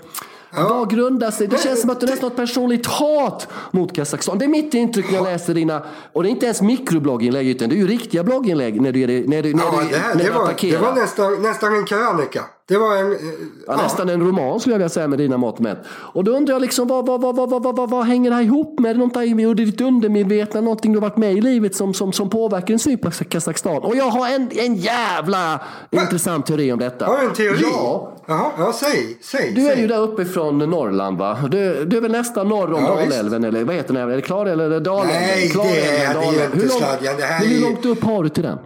Ja. 0.52 0.68
Vad 0.70 0.90
grundar 0.90 1.32
sig? 1.32 1.48
Det 1.48 1.64
känns 1.64 1.82
som 1.82 1.90
att 1.90 2.00
du 2.00 2.06
nästan 2.06 2.24
har 2.24 2.30
ett 2.32 2.36
personligt 2.36 2.86
hat 2.86 3.48
mot 3.72 3.96
Kazakstan. 3.96 4.38
Det 4.38 4.46
är 4.46 4.50
mitt 4.50 4.74
intryck 4.74 5.06
när 5.10 5.16
jag 5.16 5.24
läser 5.24 5.54
dina, 5.54 5.84
och 6.14 6.24
det 6.24 6.30
är 6.30 6.32
inte 6.32 6.46
ens 6.46 6.62
mikroblogginlägg 6.62 7.48
utan 7.48 7.70
det 7.70 7.76
är 7.76 7.78
ju 7.78 7.88
riktiga 7.88 8.24
blogginlägg 8.24 8.82
när 8.82 8.92
du, 8.92 9.28
när 9.28 9.44
du, 9.44 9.54
när 9.54 9.64
ja, 9.64 9.80
du, 9.82 9.90
det, 9.90 9.98
här, 9.98 10.16
när 10.16 10.24
det, 10.24 10.32
var, 10.32 10.44
attackerar. 10.44 10.80
det 10.80 10.86
var 10.86 10.96
nästan, 10.96 11.42
nästan 11.42 11.76
en 11.76 11.86
krönika. 11.86 12.46
Det 12.68 12.78
var 12.78 12.96
en... 12.96 13.12
Ja, 13.12 13.18
ja. 13.68 13.76
Nästan 13.76 14.10
en 14.10 14.28
roman 14.28 14.60
skulle 14.60 14.74
jag 14.74 14.80
vilja 14.80 14.90
säga 14.90 15.08
med 15.08 15.20
dina 15.20 15.38
mått 15.38 15.60
mätt. 15.60 15.78
Och 15.90 16.24
då 16.24 16.32
undrar 16.32 16.56
jag 16.56 16.62
liksom 16.62 16.88
vad, 16.88 17.06
vad, 17.06 17.22
vad, 17.22 17.36
vad, 17.36 17.64
vad, 17.64 17.76
vad, 17.76 17.90
vad 17.90 18.06
hänger 18.06 18.30
det 18.30 18.36
här 18.36 18.44
ihop 18.44 18.80
med? 18.80 18.98
Någonting 18.98 19.40
i 19.40 19.54
ditt 19.54 19.82
undermedvetna, 19.82 20.62
någonting 20.62 20.92
du 20.94 21.00
har 21.00 21.10
varit 21.10 21.18
med 21.18 21.34
i 21.34 21.42
livet 21.42 21.76
som, 21.76 21.94
som, 21.94 22.14
som 22.14 22.30
påverkar 22.30 22.68
din 22.68 22.80
syn 22.80 22.98
på 22.98 23.12
Kazakstan. 23.12 23.78
Och 23.78 23.96
jag 23.96 24.10
har 24.10 24.30
en, 24.30 24.50
en 24.52 24.76
jävla 24.76 25.62
Men, 25.90 26.04
intressant 26.04 26.46
teori 26.46 26.72
om 26.72 26.80
detta. 26.80 27.06
Har 27.06 27.18
du 27.18 27.28
en 27.28 27.34
teori? 27.34 27.60
Ja. 27.62 28.14
Jaha, 28.30 28.52
ja, 28.58 28.74
säg, 28.74 29.18
säg. 29.22 29.52
Du 29.56 29.62
säg. 29.62 29.72
är 29.72 29.78
ju 29.78 29.88
där 29.88 30.00
uppe 30.00 30.26
från 30.26 30.58
Norrland 30.58 31.18
va? 31.18 31.38
Du, 31.52 31.86
du 31.86 31.98
är 31.98 32.02
väl 32.02 32.12
nästan 32.12 32.50
norr 32.50 32.74
om 32.74 32.84
ja, 32.84 32.96
Dalälven 32.96 33.44
eller 33.44 33.64
vad 33.64 33.76
heter 33.76 33.94
den? 33.94 34.12
Är 34.12 34.16
det 34.16 34.22
Klarälven 34.22 34.66
eller 34.66 34.80
Dalälven? 34.80 35.22
Nej, 35.22 35.50
Klarälven, 35.50 35.84
det 35.84 36.04
är 36.04 36.14
det 36.14 36.44
inte 36.46 36.58
hur 36.58 36.68
långt. 36.68 37.18
Det 37.18 37.24
här 37.24 37.46
hur 37.46 37.62
långt 37.62 37.86
upp 37.86 38.04
har 38.04 38.24
du 38.24 38.30
till 38.30 38.44
den? 38.44 38.58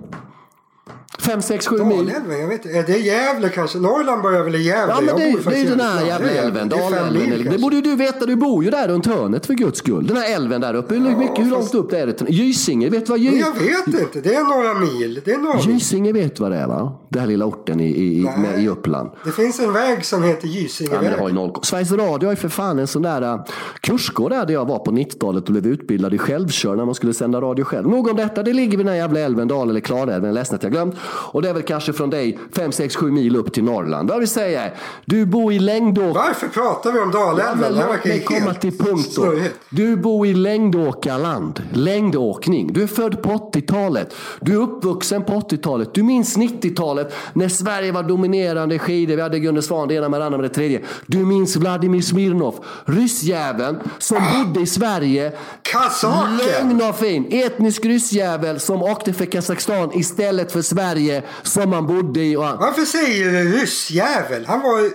5, 1.22 1.42
6, 1.42 1.68
7 1.68 1.84
mil. 1.84 1.98
Dalälven, 1.98 2.40
jag 2.40 2.48
vet 2.48 2.66
inte. 2.66 2.78
Är 2.78 2.84
det 2.84 2.98
Gävle 2.98 3.50
kanske? 3.50 3.78
Norrland 3.78 4.22
börjar 4.22 4.44
väl 4.44 4.56
i 4.56 4.62
Gävle? 4.62 4.94
Ja, 4.94 5.02
men 5.02 5.16
det, 5.16 5.50
det 5.50 5.56
är 5.56 5.64
ju 5.64 5.70
den 5.70 5.80
här 5.80 6.06
jävla 6.06 6.30
älven. 6.30 6.70
Dalälven. 6.70 7.48
Det 7.52 7.58
borde 7.58 7.76
ju 7.76 7.82
du 7.82 7.96
veta. 7.96 8.26
Du 8.26 8.36
bor 8.36 8.64
ju 8.64 8.70
där 8.70 8.88
runt 8.88 9.06
hörnet 9.06 9.46
för 9.46 9.54
guds 9.54 9.80
skull. 9.80 10.08
Den 10.08 10.18
här 10.18 10.36
älven 10.36 10.62
där 10.62 10.74
uppe. 10.74 10.96
Hur, 10.96 11.10
ja, 11.10 11.18
mycket, 11.18 11.46
hur 11.46 11.52
långt 11.52 11.74
upp 11.74 11.94
är 11.94 12.08
det? 12.08 12.30
Gysinge, 12.30 12.90
vet 12.90 13.06
du 13.06 13.10
vad 13.10 13.20
Gysinge 13.20 13.46
Jag 13.46 13.54
vet 13.54 14.02
inte. 14.02 14.30
Det 14.30 14.36
är 14.36 14.44
några 14.44 14.74
mil. 14.74 15.22
Det 15.26 15.32
är 15.32 15.38
några 15.38 15.60
Gysinge 15.60 16.12
vet 16.12 16.36
du 16.36 16.44
vad 16.44 16.52
det 16.52 16.58
är 16.58 16.68
va? 16.68 17.00
Den 17.10 17.22
här 17.22 17.28
lilla 17.28 17.46
orten 17.46 17.80
i, 17.80 17.86
i, 17.86 18.30
med, 18.38 18.64
i 18.64 18.68
Uppland. 18.68 19.10
Det 19.24 19.32
finns 19.32 19.60
en 19.60 19.74
väg 19.74 20.06
som 20.06 20.24
heter 20.24 20.48
Gysingeväg. 20.48 21.14
Ja, 21.20 21.28
noll... 21.28 21.60
Sveriges 21.64 21.92
Radio 21.92 22.28
har 22.28 22.32
ju 22.32 22.36
för 22.36 22.50
fan 22.50 22.80
en 22.80 22.88
sån 22.88 23.02
där 23.02 23.34
uh, 23.34 23.46
kursgård 23.82 24.32
där, 24.32 24.46
där 24.46 24.54
jag 24.54 24.66
var 24.66 24.80
på 24.80 24.92
90-talet 24.92 25.46
och 25.46 25.52
blev 25.52 25.68
utbildad 25.68 26.14
i 26.14 26.18
självkör 26.18 26.76
när 26.76 26.86
man 26.86 26.96
skulle 26.96 27.14
sända 27.14 27.42
radio 27.42 27.64
själv. 27.64 27.88
Nog 27.88 28.08
om 28.08 28.16
detta. 28.16 28.44
Det 28.44 28.54
ligger 28.54 28.78
vid 28.78 28.86
den 28.86 28.94
här 28.94 29.02
jävla 29.02 29.20
älven, 29.20 29.48
Dal 29.48 29.70
eller 29.70 29.80
Klarälven. 29.80 30.30
Är 30.30 30.34
ledsen 30.34 30.56
att 30.56 30.64
jag 30.64 30.72
glömt. 30.72 30.96
Och 31.14 31.42
det 31.42 31.50
är 31.50 31.54
väl 31.54 31.64
kanske 31.64 31.94
från 31.94 32.10
dig 32.10 32.40
5, 32.56 32.72
6, 32.72 32.96
7 32.96 33.12
mil 33.12 33.36
upp 33.36 33.54
till 33.54 33.64
Norrland. 33.64 34.10
Vad 34.10 34.20
vill 34.20 34.28
säga 34.28 34.72
du 35.06 35.26
bor 35.26 35.54
i 35.54 35.60
Längdåker. 35.60 36.20
Varför 36.20 36.48
pratar 36.48 36.92
vi 36.92 37.00
om 37.00 37.12
Dalälven? 37.12 37.76
Ja, 37.76 37.88
låt 37.88 38.06
mig 38.06 38.24
komma 38.24 38.54
till 38.54 38.78
punkt 38.78 39.10
då. 39.16 39.34
Du 39.70 39.96
bor 39.96 40.28
i 40.28 40.34
Längdåkarland. 40.34 41.64
Längdåkning. 41.74 42.74
Du 42.74 42.84
är 42.84 42.88
född 42.88 43.22
på 43.24 43.30
80-talet. 43.30 44.16
Du 44.40 44.54
är 44.54 44.58
uppvuxen 44.58 45.24
på 45.24 45.34
80-talet. 45.34 45.94
Du 45.94 46.04
minns 46.04 46.38
90-talet 46.38 47.14
när 47.34 47.50
Sverige 47.50 47.92
var 47.92 48.04
dominerande 48.04 48.76
i 48.76 48.80
skidor. 48.80 49.16
Vi 49.16 49.22
hade 49.22 49.40
Gunde 49.40 49.62
Svan, 49.62 49.88
det 49.88 49.94
ena 49.94 50.10
med 50.10 50.22
det 50.22 50.26
andra 50.26 50.38
med 50.38 50.50
det 50.50 50.54
tredje. 50.54 50.82
Du 51.06 51.18
minns 51.18 51.56
Vladimir 51.56 52.02
Smirnov. 52.02 52.66
Ryssjäveln 52.86 53.80
som 54.00 54.18
ah. 54.18 54.44
bodde 54.44 54.62
i 54.62 54.66
Sverige. 54.66 55.32
Kazaken! 55.62 56.38
Lögn 56.38 56.82
och 56.90 56.96
fin. 56.96 57.28
Etnisk 57.32 57.86
ryssjävel 57.86 58.60
som 58.60 58.84
åkte 58.84 59.14
för 59.14 59.26
Kazakstan 59.26 59.92
istället 59.94 60.52
för 60.52 60.62
Sverige 60.62 61.01
som 61.44 61.74
han 61.74 61.88
bodde 61.88 62.24
i. 62.24 62.36
Och 62.36 62.44
han... 62.44 62.58
Varför 62.58 62.82
säger 62.82 63.32
du 63.32 63.52
ryssjävel? 63.52 64.46
Han 64.46 64.62
var... 64.62 64.92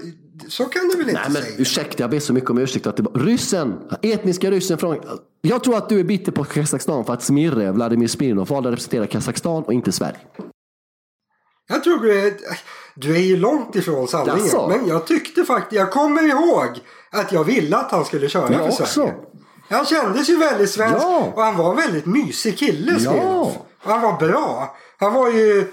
Så 0.49 0.65
kan 0.65 0.89
du 0.89 0.97
väl 0.97 1.09
inte 1.09 1.21
Nej, 1.21 1.31
men, 1.33 1.43
säga? 1.43 1.55
Ursäkta, 1.59 2.03
jag 2.03 2.11
ber 2.11 2.21
så 2.21 2.33
mycket 2.33 2.51
om 2.51 2.59
ursäkt. 2.59 2.87
Att 2.87 2.97
det 2.97 3.03
var... 3.03 3.21
Ryssen, 3.21 3.75
etniska 4.03 4.51
ryssen 4.51 4.79
från... 4.79 4.99
Jag 5.41 5.65
tror 5.65 5.77
att 5.77 5.89
du 5.89 6.01
är 6.01 6.05
bitter 6.05 6.33
på 6.33 6.45
Kazakstan 6.45 7.05
för 7.05 7.13
att 7.13 7.23
Smirre, 7.23 7.73
Vladimir 7.73 8.09
Smirnov, 8.09 8.49
valde 8.49 8.69
att 8.69 8.73
representera 8.73 9.07
Kazakstan 9.07 9.63
och 9.63 9.73
inte 9.73 9.93
Sverige. 9.93 10.19
Jag 11.69 11.85
tror 11.85 11.99
du 11.99 12.27
är, 12.27 12.35
du 12.95 13.17
är 13.17 13.21
ju 13.21 13.37
långt 13.37 13.77
ifrån 13.77 14.09
sanningen. 14.09 14.45
Jaså? 14.45 14.69
Men 14.69 14.89
jag 14.89 15.07
tyckte 15.07 15.45
faktiskt, 15.45 15.79
jag 15.79 15.91
kommer 15.91 16.23
ihåg 16.23 16.69
att 17.11 17.33
jag 17.33 17.45
ville 17.45 17.77
att 17.77 17.91
han 17.91 18.05
skulle 18.05 18.29
köra 18.29 18.53
jag 18.53 18.77
för 18.77 18.85
Sverige. 18.85 19.15
Han 19.69 19.87
kändes 19.87 20.29
ju 20.29 20.37
väldigt 20.37 20.71
svensk 20.71 20.97
ja. 21.01 21.33
och 21.37 21.43
han 21.43 21.57
var 21.57 21.71
en 21.71 21.77
väldigt 21.77 22.07
mysig 22.07 22.59
kille 22.59 22.97
ja. 22.99 23.53
Han 23.79 24.03
var 24.03 24.19
bra. 24.19 24.77
Han 24.99 25.15
var 25.15 25.31
ju 25.31 25.73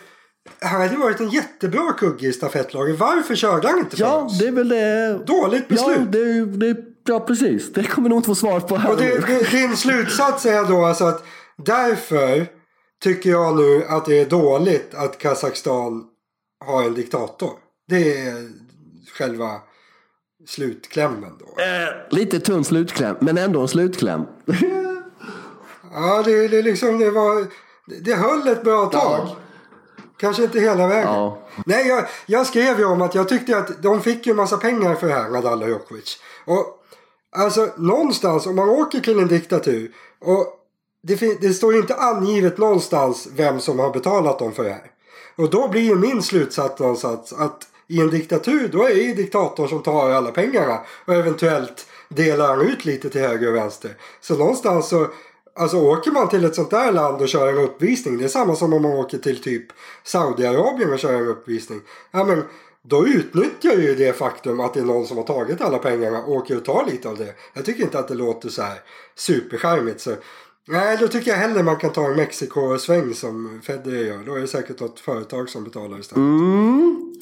han 0.62 0.82
hade 0.82 0.98
varit 0.98 1.20
en 1.20 1.30
jättebra 1.30 1.94
kugge 1.94 2.28
i 2.28 2.34
stafettlaget. 2.34 3.00
Varför 3.00 3.36
körde 3.36 3.68
han 3.68 3.80
inte 3.80 3.98
för 3.98 4.04
ja, 4.04 4.18
oss? 4.18 4.40
det 4.40 4.48
är 4.48 4.52
väl 4.52 4.70
det. 4.70 5.20
Dåligt 5.26 5.68
beslut. 5.68 5.98
Ja, 5.98 6.06
det, 6.06 6.46
det, 6.46 6.78
ja 7.08 7.20
precis. 7.20 7.74
Det 7.74 7.84
kommer 7.84 8.10
nog 8.10 8.18
inte 8.18 8.28
få 8.28 8.36
svar 8.36 8.60
på 8.60 8.76
här 8.76 8.92
och 8.92 8.98
det, 8.98 9.28
det, 9.28 9.52
Din 9.52 9.78
slutsats 9.78 10.46
är 10.46 10.64
då 10.64 10.86
alltså 10.86 11.06
att 11.06 11.24
därför 11.58 12.48
tycker 13.04 13.30
jag 13.30 13.56
nu 13.56 13.84
att 13.90 14.06
det 14.06 14.20
är 14.20 14.26
dåligt 14.26 14.94
att 14.94 15.18
Kazakstan 15.18 16.04
har 16.66 16.84
en 16.84 16.94
diktator. 16.94 17.52
Det 17.88 18.18
är 18.18 18.50
själva 19.18 19.62
slutklämmen 20.48 21.32
då. 21.40 21.62
Eh, 21.62 22.18
lite 22.18 22.40
tunn 22.40 22.64
slutkläm, 22.64 23.16
men 23.20 23.38
ändå 23.38 23.62
en 23.62 23.68
slutkläm. 23.68 24.22
ja, 25.94 26.24
det, 26.26 26.48
det, 26.48 26.62
liksom, 26.62 27.00
det 27.00 27.12
var... 27.12 27.48
Det 28.02 28.16
höll 28.16 28.48
ett 28.48 28.64
bra 28.64 28.86
tag. 28.86 29.20
Ja. 29.28 29.38
Kanske 30.17 30.43
inte 30.43 30.60
hela 30.60 30.88
vägen. 30.88 31.13
Ja. 31.13 31.38
Nej, 31.65 31.88
jag, 31.88 32.06
jag 32.26 32.47
skrev 32.47 32.80
ju 32.80 32.86
om 32.86 33.02
att 33.02 33.15
jag 33.15 33.30
tyckte 33.30 33.58
att 33.58 33.84
de 33.84 34.02
fick 34.02 34.28
ju 34.28 34.32
en 34.32 34.38
massa 34.38 34.58
pengar 34.58 34.95
för 34.95 35.08
det 35.08 35.13
här, 35.13 35.30
Nadal 35.30 35.63
och 35.63 35.69
Djokovic. 35.69 36.19
Och 36.45 36.65
alltså 37.36 37.69
någonstans, 37.78 38.45
om 38.45 38.56
man 38.56 38.69
åker 38.69 38.99
till 38.99 39.19
en 39.19 39.28
diktatur 39.28 39.91
och 40.21 40.60
det, 41.04 41.41
det 41.41 41.54
står 41.54 41.76
inte 41.76 41.95
angivet 41.95 42.58
någonstans 42.58 43.28
vem 43.36 43.60
som 43.60 43.80
har 43.80 43.89
betalat 43.89 44.39
dem 44.39 44.52
för 44.52 44.63
det 44.63 44.69
här. 44.69 44.91
Och 45.36 45.49
då 45.49 45.67
blir 45.67 45.82
ju 45.82 45.95
min 45.95 46.21
slutsats 46.21 46.80
någonstans 46.80 47.34
att 47.34 47.67
i 47.88 48.02
en 48.02 48.10
diktatur 48.10 48.67
då 48.67 48.84
är 48.84 48.95
det 48.95 49.13
diktatorn 49.13 49.69
som 49.69 49.84
tar 49.84 50.10
alla 50.12 50.32
pengarna 50.32 50.80
och 51.06 51.13
eventuellt 51.13 51.86
delar 52.10 52.63
ut 52.63 52.86
lite 52.86 53.10
till 53.10 53.21
höger 53.21 53.47
och 53.47 53.56
vänster. 53.56 53.95
Så 54.21 54.38
någonstans 54.38 54.89
så 54.89 55.08
Alltså 55.56 55.78
åker 55.78 56.12
man 56.12 56.30
till 56.30 56.46
ett 56.46 56.56
sånt 56.56 56.70
där 56.70 56.92
land 56.92 57.22
och 57.22 57.30
kör 57.30 57.50
en 57.50 57.58
uppvisning. 57.58 58.18
Det 58.18 58.24
är 58.24 58.30
samma 58.30 58.56
som 58.56 58.74
om 58.74 58.82
man 58.82 58.92
åker 58.92 59.18
till 59.18 59.42
typ 59.42 59.66
Saudiarabien 60.04 60.94
och 60.94 61.00
kör 61.00 61.13
en 61.13 61.28
uppvisning. 61.28 61.82
Ja 62.12 62.24
men 62.24 62.44
då 62.82 63.08
utnyttjar 63.08 63.78
ju 63.78 63.96
det 63.96 64.18
faktum 64.18 64.60
att 64.60 64.74
det 64.74 64.80
är 64.80 64.84
någon 64.84 65.08
som 65.08 65.18
har 65.18 65.24
tagit 65.24 65.62
alla 65.62 65.78
pengarna 65.78 66.24
och 66.24 66.36
åker 66.36 66.58
och 66.58 66.66
tar 66.66 66.86
lite 66.86 67.10
av 67.10 67.18
det. 67.18 67.34
Jag 67.54 67.66
tycker 67.66 67.84
inte 67.84 68.00
att 68.00 68.08
det 68.08 68.13
låter 68.13 68.50
så 68.50 68.62
här 68.62 68.80
supercharmigt. 69.16 70.02
Så 70.02 70.16
Nej, 70.68 70.98
då 71.00 71.08
tycker 71.08 71.32
jag 71.32 71.38
hellre 71.38 71.63
man 71.63 71.76
kan 71.76 71.92
ta 71.92 72.06
en 72.06 72.16
Mexiko-sväng 72.16 73.13
som 73.13 73.62
Federer 73.63 74.04
gör. 74.04 74.24
Då 74.26 74.36
är 74.36 74.39
det 74.39 74.48
säkert 74.48 74.80
något 74.80 75.00
företag 75.00 75.50
som 75.50 75.63
betalar 75.63 76.00
istället. 76.00 76.18
Mm. 76.18 77.13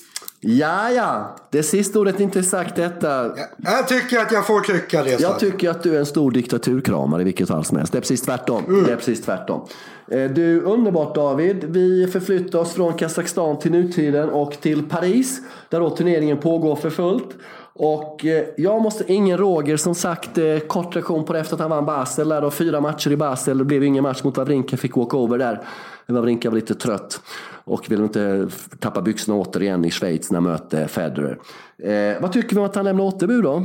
Ja, 0.44 0.92
ja. 0.92 1.36
Det 1.50 1.64
sista 1.64 2.00
ordet 2.00 2.20
är 2.20 2.24
inte 2.24 2.44
sagt 2.44 2.76
detta. 2.76 3.08
Ja, 3.08 3.48
jag 3.58 3.88
tycker 3.88 4.20
att 4.20 4.32
jag 4.32 4.48
får 4.48 4.60
tycka 4.60 5.04
det. 5.04 5.22
Jag 5.22 5.40
tycker 5.40 5.70
att 5.70 5.84
du 5.84 5.96
är 5.96 6.00
en 6.00 6.06
stor 6.06 6.32
diktaturkramare 6.32 7.22
i 7.22 7.26
vilket 7.26 7.48
fall 7.48 7.66
som 7.66 7.78
helst. 7.78 7.92
Det 7.92 7.98
är 7.98 8.02
precis 8.02 8.22
tvärtom. 8.22 8.66
Mm. 8.66 8.84
Det 8.84 8.92
är 8.92 8.96
precis 8.96 9.22
tvärtom. 9.22 9.68
Eh, 10.08 10.32
du, 10.32 10.62
underbart 10.62 11.16
David. 11.16 11.64
Vi 11.64 12.08
förflyttar 12.08 12.60
oss 12.60 12.74
från 12.74 12.94
Kazakstan 12.94 13.60
till 13.60 13.72
nutiden 13.72 14.30
och 14.30 14.52
till 14.62 14.90
Paris. 14.90 15.42
Där 15.70 15.80
då 15.80 15.90
turneringen 15.90 16.38
pågår 16.38 16.76
för 16.76 16.90
fullt. 16.90 17.30
Och 17.74 18.26
eh, 18.26 18.46
jag 18.58 18.82
måste, 18.82 19.14
ingen 19.14 19.38
Roger 19.38 19.78
som 19.78 19.96
sagt, 19.96 20.38
eh, 20.38 20.60
kort 20.60 20.96
reaktion 20.96 21.26
på 21.26 21.34
det 21.34 21.40
efter 21.40 21.54
att 21.56 21.60
han 21.60 21.70
vann 21.70 21.86
Basel. 21.86 22.30
Där 22.30 22.42
då, 22.42 22.52
fyra 22.52 22.82
matcher 22.82 23.12
i 23.12 23.18
Basel, 23.18 23.58
det 23.58 23.66
blev 23.66 23.84
ingen 23.84 24.04
match 24.04 24.24
mot 24.24 24.38
Wawrinka, 24.38 24.78
fick 24.78 24.96
walkover 24.96 25.38
där. 25.38 25.62
Wawrinka 26.08 26.50
var 26.50 26.56
lite 26.56 26.76
trött 26.76 27.22
och 27.64 27.92
vill 27.92 28.02
inte 28.02 28.48
tappa 28.80 29.02
byxorna 29.02 29.38
återigen 29.38 29.86
i 29.86 29.92
Schweiz 29.92 30.32
när 30.32 30.38
han 30.42 30.44
möter 30.44 30.88
Federer. 30.88 31.40
Eh, 31.84 32.22
vad 32.22 32.32
tycker 32.32 32.56
vi 32.56 32.60
om 32.60 32.66
att 32.66 32.76
han 32.76 32.86
lämnar 32.86 33.04
återbud 33.04 33.44
då? 33.44 33.64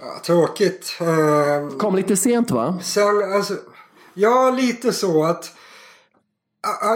Ja, 0.00 0.20
tråkigt. 0.26 0.98
Eh, 1.00 1.78
Kom 1.78 1.96
lite 1.96 2.16
sent 2.16 2.50
va? 2.50 2.78
Sen, 2.82 3.02
alltså, 3.36 3.54
ja, 4.14 4.54
lite 4.56 4.92
så 4.92 5.24
att 5.24 5.52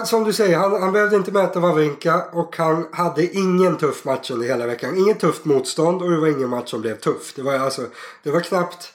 som 0.04 0.24
du 0.24 0.32
säger, 0.32 0.58
han, 0.58 0.82
han 0.82 0.92
behövde 0.92 1.16
inte 1.16 1.32
möta 1.32 1.60
Wawrinka 1.60 2.24
och 2.32 2.56
han 2.56 2.86
hade 2.92 3.26
ingen 3.26 3.76
tuff 3.76 4.04
match 4.04 4.30
under 4.30 4.46
hela 4.46 4.66
veckan. 4.66 4.96
Inget 4.96 5.20
tufft 5.20 5.44
motstånd 5.44 6.02
och 6.02 6.10
det 6.10 6.20
var 6.20 6.28
ingen 6.28 6.48
match 6.48 6.70
som 6.70 6.80
blev 6.80 6.98
tuff. 6.98 7.32
Det 7.36 7.42
var, 7.42 7.54
alltså, 7.54 7.82
det 8.22 8.30
var 8.30 8.40
knappt... 8.40 8.92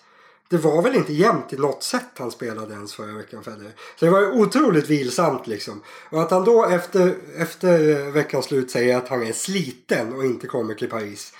Det 0.50 0.58
var 0.58 0.82
väl 0.82 0.96
inte 0.96 1.13
jämnt 1.13 1.54
i 1.54 1.58
något 1.58 1.84
sätt 1.84 2.10
han 2.18 2.32
spelade 2.32 2.74
ens 2.74 2.94
förra 2.94 3.13
veckan 3.13 3.44
Federer. 3.44 3.72
Så 4.00 4.06
det 4.06 4.12
var 4.12 4.32
otroligt 4.32 4.90
vilsamt 4.90 5.48
liksom. 5.48 5.82
Och 6.10 6.22
att 6.22 6.32
han 6.32 6.44
då 6.44 6.66
efter, 6.66 7.16
efter 7.38 8.12
veckans 8.12 8.46
slut 8.46 8.72
säger 8.72 8.98
att 8.98 9.08
han 9.08 9.24
är 9.24 9.34
sliten 9.34 10.13
och 10.13 10.26
inte 10.26 10.48
kommer 10.48 10.74
till 10.74 10.90
Paris. 10.90 11.34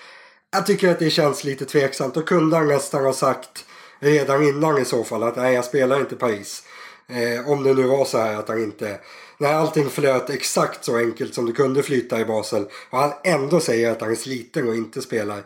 Jag 0.52 0.66
tycker 0.66 0.92
att 0.92 1.00
det 1.00 1.10
känns 1.10 1.44
lite 1.44 1.66
tveksamt. 1.66 2.14
Då 2.14 2.22
kunde 2.22 2.58
han 2.58 2.68
nästan 2.68 3.06
ha 3.06 3.14
sagt 3.14 3.66
redan 4.00 4.44
innan 4.44 4.78
i 4.78 4.86
så 4.86 5.04
fall 5.04 5.24
att 5.24 5.36
nej 5.36 5.54
jag 5.54 5.66
spelar 5.66 6.00
inte 6.00 6.16
Paris. 6.16 6.64
Eh, 7.10 7.50
om 7.50 7.64
det 7.64 7.74
nu 7.74 7.84
var 7.84 8.06
så 8.06 8.18
här 8.18 8.36
att 8.36 8.50
han 8.50 8.64
inte 8.64 9.00
när 9.38 9.54
allting 9.54 9.90
flöt 9.90 10.30
exakt 10.30 10.86
så 10.86 10.98
enkelt 10.98 11.34
som 11.34 11.46
det 11.46 11.52
kunde 11.52 11.84
flyta 11.84 12.20
i 12.20 12.26
Basel 12.26 12.66
och 12.90 13.00
han 13.00 13.14
ändå 13.24 13.60
säger 13.60 13.92
att 13.92 14.02
han 14.02 14.12
är 14.12 14.16
sliten 14.16 14.68
och 14.68 14.76
inte 14.76 15.02
spelar. 15.02 15.44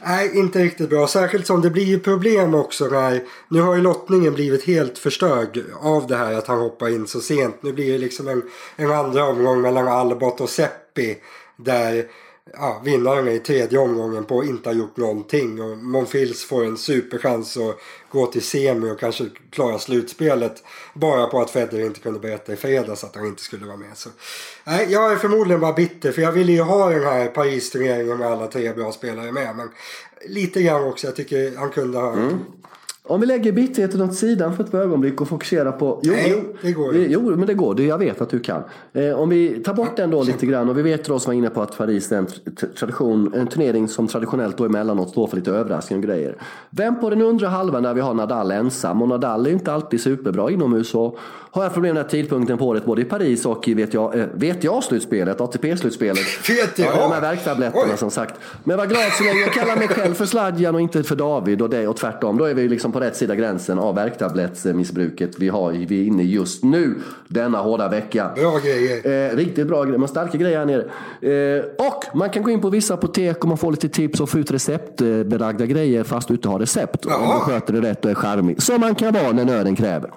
Nej, 0.00 0.38
inte 0.38 0.58
riktigt 0.58 0.90
bra. 0.90 1.06
Särskilt 1.06 1.46
som 1.46 1.62
det 1.62 1.70
blir 1.70 1.84
ju 1.84 2.00
problem 2.00 2.54
också 2.54 2.84
när... 2.86 3.22
Nu 3.48 3.60
har 3.60 3.74
ju 3.74 3.82
lottningen 3.82 4.34
blivit 4.34 4.64
helt 4.64 4.98
förstörd 4.98 5.64
av 5.80 6.06
det 6.06 6.16
här 6.16 6.32
att 6.32 6.46
han 6.46 6.58
hoppar 6.58 6.88
in 6.88 7.06
så 7.06 7.20
sent. 7.20 7.62
Nu 7.62 7.72
blir 7.72 7.92
det 7.92 7.98
liksom 7.98 8.28
en, 8.28 8.42
en 8.76 8.92
andra 8.92 9.24
omgång 9.24 9.60
mellan 9.60 9.88
Albot 9.88 10.40
och 10.40 10.50
Seppi 10.50 11.16
där 11.56 12.06
ja, 12.52 12.80
vinnaren 12.84 13.28
i 13.28 13.38
tredje 13.38 13.78
omgången 13.78 14.24
på 14.24 14.40
att 14.40 14.46
inte 14.46 14.68
ha 14.68 14.74
gjort 14.74 14.96
någonting. 14.96 15.62
Och 15.62 15.78
Monfils 15.78 16.44
får 16.44 16.64
en 16.64 16.78
superchans 16.78 17.56
att 17.56 17.76
gå 18.10 18.26
till 18.26 18.42
semi 18.42 18.90
och 18.90 19.00
kanske 19.00 19.24
klara 19.50 19.78
slutspelet. 19.78 20.62
Bara 20.94 21.26
på 21.26 21.40
att 21.40 21.50
Federer 21.50 21.86
inte 21.86 22.00
kunde 22.00 22.20
berätta 22.20 22.52
i 22.52 22.56
fredags 22.56 23.04
att 23.04 23.16
han 23.16 23.26
inte 23.26 23.42
skulle 23.42 23.66
vara 23.66 23.76
med. 23.76 23.96
Så, 23.96 24.08
nej, 24.64 24.86
jag 24.90 25.12
är 25.12 25.16
förmodligen 25.16 25.60
bara 25.60 25.72
bitter 25.72 26.12
för 26.12 26.22
jag 26.22 26.32
ville 26.32 26.52
ju 26.52 26.62
ha 26.62 26.90
den 26.90 27.02
här 27.02 27.26
Paris-turneringen 27.26 28.18
med 28.18 28.28
alla 28.28 28.46
tre 28.46 28.72
bra 28.72 28.92
spelare 28.92 29.32
med. 29.32 29.56
Men 29.56 29.68
lite 30.26 30.62
grann 30.62 30.84
också, 30.84 31.06
jag 31.06 31.16
tycker 31.16 31.56
han 31.56 31.70
kunde 31.70 31.98
ha 31.98 32.12
mm. 32.12 32.38
Om 33.08 33.20
vi 33.20 33.26
lägger 33.26 33.52
bitterheten 33.52 34.02
åt 34.02 34.14
sidan 34.14 34.56
för 34.56 34.64
ett 34.64 34.74
ögonblick 34.74 35.20
och 35.20 35.28
fokuserar 35.28 35.72
på... 35.72 36.00
Jo, 36.02 36.12
Nej, 36.12 36.30
jo, 36.30 36.56
det 36.62 36.72
går 36.72 36.94
ju. 36.94 37.06
Jo, 37.08 37.36
men 37.36 37.46
det 37.46 37.54
går. 37.54 37.80
Jag 37.80 37.98
vet 37.98 38.20
att 38.20 38.30
du 38.30 38.40
kan. 38.40 38.62
Eh, 38.92 39.20
om 39.20 39.28
vi 39.28 39.62
tar 39.62 39.74
bort 39.74 39.96
den 39.96 40.10
då 40.10 40.22
lite 40.22 40.46
grann 40.46 40.68
och 40.68 40.78
vi 40.78 40.82
vet 40.82 41.04
då 41.04 41.18
som 41.18 41.30
var 41.30 41.34
inne 41.34 41.50
på 41.50 41.62
att 41.62 41.78
Paris 41.78 42.12
är 42.12 42.16
en, 42.16 42.26
tradition, 42.78 43.34
en 43.34 43.46
turnering 43.46 43.88
som 43.88 44.08
traditionellt 44.08 44.58
då 44.58 44.64
emellanåt 44.64 45.10
står 45.10 45.26
för 45.26 45.36
lite 45.36 45.50
överraskningar 45.50 46.02
och 46.02 46.08
grejer. 46.08 46.36
Vem 46.70 47.00
på 47.00 47.10
den 47.10 47.22
undre 47.22 47.46
halvan 47.46 47.82
där 47.82 47.94
vi 47.94 48.00
har 48.00 48.14
Nadal 48.14 48.50
ensam 48.50 49.02
och 49.02 49.08
Nadal 49.08 49.46
är 49.46 49.50
inte 49.50 49.72
alltid 49.72 50.00
superbra 50.00 50.50
inomhus 50.50 50.94
och 50.94 51.18
har 51.54 51.62
jag 51.62 51.72
problem 51.72 51.94
med 51.94 52.04
den 52.04 52.10
här 52.10 52.22
tidpunkten 52.22 52.58
på 52.58 52.66
året 52.66 52.84
både 52.84 53.02
i 53.02 53.04
Paris 53.04 53.46
och 53.46 53.68
i 53.68 53.74
vet 53.74 53.94
jag, 53.94 54.28
vet 54.34 54.64
jag 54.64 54.84
slutspelet, 54.84 55.40
ATP-slutspelet. 55.40 56.48
Vet 56.48 56.78
jag? 56.78 56.88
Ja, 56.88 57.00
de 57.00 57.12
här 57.12 57.20
värktabletterna 57.20 57.96
som 57.96 58.10
sagt. 58.10 58.34
Men 58.64 58.76
var 58.76 58.86
glad 58.86 59.12
så 59.12 59.24
länge 59.24 59.40
jag 59.40 59.52
kallar 59.52 59.76
mig 59.76 59.88
själv 59.88 60.14
för 60.14 60.26
Sladjan 60.26 60.74
och 60.74 60.80
inte 60.80 61.02
för 61.02 61.16
David 61.16 61.62
och 61.62 61.70
det 61.70 61.88
och 61.88 61.96
tvärtom. 61.96 62.38
Då 62.38 62.44
är 62.44 62.54
vi 62.54 62.68
liksom 62.68 62.92
på 62.94 63.00
rätt 63.00 63.16
sida 63.16 63.34
gränsen 63.34 63.78
av 63.78 63.94
värktablettsmissbruket 63.94 65.30
vi 65.38 65.48
har 65.48 65.72
vi 65.72 66.00
är 66.00 66.06
inne 66.06 66.22
just 66.22 66.64
nu. 66.64 66.94
Denna 67.28 67.58
hårda 67.58 67.88
vecka. 67.88 68.30
Bra 68.34 68.58
grejer. 68.58 69.30
Eh, 69.30 69.36
riktigt 69.36 69.66
bra 69.66 69.84
grejer. 69.84 69.98
Man 69.98 70.08
starka 70.08 70.38
grejer 70.38 70.58
här 70.58 70.66
nere. 70.66 71.58
Eh, 71.58 71.64
och 71.88 72.16
man 72.16 72.30
kan 72.30 72.42
gå 72.42 72.50
in 72.50 72.60
på 72.60 72.70
vissa 72.70 72.94
apotek 72.94 73.42
och 73.42 73.48
man 73.48 73.58
får 73.58 73.70
lite 73.70 73.88
tips 73.88 74.20
och 74.20 74.28
få 74.28 74.38
ut 74.38 74.50
receptbelagda 74.50 75.66
grejer 75.66 76.04
fast 76.04 76.28
du 76.28 76.34
inte 76.34 76.48
har 76.48 76.58
recept. 76.58 77.06
Om 77.06 77.28
man 77.28 77.40
sköter 77.40 77.72
det 77.72 77.80
rätt 77.80 78.04
och 78.04 78.10
är 78.10 78.14
charmig. 78.14 78.62
Som 78.62 78.80
man 78.80 78.94
kan 78.94 79.14
vara 79.14 79.32
när 79.32 79.44
nöden 79.44 79.76
kräver. 79.76 80.10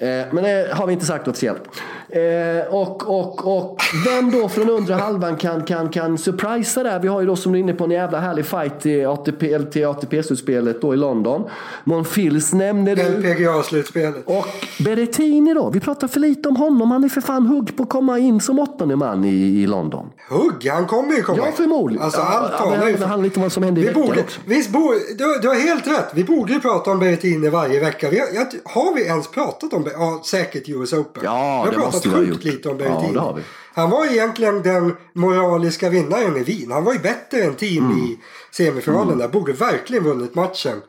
Eh, 0.00 0.26
men 0.30 0.44
det 0.44 0.68
har 0.72 0.86
vi 0.86 0.92
inte 0.92 1.06
sagt 1.06 1.28
officiellt. 1.28 1.62
Eh, 2.08 2.74
och, 2.74 3.08
och, 3.08 3.46
och 3.46 3.80
vem 4.06 4.30
då 4.30 4.48
från 4.48 4.70
undre 4.70 4.94
halvan 4.94 5.36
kan, 5.36 5.64
kan, 5.64 5.88
kan 5.88 6.18
surprisa 6.18 6.82
där? 6.82 6.98
Vi 6.98 7.08
har 7.08 7.20
ju 7.20 7.26
då 7.26 7.36
som 7.36 7.52
du 7.52 7.58
är 7.58 7.60
inne 7.60 7.74
på 7.74 7.84
en 7.84 7.90
jävla 7.90 8.20
härlig 8.20 8.46
fight 8.46 8.80
till 8.80 9.06
ATP, 9.06 9.58
till 9.58 9.86
ATP-slutspelet 9.86 10.80
då 10.80 10.94
i 10.94 10.96
London. 10.96 11.44
Monfils 11.84 12.52
nämnde 12.52 12.94
du. 12.94 13.02
LPGA-slutspelet. 13.02 14.24
Och 14.24 14.46
Berrettini 14.84 15.54
då? 15.54 15.70
Vi 15.70 15.80
pratar 15.80 16.08
för 16.08 16.20
lite 16.20 16.48
om 16.48 16.56
honom. 16.56 16.90
Han 16.90 17.04
är 17.04 17.08
för 17.08 17.20
fan 17.20 17.46
hugg 17.46 17.76
på 17.76 17.82
att 17.82 17.88
komma 17.88 18.18
in 18.18 18.40
som 18.40 18.58
åttonde 18.58 18.96
man 18.96 19.24
i, 19.24 19.62
i 19.62 19.66
London. 19.66 20.06
Hugg? 20.30 20.68
Han 20.72 20.86
kommer 20.86 21.12
ju 21.12 21.22
komma 21.22 21.38
in. 21.38 21.44
Ja, 21.44 21.52
förmodligen. 21.56 22.04
Alltså, 22.04 22.20
allt 22.20 22.52
ja, 22.58 22.88
ju 22.88 22.96
för... 22.96 23.04
handlar 23.04 23.24
lite 23.24 23.36
om 23.36 23.42
vad 23.42 23.52
som 23.52 23.62
händer 23.62 23.82
i 23.82 23.84
veckan 23.84 24.02
borde, 24.02 24.20
också. 24.20 24.40
Visst, 24.44 24.70
bo, 24.70 24.92
du, 25.18 25.38
du 25.42 25.48
har 25.48 25.54
helt 25.54 25.86
rätt. 25.86 26.10
Vi 26.14 26.24
borde 26.24 26.52
ju 26.52 26.60
prata 26.60 26.90
om 26.90 26.98
Berrettini 26.98 27.48
varje 27.48 27.80
vecka. 27.80 28.10
Vi 28.10 28.18
har, 28.18 28.28
har 28.64 28.94
vi 28.94 29.02
ens 29.06 29.28
pratat 29.28 29.72
om 29.72 29.89
Ja, 29.92 30.22
säkert 30.24 30.68
US 30.68 30.92
Open. 30.92 31.22
Ja, 31.24 31.68
det 31.72 31.78
måste 31.78 32.08
vi 32.08 32.14
ha 32.14 32.22
gjort. 32.22 32.44
lite 32.44 32.68
om 32.68 32.76
Berrettini. 32.76 33.12
Ja, 33.14 33.38
han 33.74 33.90
var 33.90 34.06
egentligen 34.06 34.62
den 34.62 34.96
moraliska 35.14 35.90
vinnaren 35.90 36.36
i 36.36 36.42
Wien. 36.42 36.70
Han 36.70 36.84
var 36.84 36.92
ju 36.92 36.98
bättre 36.98 37.42
än 37.42 37.54
team 37.54 37.84
mm. 37.84 37.98
i 37.98 38.18
semifinalen 38.52 39.08
mm. 39.08 39.18
där. 39.18 39.28
Borde 39.28 39.52
verkligen 39.52 40.04
vunnit 40.04 40.34
matchen. 40.34 40.82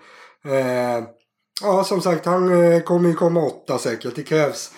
Eh, 0.46 1.04
ja, 1.62 1.84
som 1.84 2.02
sagt, 2.02 2.26
han 2.26 2.74
eh, 2.74 2.82
kommer 2.82 3.10
ju 3.10 3.16
komma 3.16 3.42
åtta 3.46 3.78
säkert. 3.78 4.16
Det 4.16 4.24
krävs 4.24 4.72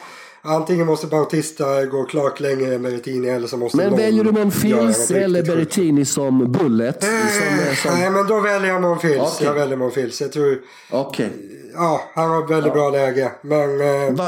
Antingen 0.45 0.87
måste 0.87 1.07
Bautista 1.07 1.85
gå 1.85 2.03
klart 2.03 2.39
längre 2.39 2.75
än 2.75 2.83
Berrettini 2.83 3.29
eller 3.29 3.47
så 3.47 3.57
måste 3.57 3.77
Men 3.77 3.95
väljer 3.95 4.23
du 4.23 4.31
Monfils 4.31 5.11
eller 5.11 5.43
Berrettini 5.43 6.05
som 6.05 6.51
bullet? 6.51 7.03
Äh, 7.03 7.09
som, 7.09 7.75
som... 7.75 7.99
Nej, 7.99 8.09
men 8.09 8.27
då 8.27 8.39
väljer 8.39 8.69
jag 8.69 8.81
Monfils. 8.81 9.21
Okay. 9.21 9.47
Jag 9.47 9.53
väljer 9.53 9.77
Monfils. 9.77 10.21
Jag 10.21 10.31
tror... 10.31 10.61
Okej. 10.89 11.25
Okay. 11.25 11.62
Ja, 11.73 12.01
han 12.15 12.29
har 12.29 12.47
väldigt 12.47 12.67
ja. 12.67 12.73
bra 12.73 12.89
läge. 12.89 13.31
Men... 13.41 13.81
Eh... 13.81 14.25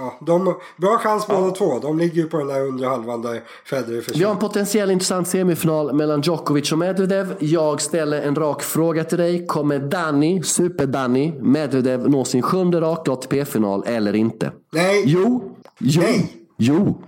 Ja, 0.00 0.18
de, 0.20 0.54
bra 0.76 0.98
chans 0.98 1.26
båda 1.26 1.46
ja. 1.46 1.54
två. 1.54 1.78
De 1.78 1.98
ligger 1.98 2.22
ju 2.22 2.28
på 2.28 2.38
den 2.38 2.46
där 2.46 2.60
undre 2.60 2.86
halvan 2.86 3.22
där 3.22 3.42
Federer 3.64 4.00
försvinner. 4.00 4.18
Vi 4.18 4.24
har 4.24 4.32
en 4.32 4.38
potentiell 4.38 4.90
intressant 4.90 5.28
semifinal 5.28 5.92
mellan 5.92 6.20
Djokovic 6.20 6.72
och 6.72 6.78
Medvedev. 6.78 7.36
Jag 7.40 7.80
ställer 7.80 8.22
en 8.22 8.34
rak 8.34 8.62
fråga 8.62 9.04
till 9.04 9.18
dig. 9.18 9.46
Kommer 9.46 9.78
Danny, 9.78 10.42
Super-Danny, 10.42 11.32
Medvedev 11.40 12.10
nå 12.10 12.24
sin 12.24 12.42
sjunde 12.42 12.80
raka 12.80 13.12
ATP-final 13.12 13.84
eller 13.86 14.14
inte? 14.14 14.52
Nej. 14.72 15.02
Jo. 15.06 15.56
Jo. 15.78 16.02
Nej. 16.02 16.32
Jo. 16.56 17.02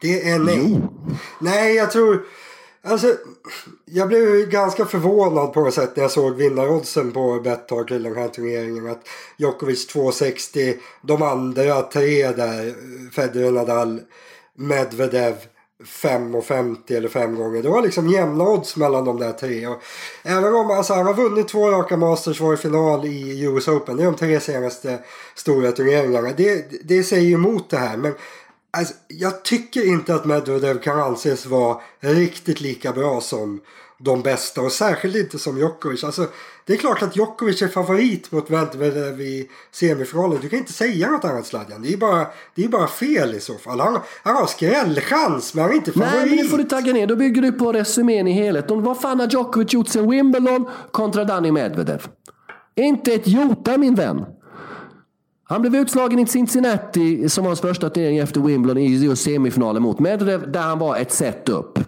Det 0.00 0.28
är 0.30 0.38
nej. 0.38 0.58
Jo. 0.68 0.88
Nej, 1.38 1.74
jag 1.74 1.90
tror... 1.90 2.22
Alltså, 2.84 3.06
jag 3.92 4.08
blev 4.08 4.48
ganska 4.48 4.84
förvånad 4.84 5.52
på 5.52 5.60
något 5.60 5.74
sätt 5.74 5.96
när 5.96 6.02
jag 6.02 6.10
såg 6.10 6.36
vinnaroddsen 6.36 7.12
på 7.12 7.40
Betthard 7.40 7.88
till 7.88 8.02
den 8.02 8.16
här 8.16 8.28
turneringen. 8.28 8.90
Att 8.90 9.08
Djokovic 9.36 9.94
2,60, 9.94 10.74
de 11.02 11.22
andra 11.22 11.82
tre 11.82 12.32
där, 12.32 12.74
Federer, 13.12 13.50
Nadal, 13.50 14.00
Medvedev 14.54 15.34
5,50 15.84 16.96
eller 16.96 17.08
fem 17.08 17.34
gånger. 17.34 17.62
Det 17.62 17.68
var 17.68 17.82
liksom 17.82 18.08
jämna 18.08 18.44
odds 18.44 18.76
mellan 18.76 19.04
de 19.04 19.18
där 19.18 19.32
tre. 19.32 19.66
Och 19.66 19.82
även 20.22 20.54
om 20.54 20.70
alltså, 20.70 20.94
han 20.94 21.06
har 21.06 21.14
vunnit 21.14 21.48
två 21.48 21.70
raka 21.70 21.96
Masters, 21.96 22.40
var 22.40 22.54
i 22.54 22.56
final 22.56 23.04
i 23.06 23.44
US 23.44 23.68
Open. 23.68 23.96
Det 23.96 24.02
är 24.02 24.06
de 24.06 24.16
tre 24.16 24.40
senaste 24.40 24.98
stora 25.34 25.72
turneringarna. 25.72 26.32
Det, 26.36 26.66
det 26.84 27.02
säger 27.02 27.34
emot 27.34 27.70
det 27.70 27.76
här. 27.76 27.96
Men 27.96 28.14
Alltså, 28.70 28.94
jag 29.08 29.44
tycker 29.44 29.86
inte 29.88 30.14
att 30.14 30.24
Medvedev 30.24 30.78
kan 30.78 31.00
anses 31.00 31.46
vara 31.46 31.80
riktigt 32.00 32.60
lika 32.60 32.92
bra 32.92 33.20
som 33.20 33.60
de 33.98 34.22
bästa 34.22 34.60
och 34.60 34.72
särskilt 34.72 35.16
inte 35.16 35.38
som 35.38 35.58
Djokovic. 35.58 36.04
Alltså, 36.04 36.26
det 36.64 36.72
är 36.72 36.76
klart 36.76 37.02
att 37.02 37.16
Djokovic 37.16 37.62
är 37.62 37.68
favorit 37.68 38.32
mot 38.32 38.48
Medvedev 38.48 39.20
i 39.20 39.48
semifinalen. 39.70 40.38
Du 40.42 40.48
kan 40.48 40.58
inte 40.58 40.72
säga 40.72 41.10
något 41.10 41.24
annat 41.24 41.46
Sladjan. 41.46 41.82
Det 41.82 41.92
är 41.92 41.96
bara, 41.96 42.26
det 42.54 42.64
är 42.64 42.68
bara 42.68 42.88
fel 42.88 43.34
i 43.34 43.40
så 43.40 43.54
fall. 43.54 43.80
Han, 43.80 43.98
han 44.22 44.36
har 44.36 44.46
skrällchans 44.46 45.54
men 45.54 45.62
han 45.62 45.72
är 45.72 45.76
inte 45.76 45.92
favorit. 45.92 46.12
Nej 46.14 46.26
men 46.26 46.36
nu 46.36 46.44
får 46.44 46.58
du 46.58 46.64
tagga 46.64 46.92
ner. 46.92 47.06
Då 47.06 47.16
bygger 47.16 47.42
du 47.42 47.52
på 47.52 47.72
resumén 47.72 48.28
i 48.28 48.32
helhet. 48.32 48.64
Vad 48.68 49.00
fan 49.00 49.20
har 49.20 49.28
Djokovic 49.28 49.72
gjort 49.72 49.88
sen 49.88 50.10
Wimbledon 50.10 50.68
kontra 50.90 51.24
Danny 51.24 51.52
Medvedev? 51.52 52.06
Inte 52.76 53.12
ett 53.12 53.26
jota 53.26 53.78
min 53.78 53.94
vän. 53.94 54.24
Han 55.50 55.60
blev 55.60 55.76
utslagen 55.76 56.18
i 56.18 56.26
Cincinnati 56.26 57.28
som 57.28 57.44
var 57.44 57.48
hans 57.48 57.60
första 57.60 57.90
turnering 57.90 58.18
efter 58.18 58.40
Wimbledon 58.40 58.82
i 58.82 59.16
semifinalen 59.16 59.82
mot 59.82 59.98
Medvedev 59.98 60.52
där 60.52 60.60
han 60.60 60.78
var 60.78 60.96
ett 60.96 61.12
set 61.12 61.48
upp. 61.48 61.78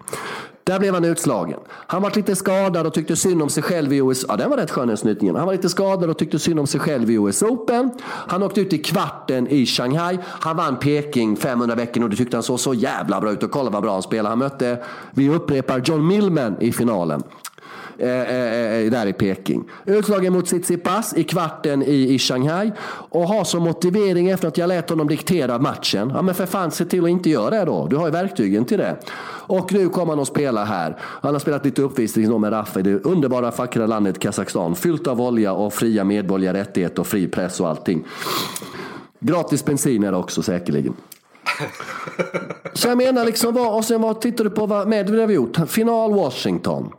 Där 0.64 0.78
blev 0.78 0.94
han 0.94 1.04
utslagen. 1.04 1.58
Han 1.68 2.02
var 2.02 2.12
lite 2.16 2.36
skadad 2.36 2.86
och 2.86 2.94
tyckte 2.94 3.16
synd 3.16 3.42
om 3.42 3.48
sig 3.48 3.62
själv 3.62 3.92
i 3.92 3.96
US... 3.96 4.24
Ja, 4.28 4.36
den 4.36 4.50
var 4.50 4.56
rätt 4.56 4.70
skön 4.70 4.88
den 4.88 4.96
snytningen. 4.96 5.36
Han 5.36 5.46
var 5.46 5.52
lite 5.52 5.68
skadad 5.68 6.10
och 6.10 6.18
tyckte 6.18 6.38
synd 6.38 6.60
om 6.60 6.66
sig 6.66 6.80
själv 6.80 7.10
i 7.10 7.14
US 7.14 7.42
Open. 7.42 7.90
Han 8.02 8.42
åkte 8.42 8.60
ut 8.60 8.72
i 8.72 8.78
kvarten 8.78 9.48
i 9.48 9.66
Shanghai. 9.66 10.18
Han 10.24 10.56
vann 10.56 10.76
Peking 10.76 11.36
500 11.36 11.74
veckor 11.74 12.02
och 12.02 12.10
det 12.10 12.16
tyckte 12.16 12.36
han 12.36 12.42
såg 12.42 12.60
så 12.60 12.74
jävla 12.74 13.20
bra 13.20 13.32
ut. 13.32 13.42
Och 13.42 13.50
kolla 13.50 13.70
vad 13.70 13.82
bra 13.82 13.92
han 13.92 14.02
spelade. 14.02 14.28
Han 14.28 14.38
mötte, 14.38 14.78
vi 15.10 15.28
upprepar, 15.28 15.82
John 15.84 16.06
Millman 16.06 16.56
i 16.60 16.72
finalen. 16.72 17.22
Eh, 17.98 18.08
eh, 18.08 18.84
eh, 18.84 18.90
där 18.90 19.06
i 19.06 19.12
Peking. 19.12 19.64
Utslagen 19.84 20.32
mot 20.32 20.46
Tsitsipas 20.46 21.14
i 21.16 21.24
kvarten 21.24 21.82
i, 21.82 22.14
i 22.14 22.18
Shanghai 22.18 22.72
och 22.88 23.28
har 23.28 23.44
som 23.44 23.62
motivering 23.62 24.30
efter 24.30 24.48
att 24.48 24.58
jag 24.58 24.68
lät 24.68 24.90
honom 24.90 25.08
diktera 25.08 25.58
matchen. 25.58 26.12
Ja 26.14 26.22
men 26.22 26.34
för 26.34 26.46
fan 26.46 26.70
se 26.70 26.84
till 26.84 27.04
att 27.04 27.10
inte 27.10 27.30
göra 27.30 27.50
det 27.50 27.64
då. 27.64 27.86
Du 27.86 27.96
har 27.96 28.06
ju 28.06 28.12
verktygen 28.12 28.64
till 28.64 28.78
det. 28.78 28.96
Och 29.50 29.72
nu 29.72 29.88
kommer 29.88 30.12
han 30.12 30.20
att 30.20 30.28
spela 30.28 30.64
här. 30.64 30.96
Han 31.00 31.34
har 31.34 31.38
spelat 31.40 31.64
lite 31.64 31.82
uppvisning 31.82 32.40
med 32.40 32.52
Rafa 32.52 32.80
i 32.80 32.82
det 32.82 33.04
underbara 33.04 33.50
vackra 33.50 33.86
landet 33.86 34.18
Kazakstan. 34.18 34.74
Fyllt 34.74 35.06
av 35.06 35.20
olja 35.20 35.52
och 35.52 35.72
fria 35.72 36.04
medborgerliga 36.04 36.62
rättigheter 36.62 37.00
och 37.00 37.06
fri 37.06 37.28
press 37.28 37.60
och 37.60 37.68
allting. 37.68 38.04
Gratis 39.20 39.64
bensin 39.64 40.04
är 40.04 40.12
det 40.12 40.18
också 40.18 40.42
säkerligen. 40.42 40.94
Så 42.72 42.88
jag 42.88 42.96
menar 42.96 43.24
liksom, 43.24 43.54
vad, 43.54 43.76
och 43.76 43.84
sen 43.84 44.02
vad 44.02 44.20
tittar 44.20 44.44
du 44.44 44.50
på 44.50 44.66
vad 44.66 44.88
Medvedev 44.88 45.30
gjort? 45.30 45.56
Final 45.68 46.14
Washington. 46.14 46.92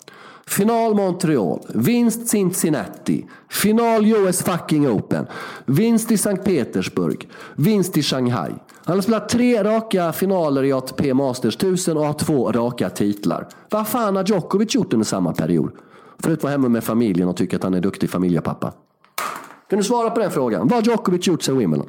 Final 0.52 0.94
Montreal, 0.96 1.66
vinst 1.76 2.30
Cincinnati, 2.30 3.26
final 3.50 4.06
US 4.06 4.44
fucking 4.44 4.90
Open, 4.90 5.28
vinst 5.66 6.12
i 6.12 6.18
Sankt 6.18 6.46
Petersburg, 6.46 7.30
vinst 7.56 7.98
i 7.98 8.02
Shanghai. 8.04 8.52
Han 8.86 8.98
har 8.98 9.02
spelat 9.02 9.30
tre 9.30 9.64
raka 9.64 10.14
finaler 10.14 10.64
i 10.64 10.74
ATP 10.74 11.14
Masters 11.14 11.56
1000 11.56 11.98
och 11.98 12.06
har 12.06 12.14
två 12.14 12.52
raka 12.52 12.90
titlar. 12.90 13.48
Vad 13.70 13.88
fan 13.88 14.16
har 14.16 14.24
Djokovic 14.26 14.76
gjort 14.76 14.94
under 14.94 15.06
samma 15.06 15.34
period? 15.34 15.72
Förutom 16.20 16.34
att 16.34 16.44
vara 16.44 16.52
hemma 16.52 16.70
med 16.70 16.84
familjen 16.84 17.28
och 17.30 17.38
tycka 17.38 17.56
att 17.58 17.64
han 17.64 17.74
är 17.74 17.82
duktig 17.82 18.10
familjepappa. 18.10 18.74
Kan 19.70 19.78
du 19.80 19.84
svara 19.84 20.10
på 20.10 20.20
den 20.20 20.32
frågan? 20.32 20.68
Vad 20.68 20.72
har 20.72 20.92
Djokovic 20.92 21.28
gjort 21.28 21.42
sen 21.44 21.58
Wimbledon? 21.58 21.88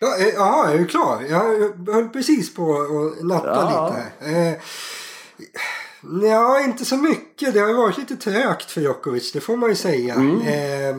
Ja, 0.00 0.16
eh, 0.26 0.34
Jaha, 0.34 0.72
är 0.72 0.78
du 0.78 0.86
klar? 0.86 1.22
Jag 1.30 1.40
höll 1.94 2.08
precis 2.08 2.54
på 2.54 2.62
att 2.72 3.24
natta 3.26 3.46
Ja. 3.46 3.88
lite 3.88 4.30
här. 4.32 4.48
Eh, 4.48 4.54
Ja, 6.22 6.60
inte 6.60 6.84
så 6.84 6.96
mycket. 6.96 7.54
Det 7.54 7.60
har 7.60 7.68
ju 7.68 7.74
varit 7.74 7.98
lite 7.98 8.16
trögt 8.16 8.70
för 8.70 8.80
Djokovic, 8.80 9.32
det 9.32 9.40
får 9.40 9.56
man 9.56 9.68
ju 9.68 9.76
säga. 9.76 10.14
Eh, 10.14 10.96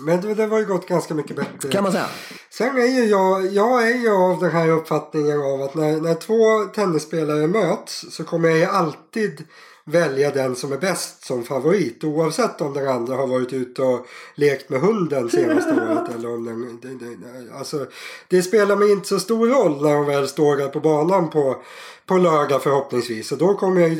men 0.00 0.20
det, 0.20 0.34
det 0.34 0.46
var 0.46 0.58
ju 0.58 0.64
gått 0.64 0.88
ganska 0.88 1.14
mycket 1.14 1.36
bättre. 1.36 1.68
Kan 1.70 1.82
man 1.82 1.92
säga. 1.92 2.06
Sen 2.50 2.76
är 2.76 2.86
ju 2.86 3.04
jag, 3.04 3.46
jag 3.46 3.88
är 3.90 3.96
ju 3.96 4.10
av 4.10 4.40
den 4.40 4.50
här 4.50 4.68
uppfattningen 4.68 5.40
av 5.40 5.62
att 5.62 5.74
när, 5.74 6.00
när 6.00 6.14
två 6.14 6.64
tennisspelare 6.74 7.46
möts 7.46 8.06
så 8.10 8.24
kommer 8.24 8.48
jag 8.48 8.58
ju 8.58 8.64
alltid 8.64 9.44
välja 9.84 10.30
den 10.30 10.56
som 10.56 10.72
är 10.72 10.78
bäst 10.78 11.24
som 11.24 11.44
favorit. 11.44 12.04
Oavsett 12.04 12.60
om 12.60 12.74
den 12.74 12.88
andra 12.88 13.16
har 13.16 13.26
varit 13.26 13.52
ute 13.52 13.82
och 13.82 14.06
lekt 14.34 14.70
med 14.70 14.80
hunden 14.80 15.30
senaste 15.30 15.70
året. 15.74 16.14
Eller 16.14 16.34
om 16.34 16.44
den, 16.44 16.78
det, 16.82 16.88
det, 16.88 17.58
alltså, 17.58 17.86
det 18.28 18.42
spelar 18.42 18.76
mig 18.76 18.92
inte 18.92 19.08
så 19.08 19.20
stor 19.20 19.48
roll 19.48 19.82
när 19.82 19.94
de 19.94 20.06
väl 20.06 20.28
står 20.28 20.56
där 20.56 20.68
på 20.68 20.80
banan 20.80 21.30
på, 21.30 21.62
på 22.10 22.18
lördag 22.18 22.62
förhoppningsvis. 22.62 23.32
Och 23.32 23.38
då 23.38 23.54
kommer 23.54 23.80
jag 23.80 23.96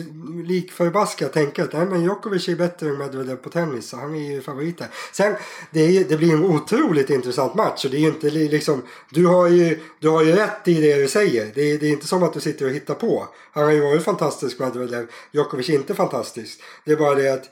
likförbaskat 0.46 1.32
tänka 1.32 1.64
att 1.64 1.72
nej, 1.72 1.86
men 1.86 2.02
Djokovic 2.02 2.48
är 2.48 2.56
bättre 2.56 2.88
än 2.88 2.98
Medvedev 2.98 3.36
på 3.36 3.48
tennis. 3.50 3.88
Så 3.88 3.96
han 3.96 4.14
är 4.14 4.30
ju 4.32 4.40
favorit 4.40 4.78
där. 4.78 4.88
Sen 5.12 5.34
det, 5.70 5.80
är, 5.80 5.88
ju- 5.88 6.04
det 6.04 6.16
blir 6.16 6.32
en 6.32 6.44
otroligt 6.44 7.10
intressant 7.10 7.54
match. 7.54 7.84
Och 7.84 7.90
det 7.90 7.96
är 7.96 8.00
ju 8.00 8.06
inte 8.06 8.30
liksom, 8.30 8.82
du, 9.10 9.26
har 9.26 9.48
ju, 9.48 9.78
du 10.00 10.08
har 10.08 10.24
ju 10.24 10.32
rätt 10.32 10.68
i 10.68 10.80
det 10.80 10.94
du 10.94 11.08
säger. 11.08 11.50
Det 11.54 11.62
är, 11.62 11.78
det 11.78 11.86
är 11.86 11.90
inte 11.90 12.06
som 12.06 12.22
att 12.22 12.32
du 12.34 12.40
sitter 12.40 12.66
och 12.66 12.72
hittar 12.72 12.94
på. 12.94 13.28
Han 13.52 13.64
har 13.64 13.70
ju 13.70 13.80
varit 13.80 14.02
fantastisk 14.04 14.58
Medvedev. 14.58 15.06
Djokovic 15.32 15.68
är 15.70 15.74
inte 15.74 15.94
fantastisk. 15.94 16.60
Det 16.84 16.92
är 16.92 16.96
bara 16.96 17.14
det 17.14 17.32
att 17.34 17.44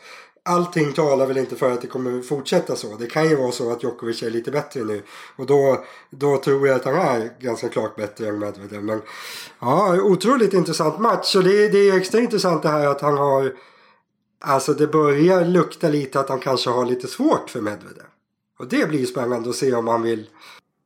allting 0.48 0.92
talar 0.92 1.26
väl 1.26 1.38
inte 1.38 1.56
för 1.56 1.70
att 1.70 1.80
det 1.80 1.86
kommer 1.86 2.22
fortsätta 2.22 2.76
så. 2.76 2.96
Det 2.96 3.06
kan 3.06 3.28
ju 3.28 3.36
vara 3.36 3.52
så 3.52 3.72
att 3.72 3.82
Djokovic 3.82 4.22
är 4.22 4.30
lite 4.30 4.50
bättre 4.50 4.84
nu. 4.84 5.02
Och 5.36 5.46
då, 5.46 5.84
då 6.10 6.36
tror 6.36 6.68
jag 6.68 6.76
att 6.76 6.84
han 6.84 6.94
är 6.94 7.30
ganska 7.40 7.68
klart 7.68 7.96
bättre 7.96 8.28
än 8.28 8.38
Medvedev. 8.38 8.84
Men 8.84 9.02
ja, 9.60 10.02
otroligt 10.02 10.52
intressant 10.52 10.98
match. 10.98 11.36
Och 11.36 11.44
det, 11.44 11.68
det 11.68 11.88
är 11.88 11.96
extra 11.96 12.20
intressant 12.20 12.62
det 12.62 12.68
här 12.68 12.86
att 12.86 13.00
han 13.00 13.18
har... 13.18 13.54
Alltså 14.40 14.74
det 14.74 14.86
börjar 14.86 15.44
lukta 15.44 15.88
lite 15.88 16.20
att 16.20 16.28
han 16.28 16.40
kanske 16.40 16.70
har 16.70 16.86
lite 16.86 17.06
svårt 17.06 17.50
för 17.50 17.60
Medvedev. 17.60 18.06
Och 18.58 18.68
det 18.68 18.88
blir 18.88 18.98
ju 18.98 19.06
spännande 19.06 19.50
att 19.50 19.56
se 19.56 19.74
om 19.74 19.88
han 19.88 20.02
vill... 20.02 20.26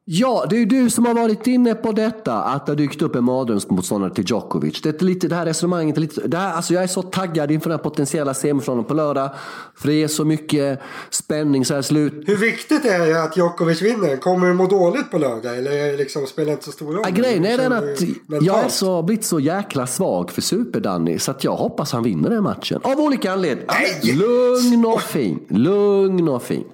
Ja, 0.05 0.47
det 0.51 0.57
är 0.57 0.61
ju 0.61 0.67
du 0.67 0.91
som 0.91 1.07
har 1.07 1.15
varit 1.15 1.47
inne 1.47 1.75
på 1.75 1.93
detta, 1.93 2.35
att 2.35 2.67
det 2.67 2.73
har 2.73 2.77
dykt 2.77 3.03
upp 3.03 3.15
en 3.15 3.25
mardrömsmotståndare 3.25 4.15
till 4.15 4.25
Djokovic. 4.25 4.83
Det, 4.83 5.03
är 5.03 5.05
lite, 5.05 5.29
det 5.29 5.35
här 5.35 5.47
resonemanget 5.47 5.97
är 5.97 6.01
lite... 6.01 6.29
Det 6.29 6.37
här, 6.37 6.53
alltså 6.53 6.75
jag 6.75 6.83
är 6.83 6.87
så 6.87 7.03
taggad 7.03 7.51
inför 7.51 7.71
den 7.71 7.79
här 7.79 7.83
potentiella 7.83 8.35
semifinalen 8.35 8.85
på 8.85 8.95
lördag. 8.95 9.31
För 9.75 9.89
det 9.89 9.95
är 9.95 10.09
så 10.09 10.25
mycket 10.25 10.81
spänning 11.11 11.65
så 11.65 11.75
här 11.75 11.83
slut. 11.83 12.25
Hur 12.27 12.37
viktigt 12.37 12.85
är 12.85 12.99
det 12.99 13.23
att 13.23 13.37
Djokovic 13.37 13.83
vinner? 13.83 14.17
Kommer 14.17 14.47
du 14.47 14.55
må 14.55 14.67
dåligt 14.67 15.11
på 15.11 15.19
lördag? 15.19 15.59
Eller 15.59 15.97
liksom, 15.97 16.27
spelar 16.27 16.47
det 16.47 16.53
inte 16.53 16.65
så 16.65 16.73
stor 16.73 16.93
roll? 16.93 17.03
Ja, 17.05 17.11
grejen 17.11 17.45
är 17.45 17.59
den 17.59 17.73
att 17.73 18.43
jag 18.43 18.71
så, 18.71 19.03
blivit 19.03 19.25
så 19.25 19.41
jäkla 19.41 19.87
svag 19.87 20.31
för 20.31 20.43
Super-Danny 20.43 21.19
så 21.19 21.31
att 21.31 21.45
jag 21.45 21.57
hoppas 21.57 21.93
han 21.93 22.03
vinner 22.03 22.31
den 22.31 22.43
matchen. 22.43 22.81
Av 22.85 23.01
olika 23.01 23.33
anledningar. 23.33 23.75
Nej! 24.03 24.15
Lugn 24.15 24.85
och 24.87 25.03
fin. 25.03 25.41
Lugn 25.49 26.29
och 26.29 26.43
fin. 26.43 26.65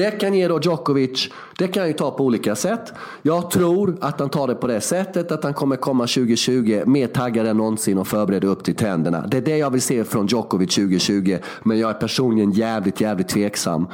Det 0.00 0.10
kan 0.10 0.34
ge 0.34 0.48
då 0.48 0.60
Djokovic, 0.60 1.28
det 1.58 1.68
kan 1.68 1.80
han 1.80 1.88
ju 1.88 1.94
ta 1.94 2.10
på 2.10 2.24
olika 2.24 2.54
sätt. 2.54 2.92
Jag 3.22 3.50
tror 3.50 3.96
att 4.00 4.20
han 4.20 4.28
tar 4.28 4.48
det 4.48 4.54
på 4.54 4.66
det 4.66 4.80
sättet 4.80 5.32
att 5.32 5.44
han 5.44 5.54
kommer 5.54 5.76
komma 5.76 6.06
2020 6.06 6.82
mer 6.86 7.06
taggad 7.06 7.46
än 7.46 7.56
någonsin 7.56 7.98
och 7.98 8.06
förberedd 8.06 8.44
upp 8.44 8.64
till 8.64 8.74
tänderna. 8.74 9.26
Det 9.26 9.36
är 9.36 9.40
det 9.40 9.56
jag 9.56 9.70
vill 9.70 9.82
se 9.82 10.04
från 10.04 10.26
Djokovic 10.26 10.74
2020. 10.74 11.38
Men 11.62 11.78
jag 11.78 11.90
är 11.90 11.94
personligen 11.94 12.50
jävligt, 12.50 13.00
jävligt 13.00 13.28
tveksam. 13.28 13.86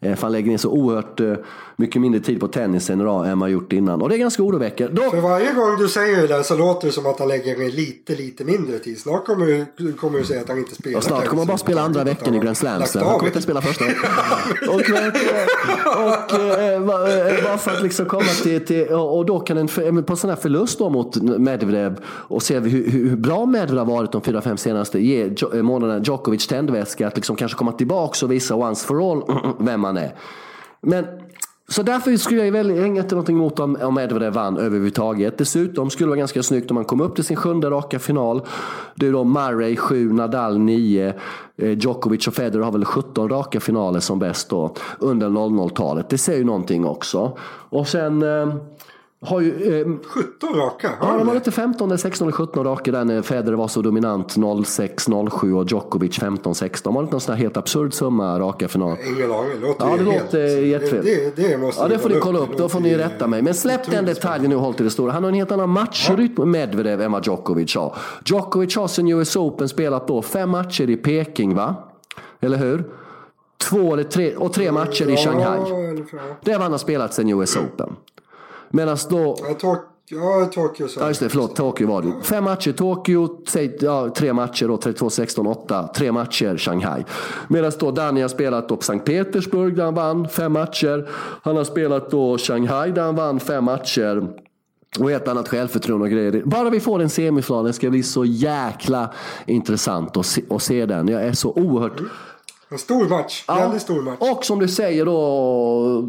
Eh, 0.00 0.14
för 0.14 0.22
han 0.22 0.32
lägger 0.32 0.50
ner 0.50 0.58
så 0.58 0.70
oerhört 0.70 1.20
eh, 1.20 1.34
mycket 1.80 2.02
mindre 2.02 2.20
tid 2.20 2.40
på 2.40 2.48
tennisen 2.48 3.00
idag 3.00 3.28
än 3.28 3.38
man 3.38 3.50
gjort 3.50 3.72
innan. 3.72 4.02
Och 4.02 4.08
det 4.08 4.16
är 4.16 4.18
ganska 4.18 4.42
oroväckande. 4.42 5.02
Då, 5.02 5.10
För 5.10 5.20
varje 5.20 5.52
gång 5.52 5.76
du 5.78 5.88
säger 5.88 6.22
det 6.22 6.26
där 6.26 6.42
så 6.42 6.56
låter 6.56 6.86
det 6.86 6.92
som 6.92 7.06
att 7.06 7.18
han 7.18 7.28
lägger 7.28 7.56
ner 7.56 7.70
lite, 7.70 8.14
lite 8.14 8.44
mindre 8.44 8.78
tid. 8.78 9.00
Snart 9.00 9.26
kommer 9.26 9.66
du, 9.76 9.92
kommer 9.92 10.18
du 10.18 10.24
säga 10.24 10.40
att 10.40 10.48
han 10.48 10.58
inte 10.58 10.74
spelar. 10.74 10.96
Och 10.96 11.04
snart 11.04 11.24
kommer 11.26 11.40
han 11.40 11.46
bara 11.46 11.58
spela 11.58 11.82
andra 11.82 12.04
veckan 12.04 12.34
i 12.34 12.38
Grand 12.38 12.56
Slam. 12.56 12.82
Han 12.94 13.02
kommer 13.02 13.26
inte 13.26 13.42
spela 13.42 13.60
första. 13.62 13.84
och 14.68 14.80
och 15.96 16.40
eh, 16.40 16.80
va- 16.80 17.28
eh, 17.28 17.44
bara 17.44 17.58
för 17.58 17.70
att 17.70 17.82
liksom 17.82 18.06
komma 18.06 18.28
till, 18.42 18.66
till 18.66 18.88
och 18.88 19.18
och 19.18 19.26
då 19.26 19.40
kan 19.40 19.58
en, 19.58 20.04
på 20.04 20.16
sån 20.16 20.30
här 20.30 20.36
förlust 20.36 20.78
då 20.78 20.90
mot 20.90 21.16
Medvedev 21.22 22.00
och 22.06 22.42
se 22.42 22.58
hur, 22.58 22.90
hur 22.90 23.16
bra 23.16 23.46
Medvedev 23.46 23.78
har 23.78 23.94
varit 23.94 24.12
de 24.12 24.22
fyra, 24.22 24.42
fem 24.42 24.56
senaste 24.56 24.98
ge 24.98 25.34
eh, 25.54 25.62
månaderna 25.62 26.02
Djokovic 26.04 26.46
tändvätska 26.46 27.06
att 27.06 27.16
liksom 27.16 27.36
kanske 27.36 27.58
komma 27.58 27.72
tillbaka 27.72 28.26
och 28.26 28.32
visa 28.32 28.54
once 28.54 28.86
for 28.86 29.12
all 29.12 29.22
vem 29.58 29.80
man 29.80 29.96
är. 29.96 30.14
Men 30.80 31.04
så 31.70 31.82
därför 31.82 32.16
skulle 32.16 32.44
jag 32.44 32.52
väl 32.52 32.70
inget 32.70 33.10
någonting 33.10 33.36
emot 33.36 33.60
om, 33.60 33.76
om 33.82 33.94
Medvedev 33.94 34.32
vann 34.32 34.56
överhuvudtaget. 34.56 35.38
Dessutom 35.38 35.90
skulle 35.90 36.06
det 36.06 36.08
vara 36.08 36.18
ganska 36.18 36.42
snyggt 36.42 36.70
om 36.70 36.76
han 36.76 36.84
kom 36.84 37.00
upp 37.00 37.14
till 37.14 37.24
sin 37.24 37.36
sjunde 37.36 37.70
raka 37.70 37.98
final. 37.98 38.42
Det 38.94 39.06
är 39.06 39.12
då 39.12 39.24
Murray 39.24 39.76
7, 39.76 40.12
Nadal 40.12 40.58
9, 40.58 41.14
eh, 41.56 41.78
Djokovic 41.78 42.26
och 42.26 42.34
Federer 42.34 42.64
har 42.64 42.72
väl 42.72 42.84
17 42.84 43.28
raka 43.28 43.60
finaler 43.60 44.00
som 44.00 44.18
bäst 44.18 44.50
då 44.50 44.74
under 44.98 45.28
00-talet. 45.28 46.08
Det 46.08 46.18
säger 46.18 46.38
ju 46.38 46.44
någonting 46.44 46.86
också. 46.86 47.38
Och 47.68 47.88
sen 47.88 48.22
eh, 48.22 48.54
har 49.22 49.40
ju... 49.40 49.80
Eh, 49.80 49.86
17 50.06 50.54
raka. 50.54 50.90
Ja, 51.00 51.06
Har 51.06 51.12
de 51.12 51.18
de 51.18 51.28
det? 51.28 51.34
lite 51.34 51.50
15, 51.50 51.88
eller 51.90 51.96
16 51.96 52.28
eller 52.28 52.32
17 52.36 52.64
raka 52.64 52.92
där 52.92 53.04
när 53.04 53.22
Federer 53.22 53.56
var 53.56 53.68
så 53.68 53.82
dominant 53.82 54.36
06, 54.66 55.06
07 55.30 55.54
och 55.54 55.66
Djokovic 55.70 56.18
15, 56.18 56.54
16. 56.54 56.94
Var 56.94 57.02
det 57.02 57.04
inte 57.04 57.14
någon 57.14 57.20
sån 57.20 57.34
här 57.34 57.42
helt 57.42 57.56
absurd 57.56 57.94
summa 57.94 58.38
raka 58.40 58.68
finaler? 58.68 58.96
Ingen 59.16 59.32
aning. 59.32 59.50
Det 59.60 59.66
låter 59.66 59.86
Ja, 59.86 59.96
det 59.96 60.04
helt... 60.10 60.22
låter 60.22 60.46
jättefel. 60.62 61.04
Det, 61.04 61.36
det, 61.36 61.48
det 61.48 61.58
måste 61.58 61.82
Ja, 61.82 61.88
det 61.88 61.98
får 61.98 62.08
ni 62.08 62.20
kolla 62.20 62.38
upp. 62.38 62.56
Då 62.58 62.68
får 62.68 62.80
ni 62.80 62.96
rätta 62.96 63.26
mig. 63.26 63.42
Men 63.42 63.54
släpp 63.54 63.90
den 63.90 64.04
detaljen 64.04 64.50
nu 64.50 64.56
och 64.56 64.62
håll 64.62 64.74
till 64.74 64.84
det 64.84 64.90
stora. 64.90 65.12
Han 65.12 65.22
har 65.22 65.28
en 65.28 65.34
helt 65.36 65.52
annan 65.52 65.68
matchrytm 65.70 66.34
med 66.38 66.48
Medvedev 66.48 67.00
än 67.02 67.12
vad 67.12 67.26
Djokovic 67.26 67.76
har. 67.76 67.96
Djokovic 68.24 68.76
har 68.76 68.88
sen 68.88 69.08
US 69.08 69.36
Open 69.36 69.68
spelat 69.68 70.08
då 70.08 70.22
fem 70.22 70.50
matcher 70.50 70.90
i 70.90 70.96
Peking, 70.96 71.54
va? 71.54 71.74
Eller 72.40 72.56
hur? 72.58 72.84
Två 73.58 73.92
eller 73.92 74.04
tre, 74.04 74.36
och 74.36 74.52
tre 74.52 74.72
matcher 74.72 75.10
i 75.10 75.16
Shanghai. 75.16 75.58
Det 76.44 76.50
är 76.50 76.54
vad 76.54 76.62
han 76.62 76.72
har 76.72 76.78
spelat 76.78 77.14
sen 77.14 77.28
US 77.28 77.56
Open. 77.56 77.96
Medan 78.70 78.96
då 79.10 79.36
Ja, 79.48 79.54
Tok- 79.54 79.78
ja, 80.08 80.50
Tokyo 80.54 80.88
så. 80.88 81.00
Ja 81.00 81.08
just 81.08 81.20
det, 81.20 81.28
förlåt. 81.28 81.56
Tokyo 81.56 81.88
var 81.88 82.02
det. 82.02 82.12
Fem 82.22 82.44
matcher 82.44 82.72
Tokyo, 82.72 83.28
säg, 83.48 83.76
ja, 83.80 84.10
tre 84.16 84.32
matcher 84.32 84.68
då, 84.68 84.76
32, 84.76 85.10
16, 85.10 85.46
8. 85.46 85.88
Tre 85.96 86.12
matcher 86.12 86.56
Shanghai. 86.56 87.04
Medan 87.48 87.72
då 87.78 87.90
Danny 87.90 88.20
har 88.20 88.28
spelat 88.28 88.68
då 88.68 88.76
på 88.76 88.82
Sankt 88.82 89.06
Petersburg 89.06 89.76
där 89.76 89.84
han 89.84 89.94
vann 89.94 90.28
fem 90.28 90.52
matcher. 90.52 91.08
Han 91.42 91.56
har 91.56 91.64
spelat 91.64 92.10
då 92.10 92.38
Shanghai 92.38 92.90
där 92.92 93.02
han 93.02 93.16
vann 93.16 93.40
fem 93.40 93.64
matcher. 93.64 94.28
Och 95.00 95.10
ett 95.12 95.28
annat 95.28 95.48
självförtroende 95.48 96.04
och 96.04 96.10
grejer. 96.10 96.42
Bara 96.44 96.70
vi 96.70 96.80
får 96.80 96.98
den 96.98 97.10
semifinalen 97.10 97.72
ska 97.72 97.90
bli 97.90 98.02
så 98.02 98.24
jäkla 98.24 99.10
intressant 99.46 100.16
att 100.16 100.26
se, 100.26 100.42
att 100.50 100.62
se 100.62 100.86
den. 100.86 101.08
Jag 101.08 101.22
är 101.22 101.32
så 101.32 101.52
oerhört 101.52 102.00
En 102.70 102.78
stor 102.78 103.08
match. 103.08 103.44
Väldigt 103.48 103.82
stor 103.82 104.02
match. 104.02 104.16
och 104.20 104.44
som 104.44 104.58
du 104.58 104.68
säger 104.68 105.04
då, 105.06 106.08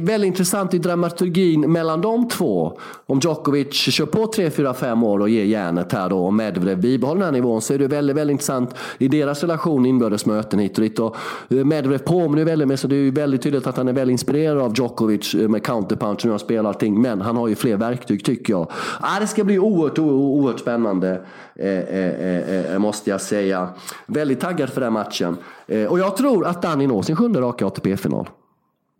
väldigt 0.00 0.26
intressant 0.26 0.74
i 0.74 0.78
dramaturgin 0.78 1.72
mellan 1.72 2.00
de 2.00 2.28
två. 2.28 2.78
Om 3.06 3.18
Djokovic 3.18 3.74
kör 3.74 4.06
på 4.06 4.26
3, 4.26 4.50
4, 4.50 4.74
5 4.74 5.02
år 5.02 5.18
och 5.18 5.28
ger 5.28 5.44
järnet 5.44 5.92
här 5.92 6.08
då 6.08 6.26
och 6.26 6.34
Medvedev 6.34 6.80
bibehåller 6.80 7.20
den 7.20 7.24
här 7.24 7.32
nivån 7.32 7.62
så 7.62 7.74
är 7.74 7.78
det 7.78 7.88
väldigt, 7.88 8.16
väldigt 8.16 8.34
intressant 8.34 8.74
i 8.98 9.08
deras 9.08 9.40
relation, 9.40 9.86
inbördes 9.86 10.26
möten 10.26 10.58
hit 10.58 10.78
och 10.78 10.82
dit. 10.82 10.98
Och 10.98 11.16
eh, 11.48 11.64
Medvedev 11.64 11.98
påminner 11.98 12.44
väldigt 12.44 12.68
mycket, 12.68 12.80
så 12.80 12.88
det 12.88 12.96
är 12.96 12.98
ju 12.98 13.10
väldigt 13.10 13.42
tydligt 13.42 13.66
att 13.66 13.76
han 13.76 13.88
är 13.88 13.92
väldigt 13.92 14.12
inspirerad 14.12 14.58
av 14.58 14.72
Djokovic 14.76 15.34
eh, 15.34 15.48
med 15.48 15.62
counterpunch 15.62 16.24
när 16.24 16.32
han 16.32 16.38
spelar 16.38 16.68
allting. 16.68 17.02
Men 17.02 17.20
han 17.20 17.36
har 17.36 17.48
ju 17.48 17.54
fler 17.54 17.76
verktyg 17.76 18.24
tycker 18.24 18.52
jag. 18.52 18.70
Ah, 19.00 19.20
det 19.20 19.26
ska 19.26 19.44
bli 19.44 19.58
oerhört, 19.58 19.98
oerhört, 19.98 20.60
spännande 20.60 21.22
eh, 21.56 21.68
eh, 21.68 22.08
eh, 22.08 22.72
eh, 22.72 22.78
måste 22.78 23.10
jag 23.10 23.20
säga. 23.20 23.68
Väldigt 24.06 24.40
taggad 24.40 24.70
för 24.70 24.80
den 24.80 24.92
matchen. 24.92 25.36
Eh, 25.66 25.84
och 25.84 25.98
jag 25.98 26.16
tror 26.16 26.46
att 26.46 26.62
Danny 26.62 26.86
når 26.86 27.02
sin 27.02 27.16
sjunde 27.16 27.40
raka 27.40 27.66
ATP-final. 27.66 28.28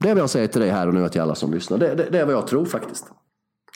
Det 0.03 0.09
är 0.09 0.15
vad 0.15 0.23
jag 0.23 0.31
säger 0.31 0.49
till 0.49 0.61
dig 0.61 0.71
här 0.71 0.89
och 0.89 0.95
nu 0.95 1.05
och 1.05 1.13
till 1.13 1.21
alla 1.21 1.35
som 1.35 1.55
lyssnar. 1.55 1.79
Det, 1.79 1.95
det, 1.95 2.09
det 2.11 2.19
är 2.19 2.25
vad 2.27 2.35
jag 2.35 2.47
tror 2.47 2.65
faktiskt. 2.65 3.05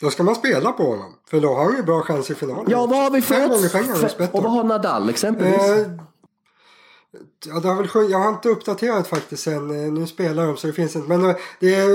Då 0.01 0.09
ska 0.09 0.23
man 0.23 0.35
spela 0.35 0.71
på 0.71 0.83
honom. 0.83 1.13
För 1.29 1.39
då 1.39 1.47
har 1.47 1.63
han 1.63 1.75
ju 1.75 1.83
bra 1.83 2.01
chans 2.01 2.31
i 2.31 2.35
finalen. 2.35 2.65
Ja, 2.67 2.85
vad 2.85 3.03
har 3.03 3.11
vi 3.11 3.21
för 3.21 3.35
Fem 3.35 3.49
gånger 3.49 3.69
pengarna 3.69 4.29
Och 4.31 4.43
vad 4.43 4.51
har 4.51 4.63
Nadal 4.63 5.09
exempelvis? 5.09 5.69
Eh, 5.69 5.87
Ja, 7.47 7.59
det 7.59 7.67
har 7.67 7.75
väl 7.75 8.11
jag 8.11 8.19
har 8.19 8.29
inte 8.29 8.49
uppdaterat 8.49 9.07
faktiskt 9.07 9.47
än. 9.47 9.85
Eh, 9.85 9.91
Nu 9.93 10.07
spelar 10.07 10.45
de 10.47 10.57
så 10.57 10.67
det 10.67 10.73
finns 10.73 10.95
inte. 10.95 11.09
Men 11.09 11.25
eh, 11.29 11.35
det 11.59 11.75
är, 11.75 11.89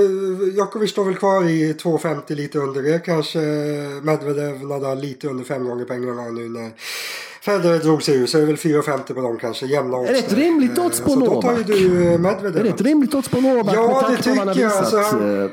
Djokovic 0.57 0.91
står 0.91 1.05
väl 1.05 1.15
kvar 1.17 1.45
i 1.49 1.73
2,50 1.73 2.35
lite 2.35 2.59
under 2.59 2.83
det. 2.83 2.99
Kanske 2.99 3.39
Medvedev, 4.03 4.67
Nadal 4.67 4.99
lite 5.01 5.29
under 5.29 5.45
fem 5.45 5.65
gånger 5.65 5.85
pengarna 5.85 6.23
nu 6.31 6.49
när 6.49 6.71
Federer 7.43 7.79
drog 7.79 8.03
sig 8.03 8.15
ur. 8.17 8.27
Så 8.27 8.37
är 8.39 8.41
det 8.41 8.47
väl 8.47 8.57
4,50 8.57 9.15
på 9.15 9.21
dem 9.21 9.39
kanske. 9.39 9.67
Jämna 9.67 9.97
odds 9.99 10.11
Är 10.11 10.13
det 10.15 10.19
ett 10.19 10.33
rimligt 10.33 10.79
Eh, 10.79 10.87
odds 10.87 11.01
på 11.01 11.11
Så 11.11 11.21
då 11.21 11.43
tar 11.43 11.51
ju 11.53 11.57
Novak? 11.59 11.67
du 11.67 12.05
eh, 12.13 12.19
Medvedev. 12.19 12.57
är 12.57 12.65
det 12.65 12.71
ett 12.71 12.81
rimligt 12.81 13.15
odds 13.15 13.29
på 13.29 13.41
Novak 13.41 13.75
Ja, 13.77 14.09
det 14.11 14.23
tycker 14.23 14.61
jag. 14.61 14.73
Alltså, 14.73 14.97
han- 14.99 15.43
Eh, 15.45 15.51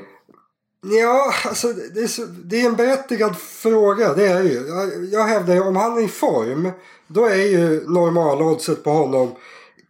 Ja, 0.82 1.34
alltså 1.46 1.68
det 1.94 2.00
är, 2.02 2.08
så, 2.08 2.26
det 2.26 2.62
är 2.62 2.66
en 2.66 2.76
berättigad 2.76 3.38
fråga. 3.38 4.14
Det 4.14 4.28
är 4.28 4.44
ju. 4.44 4.68
Jag, 4.68 5.06
jag 5.12 5.24
hävdar 5.28 5.54
ju 5.54 5.62
om 5.62 5.76
han 5.76 5.98
är 5.98 6.02
i 6.02 6.08
form. 6.08 6.72
Då 7.10 7.26
är 7.26 7.36
ju 7.36 7.90
normaloddset 7.90 8.84
på 8.84 8.90
honom 8.90 9.36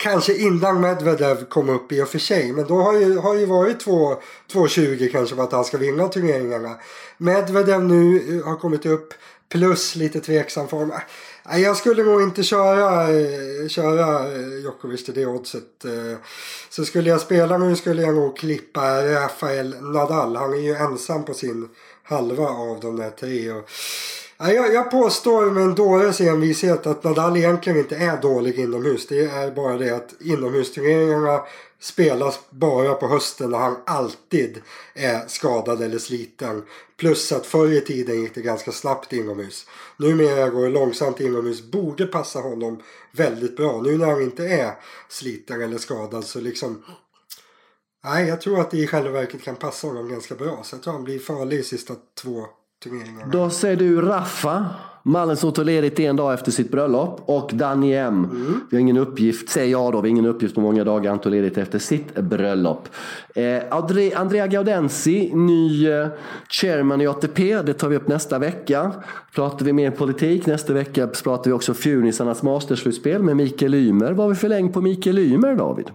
Kanske 0.01 0.37
innan 0.37 0.81
Medvedev 0.81 1.45
kom 1.45 1.69
upp 1.69 1.91
i 1.91 2.01
och 2.01 2.07
för 2.07 2.19
sig. 2.19 2.53
Men 2.53 2.67
då 2.67 2.81
har 2.81 2.99
ju, 2.99 3.17
har 3.17 3.35
ju 3.35 3.45
varit 3.45 3.85
2,20 3.85 5.11
kanske 5.11 5.35
på 5.35 5.41
att 5.41 5.51
han 5.51 5.65
ska 5.65 5.77
vinna 5.77 6.07
turneringarna. 6.07 6.75
Medvedev 7.17 7.83
nu 7.83 8.41
har 8.45 8.55
kommit 8.55 8.85
upp 8.85 9.13
plus 9.49 9.95
lite 9.95 10.19
tveksam 10.19 10.67
form. 10.67 10.91
Jag 11.51 11.77
skulle 11.77 12.03
nog 12.03 12.21
inte 12.21 12.43
köra, 12.43 13.07
köra 13.69 14.37
Djokovic 14.63 15.05
till 15.05 15.13
det 15.13 15.25
oddset. 15.25 15.85
Så 16.69 16.85
skulle 16.85 17.09
jag 17.09 17.21
spela 17.21 17.57
nu 17.57 17.75
skulle 17.75 18.01
jag 18.01 18.15
nog 18.15 18.37
klippa 18.37 19.05
Rafael 19.05 19.75
Nadal. 19.81 20.35
Han 20.35 20.53
är 20.53 20.61
ju 20.61 20.75
ensam 20.75 21.25
på 21.25 21.33
sin 21.33 21.69
halva 22.03 22.47
av 22.47 22.79
de 22.79 22.95
där 22.95 23.09
tre. 23.09 23.51
Och 23.51 23.69
jag, 24.47 24.73
jag 24.73 24.91
påstår 24.91 25.51
med 25.51 25.63
en 25.63 25.75
dåres 25.75 26.21
envishet 26.21 26.87
att 26.87 27.03
Nadal 27.03 27.37
egentligen 27.37 27.79
inte 27.79 27.95
är 27.95 28.21
dålig 28.21 28.59
inomhus. 28.59 29.07
Det 29.07 29.19
är 29.25 29.51
bara 29.51 29.77
det 29.77 29.95
att 29.95 30.21
inomhusturneringarna 30.21 31.41
spelas 31.79 32.39
bara 32.49 32.93
på 32.93 33.07
hösten 33.07 33.51
när 33.51 33.57
han 33.57 33.77
alltid 33.85 34.61
är 34.93 35.27
skadad 35.27 35.81
eller 35.81 35.97
sliten. 35.97 36.63
Plus 36.97 37.31
att 37.31 37.45
förr 37.45 37.71
i 37.71 37.81
tiden 37.81 38.21
gick 38.21 38.35
det 38.35 38.41
ganska 38.41 38.71
snabbt 38.71 39.13
inomhus. 39.13 39.65
Numera 39.97 40.49
går 40.49 40.63
det 40.63 40.69
långsamt 40.69 41.19
inomhus. 41.19 41.71
Borde 41.71 42.05
passa 42.05 42.39
honom 42.39 42.81
väldigt 43.11 43.57
bra. 43.57 43.81
Nu 43.81 43.97
när 43.97 44.05
han 44.05 44.21
inte 44.21 44.47
är 44.47 44.71
sliten 45.09 45.61
eller 45.61 45.77
skadad 45.77 46.25
så 46.25 46.39
liksom... 46.39 46.83
Nej, 48.03 48.27
jag 48.27 48.41
tror 48.41 48.59
att 48.59 48.71
det 48.71 48.77
i 48.77 48.87
själva 48.87 49.09
verket 49.09 49.43
kan 49.43 49.55
passa 49.55 49.87
honom 49.87 50.09
ganska 50.09 50.35
bra. 50.35 50.63
Så 50.63 50.75
jag 50.75 50.83
tror 50.83 50.93
han 50.93 51.03
blir 51.03 51.19
farlig 51.19 51.59
i 51.59 51.63
sista 51.63 51.95
två 52.21 52.45
turneringarna. 52.83 53.31
Då 53.31 53.49
säger 53.49 53.75
du 53.75 54.01
Raffa. 54.01 54.65
Mannen 55.03 55.37
som 55.37 55.51
tog 55.51 55.65
ledigt 55.65 55.99
en 55.99 56.15
dag 56.15 56.33
efter 56.33 56.51
sitt 56.51 56.71
bröllop. 56.71 57.21
Och 57.25 57.49
Danny 57.53 57.93
M. 57.93 58.27
Mm. 58.31 58.61
Vi 58.69 58.77
har 58.77 58.81
ingen 58.81 58.97
uppgift, 58.97 59.49
säger 59.49 59.71
jag 59.71 59.93
då, 59.93 60.01
vi 60.01 60.09
har 60.09 60.11
ingen 60.11 60.25
uppgift 60.25 60.55
på 60.55 60.61
många 60.61 60.83
dagar 60.83 61.09
han 61.09 61.19
tog 61.19 61.31
ledigt 61.31 61.57
efter 61.57 61.79
sitt 61.79 62.15
bröllop. 62.15 62.87
Eh, 63.35 63.63
Andrea 64.15 64.47
Gaudenzi, 64.47 65.31
ny 65.33 65.89
eh, 65.89 66.07
chairman 66.49 67.01
i 67.01 67.07
ATP. 67.07 67.61
Det 67.61 67.73
tar 67.73 67.89
vi 67.89 67.95
upp 67.95 68.07
nästa 68.07 68.39
vecka. 68.39 68.91
Pratar 69.35 69.65
vi 69.65 69.73
mer 69.73 69.91
politik. 69.91 70.45
Nästa 70.45 70.73
vecka 70.73 71.07
pratar 71.07 71.51
vi 71.51 71.51
också 71.51 71.73
Funisarnas 71.73 72.43
masterslutspel 72.43 73.23
med 73.23 73.37
Mikael 73.37 73.73
Ymer. 73.73 74.11
Vad 74.11 74.25
har 74.25 74.29
vi 74.29 74.35
för 74.35 74.49
längd 74.49 74.73
på 74.73 74.81
Mikael 74.81 75.19
Ymer, 75.19 75.55
David? 75.55 75.85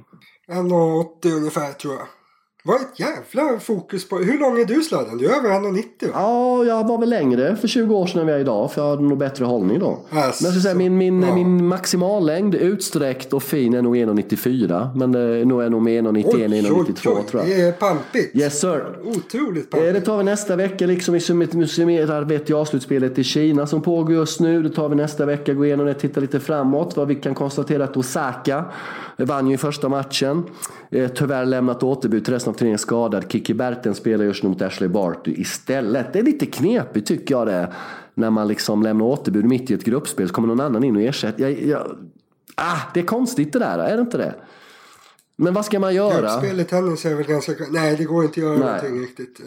1,80 0.48 1.36
ungefär 1.36 1.72
tror 1.72 1.94
jag. 1.94 2.06
Vad 2.66 2.76
ett 2.80 3.00
jävla 3.00 3.60
fokus 3.60 4.08
på... 4.08 4.18
Hur 4.18 4.38
lång 4.38 4.60
är 4.60 4.64
du 4.64 4.82
sladden? 4.82 5.18
Du 5.18 5.26
är 5.26 5.38
över 5.38 5.48
1,90 5.48 5.84
Ja, 6.14 6.64
jag 6.64 6.88
var 6.88 6.98
väl 6.98 7.10
längre 7.10 7.56
för 7.56 7.68
20 7.68 7.96
år 7.96 8.06
sedan 8.06 8.20
än 8.20 8.28
jag 8.28 8.36
är 8.36 8.40
idag. 8.40 8.72
För 8.72 8.82
jag 8.82 8.90
hade 8.90 9.02
nog 9.02 9.18
bättre 9.18 9.44
hållning 9.44 9.78
då. 9.78 9.86
Alltså, 9.86 10.12
Men 10.12 10.24
jag 10.24 10.34
skulle 10.34 10.60
säga 10.60 10.74
min, 10.74 10.96
min, 10.96 11.22
ja. 11.22 11.34
min 11.34 11.66
maximallängd 11.66 12.54
utsträckt 12.54 13.32
och 13.32 13.42
fin 13.42 13.74
är 13.74 13.82
nog 13.82 13.96
1,94. 13.96 14.96
Men 14.96 15.14
är 15.14 15.44
nog, 15.44 15.62
är 15.62 15.70
nog 15.70 15.82
med 15.82 16.04
1,91, 16.04 16.24
1,92 16.24 16.94
tror 17.24 17.24
jag. 17.32 17.46
Det 17.46 17.60
är 17.60 17.72
pampigt. 17.72 18.36
Yes 18.36 18.60
sir. 18.60 18.98
Otroligt 19.04 19.70
pampigt. 19.70 19.94
Det 19.94 20.00
tar 20.00 20.18
vi 20.18 20.24
nästa 20.24 20.56
vecka. 20.56 20.86
Liksom 20.86 21.14
vi 21.14 21.20
summerar 21.66 22.24
vet 22.24 22.48
jag 22.48 22.68
slutspelet 22.68 23.18
i 23.18 23.24
Kina 23.24 23.66
som 23.66 23.82
pågår 23.82 24.14
just 24.14 24.40
nu. 24.40 24.62
Det 24.62 24.70
tar 24.70 24.88
vi 24.88 24.96
nästa 24.96 25.26
vecka. 25.26 25.54
Gå 25.54 25.66
igenom 25.66 25.86
det, 25.86 25.94
titta 25.94 26.20
lite 26.20 26.40
framåt. 26.40 26.96
Vad 26.96 27.08
vi 27.08 27.14
kan 27.14 27.34
konstatera 27.34 27.84
att 27.84 27.96
Osaka 27.96 28.64
vann 29.16 29.50
ju 29.50 29.56
första 29.56 29.88
matchen. 29.88 30.44
Eh, 30.90 31.08
tyvärr 31.08 31.44
lämnat 31.44 31.82
återbud 31.82 32.24
till 32.24 32.34
resten 32.34 32.50
av 32.50 32.54
turneringen 32.56 32.78
skadad. 32.78 33.32
Kiki 33.32 33.54
Berten 33.54 33.94
spelar 33.94 34.24
just 34.24 34.42
nu 34.42 34.48
mot 34.48 34.62
Ashley 34.62 34.88
Barty 34.88 35.34
istället. 35.36 36.12
Det 36.12 36.18
är 36.18 36.22
lite 36.22 36.46
knepigt 36.46 37.06
tycker 37.06 37.34
jag 37.34 37.46
det. 37.46 37.72
När 38.14 38.30
man 38.30 38.48
liksom 38.48 38.82
lämnar 38.82 39.04
återbud 39.04 39.44
mitt 39.44 39.70
i 39.70 39.74
ett 39.74 39.84
gruppspel 39.84 40.28
så 40.28 40.34
kommer 40.34 40.48
någon 40.48 40.60
annan 40.60 40.84
in 40.84 40.96
och 40.96 41.02
ersätter. 41.02 41.42
Jag, 41.42 41.62
jag, 41.62 41.96
ah, 42.54 42.78
det 42.94 43.00
är 43.00 43.04
konstigt 43.04 43.52
det 43.52 43.58
där, 43.58 43.78
är 43.78 43.96
det 43.96 44.00
inte 44.00 44.18
det? 44.18 44.34
Men 45.36 45.54
vad 45.54 45.64
ska 45.64 45.80
man 45.80 45.94
göra? 45.94 46.20
Gruppspel 46.20 46.60
i 46.60 46.64
tennis 46.64 47.04
är 47.04 47.14
väl 47.14 47.26
ganska... 47.26 47.52
Nej, 47.70 47.96
det 47.96 48.04
går 48.04 48.24
inte 48.24 48.32
att 48.32 48.44
göra 48.44 48.58
Nej. 48.58 48.60
någonting 48.60 49.00
riktigt. 49.00 49.40
Eh, 49.40 49.46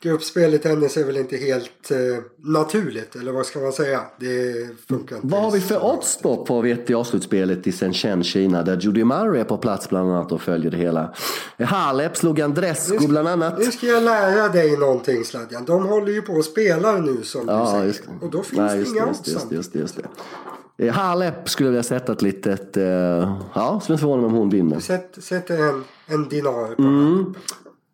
gruppspel 0.00 0.54
i 0.54 0.58
tennis 0.58 0.96
är 0.96 1.04
väl 1.04 1.16
inte 1.16 1.36
helt 1.36 1.90
eh, 1.90 1.98
naturligt, 2.36 3.16
eller 3.16 3.32
vad 3.32 3.46
ska 3.46 3.58
man 3.58 3.72
säga? 3.72 4.00
Det 4.20 4.68
funkar 4.88 5.16
inte. 5.16 5.28
Vad 5.28 5.42
har 5.42 5.50
vi 5.50 5.60
för 5.60 5.84
odds 5.84 6.18
då 6.22 6.44
på 6.44 6.62
WTA-slutspelet 6.62 7.66
i 7.66 7.72
Shenzhen, 7.72 8.24
Kina, 8.24 8.62
där 8.62 8.80
Judy 8.80 9.04
Murray 9.04 9.40
är 9.40 9.44
på 9.44 9.56
plats 9.56 9.88
bland 9.88 10.10
annat 10.10 10.32
och 10.32 10.42
följer 10.42 10.70
det 10.70 10.76
hela? 10.76 11.14
Halep 11.58 12.16
slog 12.16 12.40
Andrescu 12.40 13.08
bland 13.08 13.28
annat. 13.28 13.58
Nu 13.58 13.64
ska 13.64 13.86
jag 13.86 14.02
lära 14.02 14.48
dig 14.48 14.76
någonting 14.76 15.24
Sladjan. 15.24 15.64
De 15.64 15.86
håller 15.86 16.12
ju 16.12 16.22
på 16.22 16.32
och 16.32 16.44
spelar 16.44 16.98
nu 16.98 17.22
som 17.22 17.48
ja, 17.48 17.82
du 17.84 17.92
säger. 17.92 18.10
Och 18.20 18.30
då 18.30 18.42
finns 18.42 18.58
Nej, 18.58 18.78
det 18.78 18.88
inga 18.88 19.06
odds. 19.06 19.18
Just, 19.28 19.52
just, 19.52 19.52
just, 19.52 19.74
just 19.74 19.96
det. 19.96 20.02
Halep 20.88 21.48
skulle 21.48 21.66
jag 21.66 21.72
vilja 21.72 21.82
sätta 21.82 22.12
ett 22.12 22.22
litet... 22.22 22.76
Uh, 22.76 22.84
ja, 23.54 23.80
skulle 23.82 23.94
inte 23.94 24.00
förvåna 24.00 24.22
mig 24.22 24.28
om 24.28 24.34
hon 24.34 24.50
vinner. 24.50 24.80
Sätt, 24.80 25.16
sätt 25.18 25.50
en, 25.50 25.84
en 26.06 26.28
dinar 26.28 26.74
på 26.74 26.82
mm. 26.82 27.34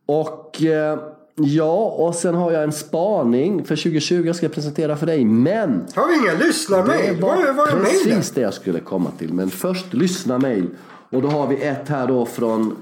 Och... 0.06 0.62
Uh, 0.62 0.98
Ja, 1.38 1.84
och 1.98 2.14
sen 2.14 2.34
har 2.34 2.52
jag 2.52 2.64
en 2.64 2.72
spaning 2.72 3.64
för 3.64 3.76
2020 3.76 4.22
jag 4.26 4.36
ska 4.36 4.48
presentera 4.48 4.96
för 4.96 5.06
dig. 5.06 5.24
Men... 5.24 5.86
Har 5.94 6.08
vi 6.08 6.14
inga 6.14 6.46
lyssnarmail? 6.46 7.20
Var 7.20 7.36
är 7.36 7.80
precis 7.80 8.04
mailen? 8.04 8.22
det 8.34 8.40
jag 8.40 8.54
skulle 8.54 8.80
komma 8.80 9.10
till. 9.18 9.32
Men 9.32 9.50
först 9.50 9.94
lyssnarmail. 9.94 10.68
Och 11.10 11.22
då 11.22 11.28
har 11.28 11.46
vi 11.46 11.62
ett 11.62 11.88
här 11.88 12.06
då 12.06 12.26
från 12.26 12.76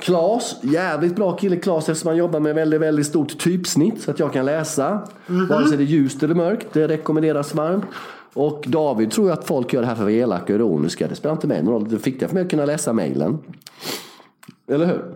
Klas, 0.00 0.56
jävligt 0.62 1.16
bra 1.16 1.36
kille 1.36 1.56
Klas 1.56 1.88
eftersom 1.88 2.08
han 2.08 2.16
jobbar 2.16 2.40
med 2.40 2.54
väldigt, 2.54 2.80
väldigt 2.80 3.06
stort 3.06 3.38
typsnitt 3.38 4.02
så 4.02 4.10
att 4.10 4.18
jag 4.18 4.32
kan 4.32 4.46
läsa. 4.46 4.88
Mm 4.88 5.00
-hmm. 5.26 5.48
Vare 5.48 5.68
sig 5.68 5.76
det 5.76 5.82
är 5.82 5.86
ljust 5.86 6.22
eller 6.22 6.34
mörkt. 6.34 6.66
Det 6.72 6.88
rekommenderas 6.88 7.54
varmt. 7.54 7.84
Och 8.34 8.64
David 8.66 9.10
tror 9.10 9.26
ju 9.26 9.32
att 9.32 9.44
folk 9.44 9.72
gör 9.72 9.80
det 9.80 9.86
här 9.86 9.94
för 9.94 10.02
att 10.02 10.06
vara 10.06 10.12
elaka 10.12 10.52
och 10.52 10.58
ironiska. 10.58 11.08
Det 11.08 11.14
spelar 11.14 11.34
inte 11.34 11.46
mig 11.46 11.62
någon 11.62 11.74
roll. 11.74 11.88
Det 11.88 12.06
viktiga 12.06 12.28
för 12.28 12.34
mig 12.34 12.44
att 12.44 12.50
kunna 12.50 12.64
läsa 12.64 12.92
mejlen. 12.92 13.38
Eller 14.68 14.86
hur? 14.86 15.14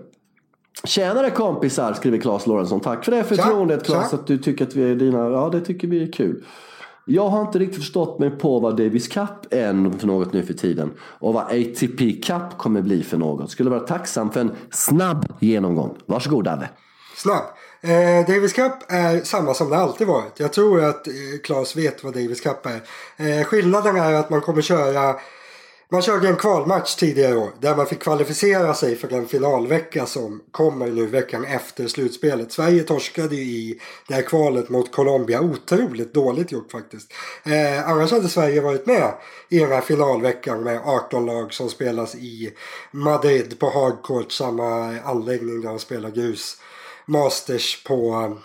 Tjenare 0.85 1.31
kompisar, 1.31 1.93
skriver 1.93 2.19
Claes 2.19 2.47
Lorentzon. 2.47 2.81
Tack 2.81 3.05
för 3.05 3.13
det 3.13 3.25
förtroendet 3.25 3.87
Claes, 3.87 4.15
att 4.15 4.27
du 4.27 4.39
tycker 4.39 4.67
att 4.67 4.77
vi 4.77 4.91
är 4.91 4.95
dina. 4.95 5.19
Ja, 5.19 5.49
det 5.53 5.61
tycker 5.61 5.89
vi 5.89 6.03
är 6.03 6.13
kul. 6.13 6.45
Jag 7.07 7.29
har 7.29 7.41
inte 7.41 7.59
riktigt 7.59 7.79
förstått 7.79 8.19
mig 8.19 8.31
på 8.31 8.59
vad 8.59 8.77
Davis 8.77 9.09
Cup 9.09 9.29
är 9.51 9.99
för 9.99 10.07
något 10.07 10.33
nu 10.33 10.43
för 10.43 10.55
tiden. 10.55 10.91
Och 10.99 11.35
vad 11.35 11.45
ATP 11.45 12.13
Cup 12.13 12.59
kommer 12.59 12.83
bli 12.83 13.03
för 13.03 13.19
något. 13.19 13.51
Skulle 13.51 13.71
vara 13.71 13.81
tacksam 13.81 14.31
för 14.31 14.41
en 14.41 14.51
snabb 14.71 15.27
genomgång. 15.41 15.97
Varsågod 16.07 16.49
Ave. 16.49 16.69
Snabb. 17.17 17.43
Eh, 17.85 18.27
Davis 18.27 18.53
Cup 18.53 18.73
är 18.89 19.21
samma 19.21 19.55
som 19.55 19.71
det 19.71 19.77
alltid 19.77 20.07
varit. 20.07 20.41
Jag 20.41 20.53
tror 20.53 20.85
att 20.85 21.07
eh, 21.07 21.13
Claes 21.45 21.77
vet 21.77 22.05
vad 22.05 22.15
Davis 22.15 22.41
Cup 22.41 22.67
är. 22.67 22.81
Eh, 23.17 23.45
skillnaden 23.45 23.97
är 23.97 24.13
att 24.13 24.31
man 24.31 24.41
kommer 24.41 24.63
köra 24.63 25.17
man 25.89 26.03
körde 26.03 26.29
en 26.29 26.37
kvalmatch 26.37 26.95
tidigare 26.95 27.37
år 27.37 27.51
där 27.61 27.77
man 27.77 27.87
fick 27.87 28.03
kvalificera 28.03 28.75
sig 28.75 28.97
för 28.97 29.09
den 29.09 29.27
finalvecka 29.27 30.07
som 30.07 30.43
kommer 30.51 30.87
nu 30.87 31.07
veckan 31.07 31.45
efter 31.45 31.87
slutspelet. 31.87 32.53
Sverige 32.53 32.83
torskade 32.83 33.37
ju 33.37 33.43
i 33.43 33.81
det 34.09 34.15
här 34.15 34.23
kvalet 34.23 34.69
mot 34.69 34.93
Colombia. 34.93 35.41
Otroligt 35.41 36.15
dåligt 36.15 36.53
gjort 36.53 36.73
faktiskt. 36.73 37.13
Eh, 37.45 37.89
annars 37.89 38.11
hade 38.11 38.29
Sverige 38.29 38.61
varit 38.61 38.87
med 38.87 39.13
i 39.49 39.59
den 39.59 39.73
här 39.73 39.81
finalveckan 39.81 40.63
med 40.63 40.81
18 40.85 41.27
lag 41.27 41.53
som 41.53 41.69
spelas 41.69 42.15
i 42.15 42.53
Madrid 42.91 43.59
på 43.59 43.71
hardcourt, 43.71 44.33
samma 44.33 45.01
anläggning 45.01 45.61
där 45.61 45.69
de 45.69 45.79
spelar 45.79 46.11
grus. 46.11 46.57
Masters 47.07 47.85
på, 47.85 48.37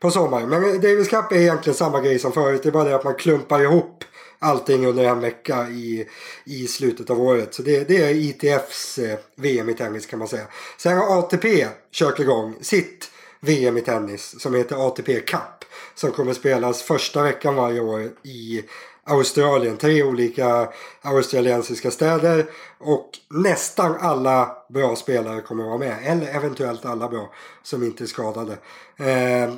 på 0.00 0.10
sommaren. 0.10 0.48
Men 0.48 0.80
Davis 0.80 1.08
Cup 1.08 1.32
är 1.32 1.36
egentligen 1.36 1.76
samma 1.76 2.00
grej 2.00 2.18
som 2.18 2.32
förut. 2.32 2.62
Det 2.62 2.68
är 2.68 2.72
bara 2.72 2.84
det 2.84 2.96
att 2.96 3.04
man 3.04 3.14
klumpar 3.14 3.62
ihop 3.62 4.04
allting 4.38 4.86
under 4.86 5.04
en 5.04 5.20
vecka 5.20 5.68
i, 5.68 6.08
i 6.44 6.66
slutet 6.66 7.10
av 7.10 7.20
året. 7.20 7.54
Så 7.54 7.62
det, 7.62 7.88
det 7.88 7.96
är 7.96 8.14
ITFs 8.14 8.98
eh, 8.98 9.18
VM 9.36 9.68
i 9.68 9.74
tennis 9.74 10.06
kan 10.06 10.18
man 10.18 10.28
säga. 10.28 10.46
Sen 10.78 10.98
har 10.98 11.18
ATP 11.18 11.66
kört 11.92 12.20
igång 12.20 12.56
sitt 12.60 13.10
VM 13.40 13.76
i 13.76 13.80
tennis 13.80 14.40
som 14.40 14.54
heter 14.54 14.86
ATP 14.86 15.20
Cup. 15.20 15.64
Som 15.94 16.12
kommer 16.12 16.34
spelas 16.34 16.82
första 16.82 17.22
veckan 17.22 17.54
varje 17.54 17.80
år 17.80 18.10
i 18.22 18.62
Australien. 19.06 19.76
Tre 19.76 20.02
olika 20.02 20.68
australiensiska 21.02 21.90
städer. 21.90 22.46
Och 22.78 23.10
nästan 23.30 23.96
alla 24.00 24.56
bra 24.68 24.96
spelare 24.96 25.40
kommer 25.40 25.64
vara 25.64 25.78
med. 25.78 25.96
Eller 26.04 26.36
eventuellt 26.36 26.84
alla 26.84 27.08
bra 27.08 27.32
som 27.62 27.82
inte 27.82 28.04
är 28.04 28.06
skadade. 28.06 28.52
Eh, 28.96 29.54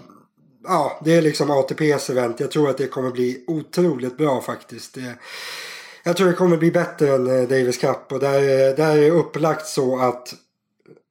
ja, 0.64 1.00
det 1.04 1.14
är 1.14 1.22
liksom 1.22 1.50
ATPs 1.50 2.10
event. 2.10 2.40
Jag 2.40 2.50
tror 2.50 2.70
att 2.70 2.78
det 2.78 2.86
kommer 2.86 3.10
bli 3.10 3.44
otroligt 3.46 4.16
bra 4.16 4.40
faktiskt. 4.40 4.94
Det, 4.94 5.14
jag 6.02 6.16
tror 6.16 6.26
det 6.26 6.32
kommer 6.32 6.56
bli 6.56 6.70
bättre 6.70 7.14
än 7.14 7.26
eh, 7.26 7.48
Davis 7.48 7.78
Cup 7.78 8.12
och 8.12 8.20
där, 8.20 8.68
eh, 8.68 8.74
där 8.74 8.96
är 8.96 9.10
upplagt 9.10 9.66
så 9.66 9.98
att 9.98 10.34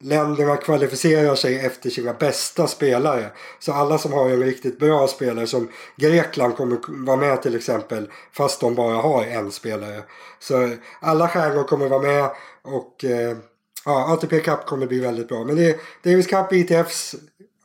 länderna 0.03 0.57
kvalificerar 0.57 1.35
sig 1.35 1.59
efter 1.59 1.89
sina 1.89 2.13
bästa 2.13 2.67
spelare. 2.67 3.25
Så 3.59 3.73
alla 3.73 3.97
som 3.97 4.13
har 4.13 4.29
en 4.29 4.43
riktigt 4.43 4.79
bra 4.79 5.07
spelare 5.07 5.47
som 5.47 5.67
Grekland 5.97 6.55
kommer 6.55 7.05
vara 7.05 7.17
med 7.17 7.41
till 7.41 7.55
exempel 7.55 8.09
fast 8.31 8.61
de 8.61 8.75
bara 8.75 8.95
har 8.95 9.23
en 9.23 9.51
spelare. 9.51 10.03
Så 10.39 10.69
alla 10.99 11.27
stjärnor 11.27 11.63
kommer 11.63 11.89
vara 11.89 12.01
med 12.01 12.29
och 12.61 13.05
eh, 13.05 13.37
ja, 13.85 14.13
ATP 14.13 14.39
Cup 14.39 14.65
kommer 14.65 14.87
bli 14.87 14.99
väldigt 14.99 15.27
bra. 15.27 15.43
Men 15.43 15.55
det 15.55 15.69
är 15.69 15.75
Davis 16.03 16.27
Cup 16.27 16.53
ITFs 16.53 17.15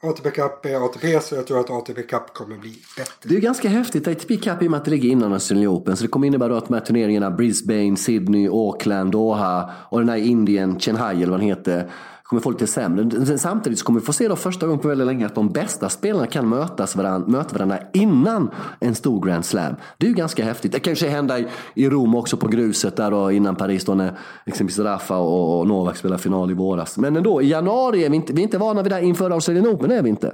ATP 0.02 0.30
Cup 0.30 0.66
är 0.66 0.84
ATP 0.84 1.20
så 1.20 1.34
jag 1.34 1.46
tror 1.46 1.60
att 1.60 1.70
ATP 1.70 2.02
Cup 2.02 2.34
kommer 2.34 2.56
bli 2.56 2.74
bättre. 2.96 3.12
Det 3.22 3.36
är 3.36 3.40
ganska 3.40 3.68
häftigt. 3.68 4.08
ATP 4.08 4.36
Cup 4.36 4.62
i 4.62 4.66
och 4.66 4.70
med 4.70 4.78
att 4.78 4.84
det 4.84 4.90
ligger 4.90 5.08
innan 5.08 5.32
Australian 5.32 5.72
Open. 5.72 5.96
Så 5.96 6.02
det 6.02 6.08
kommer 6.08 6.26
innebära 6.26 6.58
att 6.58 6.68
de 6.68 6.74
här 6.74 6.80
turneringarna 6.80 7.30
Brisbane, 7.30 7.96
Sydney, 7.96 8.48
Auckland, 8.48 9.12
Doha 9.12 9.70
och 9.88 9.98
den 10.00 10.08
här 10.08 10.16
Indien, 10.16 10.80
Chennai 10.80 11.16
eller 11.16 11.30
vad 11.30 11.40
den 11.40 11.48
heter 11.48 11.90
kommer 12.28 12.42
få 12.42 12.50
lite 12.50 12.66
sämre. 12.66 13.38
Samtidigt 13.38 13.78
så 13.78 13.84
kommer 13.84 14.00
vi 14.00 14.06
få 14.06 14.12
se 14.12 14.28
då 14.28 14.36
första 14.36 14.66
gången 14.66 14.80
på 14.80 14.88
väldigt 14.88 15.06
länge 15.06 15.26
att 15.26 15.34
de 15.34 15.48
bästa 15.48 15.88
spelarna 15.88 16.26
kan 16.26 16.48
mötas 16.48 16.96
varandra, 16.96 17.28
möta 17.28 17.54
varandra 17.54 17.78
innan 17.92 18.50
en 18.80 18.94
stor 18.94 19.26
Grand 19.26 19.44
Slam. 19.44 19.74
Det 19.98 20.06
är 20.06 20.08
ju 20.08 20.14
ganska 20.14 20.44
häftigt. 20.44 20.72
Det 20.72 20.80
kanske 20.80 21.08
hända 21.08 21.38
i, 21.38 21.46
i 21.74 21.88
Rom 21.88 22.14
också 22.14 22.36
på 22.36 22.48
gruset 22.48 22.96
där 22.96 23.10
då 23.10 23.32
innan 23.32 23.56
Paris 23.56 23.84
då 23.84 23.94
när 23.94 24.04
liksom 24.04 24.18
exempelvis 24.46 24.78
Rafa 24.78 25.16
och, 25.16 25.58
och 25.58 25.66
Novak 25.66 25.96
spelade 25.96 26.22
final 26.22 26.50
i 26.50 26.54
våras. 26.54 26.98
Men 26.98 27.16
ändå, 27.16 27.42
i 27.42 27.48
januari 27.48 28.04
är 28.04 28.10
vi 28.10 28.16
inte, 28.16 28.32
vi 28.32 28.40
är 28.40 28.44
inte 28.44 28.58
vana 28.58 28.82
vid 28.82 28.92
det 28.92 28.96
här 28.96 29.02
inför 29.02 29.30
Australian 29.30 29.66
Open, 29.66 29.90
är 29.90 30.02
vi 30.02 30.08
inte. 30.08 30.32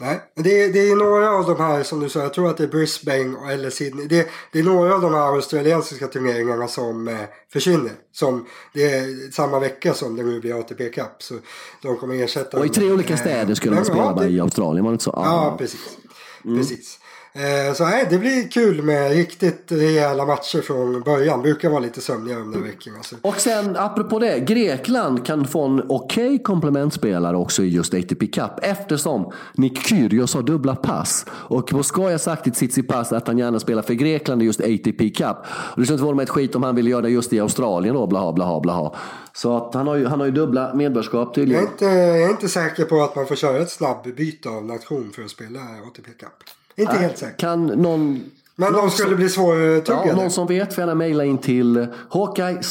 Nej, 0.00 0.20
det 0.34 0.62
är, 0.62 0.72
det 0.72 0.90
är 0.90 0.96
några 0.96 1.30
av 1.30 1.46
de 1.46 1.56
här 1.56 1.82
som 1.82 2.00
du 2.00 2.08
sa, 2.08 2.20
jag 2.20 2.34
tror 2.34 2.50
att 2.50 2.56
det 2.56 2.64
är 2.64 2.68
Brisbane 2.68 3.52
eller 3.52 3.70
Sydney. 3.70 4.06
Det, 4.06 4.28
det 4.52 4.58
är 4.58 4.62
några 4.62 4.94
av 4.94 5.00
de 5.00 5.14
här 5.14 5.34
australiensiska 5.34 6.06
turneringarna 6.06 6.68
som 6.68 7.08
eh, 7.08 7.14
försvinner. 7.52 7.92
Som 8.12 8.46
det 8.74 8.82
är 8.82 9.32
samma 9.32 9.58
vecka 9.58 9.94
som 9.94 10.16
det 10.16 10.22
nu 10.22 10.40
blir 10.40 10.60
ATP 10.60 10.88
Cup. 10.88 11.22
Så 11.22 11.34
de 11.82 11.96
kommer 11.96 12.24
ersätta... 12.24 12.58
Och 12.58 12.66
i 12.66 12.68
tre 12.68 12.92
olika 12.92 13.16
städer 13.16 13.54
skulle 13.54 13.76
de 13.76 13.84
spela 13.84 14.14
ja, 14.16 14.22
det, 14.22 14.28
i 14.28 14.40
Australien, 14.40 14.84
var 14.84 14.92
det 14.92 14.94
inte 14.94 15.04
så? 15.04 15.12
Ja, 15.14 15.24
ja 15.24 15.56
precis. 15.58 15.98
Mm. 16.44 16.58
precis. 16.58 16.98
Eh, 17.32 17.74
så 17.74 17.84
nej, 17.84 18.06
det 18.10 18.18
blir 18.18 18.50
kul 18.50 18.82
med 18.82 19.12
riktigt 19.12 19.72
rejäla 19.72 20.26
matcher 20.26 20.60
från 20.60 21.00
början. 21.00 21.42
Brukar 21.42 21.70
vara 21.70 21.80
lite 21.80 22.00
sömniga 22.00 22.38
de 22.38 22.52
där 22.52 22.60
veckorna. 22.60 22.96
Och 23.22 23.40
sen 23.40 23.76
apropå 23.76 24.18
det, 24.18 24.40
Grekland 24.40 25.26
kan 25.26 25.46
få 25.46 25.64
en 25.64 25.82
okej 25.88 26.26
okay 26.26 26.38
komplementspelare 26.38 27.36
också 27.36 27.62
i 27.62 27.68
just 27.68 27.94
ATP 27.94 28.26
Cup 28.26 28.50
eftersom 28.62 29.32
Nick 29.54 29.86
Kyrgios 29.86 30.34
har 30.34 30.42
dubbla 30.42 30.76
pass. 30.76 31.26
Och 31.30 31.68
Boskoj 31.72 32.12
har 32.12 32.18
sagt 32.18 32.46
i 32.46 32.50
Tsitsipas 32.50 33.12
att 33.12 33.26
han 33.26 33.38
gärna 33.38 33.60
spelar 33.60 33.82
för 33.82 33.94
Grekland 33.94 34.42
i 34.42 34.44
just 34.44 34.60
ATP 34.60 35.10
Cup. 35.10 35.36
Och 35.46 35.80
det 35.80 35.84
skulle 35.84 35.94
inte 35.94 36.04
vara 36.04 36.14
med 36.14 36.22
ett 36.22 36.30
skit 36.30 36.54
om 36.54 36.62
han 36.62 36.74
ville 36.74 36.90
göra 36.90 37.02
det 37.02 37.10
just 37.10 37.32
i 37.32 37.40
Australien 37.40 37.94
då, 37.94 38.06
blaha, 38.06 38.32
blaha, 38.32 38.60
blaha. 38.60 38.94
Så 39.32 39.56
att 39.56 39.74
han, 39.74 39.86
har 39.86 39.96
ju, 39.96 40.06
han 40.06 40.20
har 40.20 40.26
ju 40.26 40.32
dubbla 40.32 40.74
medborgarskap 40.74 41.34
tydligen. 41.34 41.62
Jag 41.62 41.68
är, 41.68 41.72
inte, 41.72 41.84
jag 41.84 42.22
är 42.22 42.30
inte 42.30 42.48
säker 42.48 42.84
på 42.84 43.02
att 43.02 43.16
man 43.16 43.26
får 43.26 43.36
köra 43.36 43.58
ett 43.58 43.70
snabbbyte 43.70 44.48
av 44.48 44.64
nation 44.64 45.12
för 45.14 45.22
att 45.22 45.30
spela 45.30 45.60
ATP 45.60 46.10
Cup. 46.10 46.59
Inte 46.80 46.96
helt 46.96 47.18
säkert. 47.18 47.40
Kan 47.40 47.66
någon... 47.66 48.20
Men 48.56 48.72
de 48.72 48.90
skulle 48.90 49.08
som, 49.08 49.16
bli 49.16 49.28
svårtuggade. 49.28 50.08
Ja, 50.08 50.16
någon 50.16 50.30
som 50.30 50.46
vet 50.46 50.74
får 50.74 50.82
gärna 50.82 50.94
mejla 50.94 51.24
in 51.24 51.38
till 51.38 51.86
hawkeye 52.10 52.62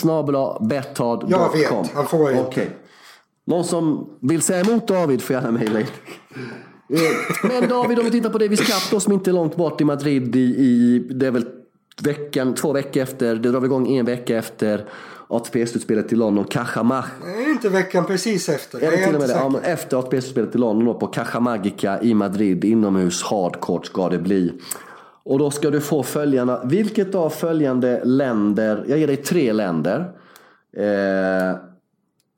Jag 1.28 1.53
vet, 1.53 1.91
han 1.93 2.07
får 2.07 2.32
inte. 2.32 2.43
Okay. 2.43 2.68
Någon 3.45 3.64
som 3.64 4.10
vill 4.22 4.41
säga 4.41 4.60
emot 4.60 4.88
David 4.88 5.22
får 5.22 5.34
gärna 5.34 5.51
mejla 5.51 5.80
in. 5.80 5.86
Eh, 6.89 6.99
men 7.43 7.70
David, 7.70 7.99
om 7.99 8.05
vi 8.05 8.12
tittar 8.12 8.30
på 8.30 8.38
Davis 8.38 8.60
Cup 8.60 8.91
då, 8.91 8.99
som 8.99 9.14
inte 9.14 9.30
är 9.30 9.34
långt 9.34 9.55
bort 9.55 9.82
i 9.82 9.84
Madrid 9.84 10.36
i, 10.36 10.39
i 10.39 10.99
det 11.10 11.28
är 11.28 11.32
väl 11.32 11.45
veckan, 12.01 12.55
två 12.55 12.74
veckor 12.74 13.03
efter, 13.03 13.36
det 13.36 13.51
drar 13.51 13.60
vi 13.60 13.66
igång 13.66 13.88
en 13.88 14.05
vecka 14.05 14.38
efter 14.38 14.86
ATP-slutspelet 15.30 16.14
i 16.14 16.16
London, 16.16 16.46
Caja 16.46 17.04
Nej, 17.24 17.52
inte 17.52 17.70
veckan 17.70 18.06
precis 18.06 18.50
efter. 18.50 18.84
Är 18.84 19.06
till 19.06 19.16
och 19.16 19.22
med 19.22 19.30
det. 19.30 19.36
Ja, 19.36 19.50
men 19.50 19.62
efter 19.62 19.98
ATP-slutspelet 19.98 20.56
i 20.56 20.58
London 20.58 20.86
då, 20.86 20.94
på 20.94 21.08
Caja 21.08 21.40
Magica 21.40 22.02
i 22.02 22.14
Madrid, 22.14 22.66
inomhus, 22.66 23.24
hardcourt 23.24 23.86
ska 23.86 24.10
det 24.10 24.18
bli. 24.18 24.54
Och 25.24 25.40
då 25.40 25.52
ska 25.52 25.70
du 25.70 25.82
få 25.82 26.04
följarna. 26.04 26.62
Vilket 26.64 27.16
av 27.16 27.30
följande 27.30 28.02
länder, 28.04 28.86
jag 28.88 29.00
ger 29.00 29.08
dig 29.08 29.18
tre 29.18 29.54
länder. 29.54 30.00
Eh, 30.78 31.58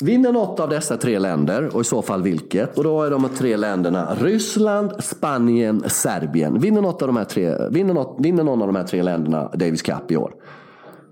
vinner 0.04 0.32
något 0.32 0.60
av 0.60 0.70
dessa 0.70 0.98
tre 0.98 1.20
länder 1.20 1.76
och 1.76 1.82
i 1.82 1.84
så 1.84 2.02
fall 2.02 2.22
vilket? 2.22 2.78
Och 2.78 2.84
då 2.84 3.04
är 3.04 3.12
de 3.12 3.30
tre 3.38 3.58
länderna 3.58 4.16
Ryssland, 4.22 5.04
Spanien, 5.04 5.84
Serbien. 5.88 6.60
Vinner, 6.60 6.82
något 6.82 7.02
av 7.02 7.08
de 7.08 7.18
här 7.18 7.26
tre, 7.26 7.56
vinner, 7.70 7.94
något, 7.94 8.16
vinner 8.20 8.44
någon 8.44 8.62
av 8.62 8.68
de 8.68 8.76
här 8.76 8.84
tre 8.84 9.04
länderna 9.04 9.52
Davis 9.54 9.82
Cup 9.82 10.12
i 10.12 10.18
år? 10.18 10.34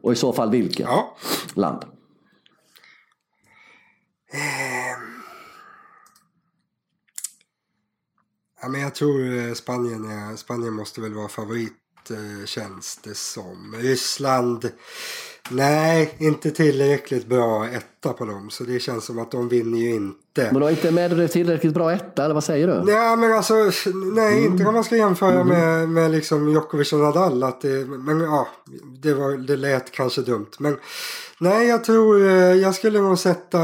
Och 0.01 0.13
i 0.13 0.15
så 0.15 0.33
fall 0.33 0.51
vilket 0.51 0.79
ja. 0.79 1.17
land? 1.53 1.83
Ehm. 4.31 5.19
Ja, 8.61 8.69
men 8.69 8.81
jag 8.81 8.95
tror 8.95 9.37
eh, 9.37 9.53
Spanien, 9.53 10.05
är, 10.05 10.35
Spanien 10.35 10.73
måste 10.73 11.01
väl 11.01 11.13
vara 11.13 11.27
favorit 11.27 11.73
eh, 12.09 12.45
känns 12.45 12.97
det 12.97 13.15
som. 13.15 13.75
Ryssland 13.77 14.71
Nej, 15.49 16.15
inte 16.17 16.51
tillräckligt 16.51 17.27
bra 17.27 17.67
etta 17.67 18.13
på 18.13 18.25
dem. 18.25 18.49
Så 18.49 18.63
det 18.63 18.79
känns 18.79 19.05
som 19.05 19.19
att 19.19 19.31
de 19.31 19.49
vinner 19.49 19.77
ju 19.77 19.89
inte. 19.89 20.43
Men 20.43 20.53
du 20.53 20.61
har 20.61 20.69
inte 20.69 20.91
med 20.91 21.31
tillräckligt 21.31 21.73
bra 21.73 21.91
etta, 21.91 22.25
eller 22.25 22.33
vad 22.33 22.43
säger 22.43 22.67
du? 22.67 22.91
Ja, 22.91 23.15
men 23.15 23.33
alltså, 23.33 23.53
nej, 24.13 24.37
mm. 24.37 24.51
inte 24.51 24.65
om 24.65 24.73
man 24.73 24.83
ska 24.83 24.97
jämföra 24.97 25.41
mm. 25.41 25.47
med, 25.47 25.89
med 25.89 26.11
liksom 26.11 26.49
Djokovic 26.49 26.93
och 26.93 26.99
Nadal. 26.99 27.43
Att 27.43 27.61
det, 27.61 27.85
men 27.85 28.19
ja, 28.19 28.47
det, 29.01 29.13
var, 29.13 29.37
det 29.37 29.57
lät 29.57 29.91
kanske 29.91 30.21
dumt. 30.21 30.51
Men 30.59 30.77
nej, 31.39 31.67
jag 31.67 31.83
tror, 31.83 32.27
eh, 32.27 32.33
jag 32.33 32.75
skulle 32.75 33.01
nog 33.01 33.19
sätta, 33.19 33.59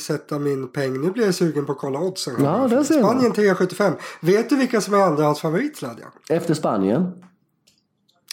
sätta 0.00 0.38
min 0.38 0.68
peng. 0.68 1.00
Nu 1.00 1.10
blir 1.10 1.24
jag 1.24 1.34
sugen 1.34 1.66
på 1.66 1.72
att 1.72 1.78
kolla 1.78 1.98
oddsen. 1.98 2.34
Ja, 2.44 2.68
det 2.70 2.84
ser 2.84 2.98
Spanien 2.98 3.32
3,75. 3.32 3.92
Vet 4.20 4.48
du 4.48 4.56
vilka 4.56 4.80
som 4.80 4.94
är 4.94 4.98
andrahandsfavorit, 4.98 5.76
Sladjan? 5.76 6.10
Efter 6.28 6.54
Spanien? 6.54 7.12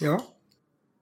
Ja. 0.02 0.22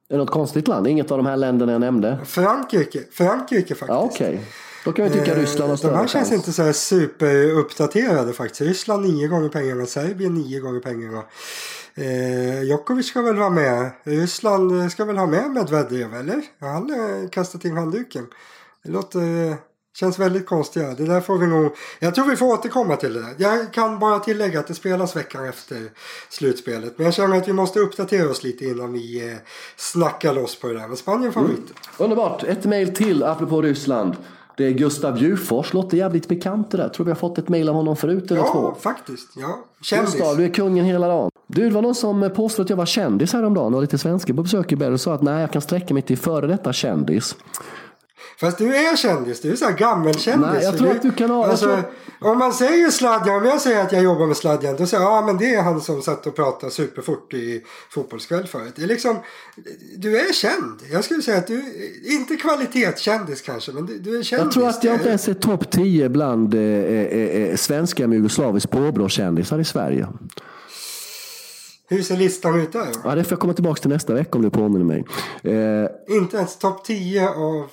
Är 0.09 0.13
det 0.13 0.17
något 0.17 0.31
konstigt 0.31 0.67
land? 0.67 0.87
Inget 0.87 1.11
av 1.11 1.17
de 1.17 1.25
här 1.25 1.37
länderna 1.37 1.71
jag 1.71 1.81
nämnde? 1.81 2.19
Frankrike. 2.25 3.03
Frankrike 3.11 3.75
faktiskt. 3.75 3.89
Ja, 3.89 4.09
Okej. 4.13 4.27
Okay. 4.27 4.45
Då 4.85 4.91
kan 4.93 5.05
jag 5.05 5.13
tycka 5.13 5.31
eh, 5.31 5.39
Ryssland 5.39 5.69
har 5.69 5.77
större 5.77 5.91
De 5.91 5.97
här 5.97 6.07
känns 6.07 6.31
inte 6.31 6.53
så 6.53 6.63
här 6.63 6.73
superuppdaterade 6.73 8.33
faktiskt. 8.33 8.61
Ryssland 8.61 9.05
nio 9.05 9.27
gånger 9.27 9.49
pengarna. 9.49 9.85
Serbien 9.85 10.33
nio 10.33 10.59
gånger 10.59 10.79
pengarna. 10.79 11.23
Eh, 11.95 12.63
Djokovic 12.63 13.07
ska 13.07 13.21
väl 13.21 13.35
vara 13.35 13.49
med. 13.49 13.91
Ryssland 14.03 14.91
ska 14.91 15.05
väl 15.05 15.17
ha 15.17 15.27
med 15.27 15.51
Medvedev 15.51 16.13
eller? 16.13 16.41
Han 16.59 16.89
har 16.89 17.23
eh, 17.23 17.29
kastat 17.29 17.65
in 17.65 17.77
handduken. 17.77 18.27
Det 18.83 18.91
låter... 18.91 19.57
Känns 19.99 20.19
väldigt 20.19 20.45
konstiga. 20.45 20.93
Det 20.93 21.05
där 21.05 21.21
får 21.21 21.37
vi 21.37 21.47
nog... 21.47 21.75
Jag 21.99 22.15
tror 22.15 22.25
vi 22.25 22.35
får 22.35 22.45
återkomma 22.45 22.95
till 22.95 23.13
det 23.13 23.19
där. 23.19 23.35
Jag 23.37 23.73
kan 23.73 23.99
bara 23.99 24.19
tillägga 24.19 24.59
att 24.59 24.67
det 24.67 24.73
spelas 24.73 25.15
veckan 25.15 25.45
efter 25.45 25.77
slutspelet. 26.29 26.93
Men 26.97 27.05
jag 27.05 27.13
känner 27.13 27.37
att 27.37 27.47
vi 27.47 27.53
måste 27.53 27.79
uppdatera 27.79 28.29
oss 28.29 28.43
lite 28.43 28.65
innan 28.65 28.93
vi 28.93 29.31
eh, 29.31 29.37
snackar 29.75 30.33
loss 30.33 30.59
på 30.59 30.67
det 30.67 30.73
där. 30.73 30.87
Men 30.87 30.97
Spanien 30.97 31.33
favorit. 31.33 31.57
Mm. 31.57 31.65
Underbart. 31.97 32.43
Ett 32.43 32.65
mejl 32.65 32.95
till 32.95 33.23
apropå 33.23 33.61
Ryssland. 33.61 34.15
Det 34.57 34.65
är 34.65 34.71
Gustav 34.71 35.17
Djurfors. 35.17 35.73
Låter 35.73 35.97
jävligt 35.97 36.27
bekant 36.27 36.71
det 36.71 36.77
där. 36.77 36.89
Tror 36.89 37.05
vi 37.05 37.11
har 37.11 37.15
fått 37.15 37.37
ett 37.37 37.49
mejl 37.49 37.69
av 37.69 37.75
honom 37.75 37.95
förut 37.95 38.31
eller 38.31 38.41
ja, 38.41 38.51
två. 38.53 38.61
Ja, 38.61 38.75
faktiskt. 38.81 39.29
Ja. 39.35 39.65
Kändis. 39.81 40.13
Gustav, 40.13 40.37
du 40.37 40.45
är 40.45 40.49
kungen 40.49 40.85
hela 40.85 41.07
dagen. 41.07 41.31
Du, 41.47 41.69
det 41.69 41.75
var 41.75 41.81
någon 41.81 41.95
som 41.95 42.31
påstod 42.35 42.63
att 42.63 42.69
jag 42.69 42.77
var 42.77 42.85
kändis 42.85 43.33
häromdagen 43.33 43.73
och 43.73 43.81
lite 43.81 43.97
svenska 43.97 44.33
på 44.33 44.43
besök 44.43 44.71
i 44.71 44.75
Berg 44.75 44.93
och 44.93 45.01
sa 45.01 45.13
att 45.13 45.21
nej, 45.21 45.41
jag 45.41 45.51
kan 45.51 45.61
sträcka 45.61 45.93
mig 45.93 46.03
till 46.03 46.17
före 46.17 46.47
detta 46.47 46.73
kändis. 46.73 47.35
Fast 48.39 48.57
du 48.57 48.75
är 48.75 48.95
kändis, 48.95 49.41
du 49.41 49.51
är 49.51 49.55
så 49.55 49.65
här 49.65 49.77
gammelkändis. 49.77 50.49
Nej, 50.53 50.63
jag 50.63 50.77
tror 50.77 50.91
att 50.91 51.01
du 51.01 51.11
kan 51.11 51.29
ha... 51.29 51.45
Alltså, 51.45 51.65
tror... 51.65 51.83
Om 52.19 52.37
man 52.37 52.53
säger 52.53 52.89
Sladjan, 52.89 53.37
om 53.37 53.45
jag 53.45 53.61
säger 53.61 53.81
att 53.81 53.91
jag 53.91 54.03
jobbar 54.03 54.27
med 54.27 54.37
Sladjan, 54.37 54.75
då 54.75 54.85
säger 54.85 55.03
jag 55.03 55.13
ja 55.13 55.25
men 55.25 55.37
det 55.37 55.55
är 55.55 55.61
han 55.61 55.81
som 55.81 56.01
satt 56.01 56.27
och 56.27 56.35
pratade 56.35 56.71
superfort 56.71 57.33
i 57.33 57.63
Fotbollskväll 57.89 58.47
förut. 58.47 58.73
Det 58.75 58.83
är 58.83 58.87
liksom, 58.87 59.19
du 59.97 60.19
är 60.19 60.33
känd. 60.33 60.81
Jag 60.91 61.03
skulle 61.03 61.21
säga 61.21 61.37
att 61.37 61.47
du, 61.47 61.63
inte 62.05 62.35
kvalitetskändis 62.35 63.41
kanske, 63.41 63.71
men 63.71 63.85
du, 63.85 63.99
du 63.99 64.19
är 64.19 64.23
kändis. 64.23 64.45
Jag 64.45 64.51
tror 64.51 64.69
att 64.69 64.83
jag 64.83 64.93
inte 64.93 65.09
ens 65.09 65.27
är 65.27 65.33
topp 65.33 65.71
10 65.71 66.09
bland 66.09 66.53
eh, 66.53 66.61
eh, 66.61 67.13
eh, 67.13 67.55
svenska 67.55 68.07
med 68.07 68.15
jugoslaviskt 68.15 68.71
påbrå-kändisar 68.71 69.59
i 69.59 69.65
Sverige. 69.65 70.07
Hur 71.89 72.01
ser 72.01 72.17
listan 72.17 72.59
ut 72.61 72.73
där? 72.73 72.87
Ja, 73.03 73.15
det 73.15 73.23
får 73.23 73.31
jag 73.31 73.39
komma 73.39 73.53
tillbaka 73.53 73.81
till 73.81 73.89
nästa 73.89 74.13
vecka 74.13 74.29
om 74.31 74.41
du 74.41 74.49
påminner 74.49 74.85
mig. 74.85 75.05
Eh... 75.43 76.15
Inte 76.15 76.37
ens 76.37 76.57
topp 76.57 76.85
10 76.85 77.29
av 77.29 77.69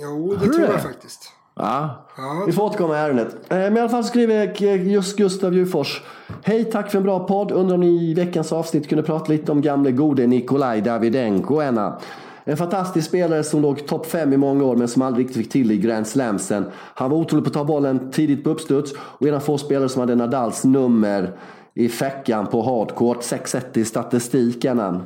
jo, 0.00 0.36
det 0.40 0.52
tror 0.52 0.64
jag 0.64 0.82
faktiskt. 0.82 1.32
Ja. 1.56 2.06
ja, 2.16 2.44
vi 2.46 2.52
får 2.52 2.62
återkomma 2.62 2.94
i 2.94 2.98
ärendet. 2.98 3.36
Eh, 3.48 3.58
men 3.58 3.76
i 3.76 3.80
alla 3.80 3.88
fall 3.88 4.04
skriver 4.04 4.62
just 4.76 5.16
Gustav 5.16 5.54
Djurfors. 5.54 6.02
Hej, 6.42 6.64
tack 6.64 6.90
för 6.90 6.98
en 6.98 7.04
bra 7.04 7.26
podd. 7.26 7.52
Undrar 7.52 7.74
om 7.74 7.80
ni 7.80 8.10
i 8.10 8.14
veckans 8.14 8.52
avsnitt 8.52 8.88
kunde 8.88 9.02
prata 9.02 9.32
lite 9.32 9.52
om 9.52 9.60
gamle 9.60 9.92
gode 9.92 10.26
Nikolaj 10.26 10.80
Davidenko. 10.80 11.62
Ena. 11.62 11.98
En 12.44 12.56
fantastisk 12.56 13.08
spelare 13.08 13.44
som 13.44 13.62
låg 13.62 13.86
topp 13.86 14.06
5 14.06 14.32
i 14.32 14.36
många 14.36 14.64
år 14.64 14.76
men 14.76 14.88
som 14.88 15.02
aldrig 15.02 15.26
riktigt 15.26 15.42
fick 15.42 15.52
till 15.52 15.72
i 15.72 15.78
Grand 15.78 16.06
Slamsen. 16.06 16.64
Han 16.74 17.10
var 17.10 17.18
otrolig 17.18 17.44
på 17.44 17.48
att 17.48 17.54
ta 17.54 17.64
bollen 17.64 18.10
tidigt 18.10 18.44
på 18.44 18.50
uppstuds 18.50 18.92
och 18.98 19.28
en 19.28 19.34
av 19.34 19.40
få 19.40 19.58
spelare 19.58 19.88
som 19.88 20.00
hade 20.00 20.14
Nadals 20.14 20.64
nummer 20.64 21.36
i 21.74 21.88
fäckan 21.88 22.46
på 22.46 22.62
hardcourt. 22.62 23.18
6-1 23.22 23.78
i 23.78 23.84
statistiken. 23.84 25.02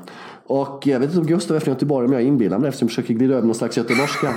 Och 0.47 0.87
jag 0.87 1.01
vet 1.01 1.09
inte 1.09 1.21
om 1.21 1.27
Gustav 1.27 1.57
är 1.57 1.61
från 1.61 1.75
Göteborg, 1.75 2.09
men 2.09 2.19
jag 2.19 2.29
inbillar 2.29 2.59
mig 2.59 2.63
det 2.63 2.69
eftersom 2.69 2.87
jag 2.87 2.91
försöker 2.91 3.15
glida 3.15 3.35
över 3.35 3.47
någon 3.47 3.55
slags 3.55 3.77
göteborgska. 3.77 4.29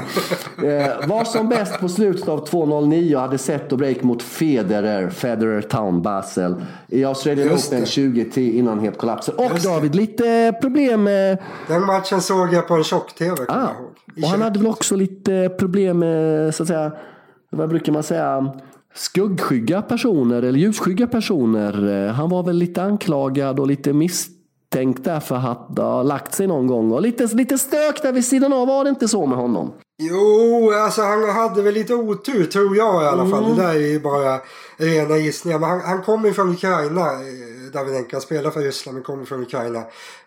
eh, 0.64 1.08
var 1.08 1.24
som 1.24 1.50
bäst 1.50 1.80
på 1.80 1.90
slutet 1.90 2.30
av 2.30 2.48
2.09 2.48 3.16
och 3.16 3.22
hade 3.22 3.38
sett 3.38 3.72
och 3.72 3.78
break 3.78 4.04
mot 4.04 4.24
Federer, 4.24 5.10
Federer 5.10 5.62
Town 5.62 6.02
Basel. 6.02 6.56
I 6.88 7.06
Australian 7.06 7.48
Open 7.48 7.80
2010 7.80 8.58
innan 8.58 8.80
helt 8.80 8.98
kollapsen. 8.98 9.36
Och 9.36 9.60
David, 9.64 9.96
lite 9.96 10.54
problem 10.62 11.04
med... 11.04 11.38
Den 11.68 11.86
matchen 11.86 12.22
såg 12.22 12.54
jag 12.54 12.68
på 12.68 12.74
en 12.74 12.84
tjock-tv, 12.84 13.36
ah, 13.48 13.68
Och 14.24 14.30
han 14.30 14.42
hade 14.42 14.60
väl 14.60 14.68
också 14.68 14.96
lite 14.96 15.50
problem 15.60 16.00
med, 16.00 16.56
så 16.56 16.64
att 16.64 16.68
säga, 16.68 16.92
vad 17.50 17.70
brukar 17.70 17.92
man 17.94 18.04
säga, 18.04 18.54
skuggskygga 18.96 19.82
personer 19.82 20.44
eller 20.44 20.60
ljusskygga 20.60 21.08
personer. 21.08 22.08
Han 22.08 22.30
var 22.30 22.44
väl 22.44 22.56
lite 22.56 22.84
anklagad 22.84 23.60
och 23.60 23.68
lite 23.68 23.94
misstänkt 24.66 25.04
därför 25.04 25.36
att 25.36 25.78
ha 25.78 26.04
lagt 26.04 26.34
sig 26.34 26.48
någon 26.48 26.68
gång. 26.68 26.92
Och 26.92 27.02
lite, 27.02 27.26
lite 27.26 27.58
stök 27.58 28.02
där 28.02 28.12
vid 28.12 28.26
sidan 28.26 28.54
av, 28.54 28.68
var 28.68 28.84
det 28.84 28.90
inte 28.90 29.08
så 29.08 29.26
med 29.26 29.38
honom? 29.38 29.74
Jo, 29.98 30.72
alltså 30.72 31.02
han 31.02 31.30
hade 31.30 31.62
väl 31.62 31.74
lite 31.74 31.94
otur 31.94 32.46
tror 32.46 32.78
jag 32.78 33.04
i 33.04 33.06
alla 33.06 33.30
fall. 33.30 33.44
Mm. 33.44 33.58
Det 33.58 33.64
där 33.64 33.76
är 33.76 33.88
ju 33.88 34.00
bara 34.00 34.42
rena 34.78 35.18
gissningar. 35.18 35.60
Men 35.60 35.70
han, 35.70 35.82
han 35.82 36.04
kommer 36.04 36.32
från 36.32 36.50
Ukraina. 36.50 37.02
Eh, 37.02 37.72
Davidenko 37.74 38.20
spelar 38.20 38.52
för 38.52 38.62
Ryssland 38.62 38.96
men 38.96 39.04
kommer 39.04 39.26
från 39.26 39.42
Ukraina. 39.42 39.80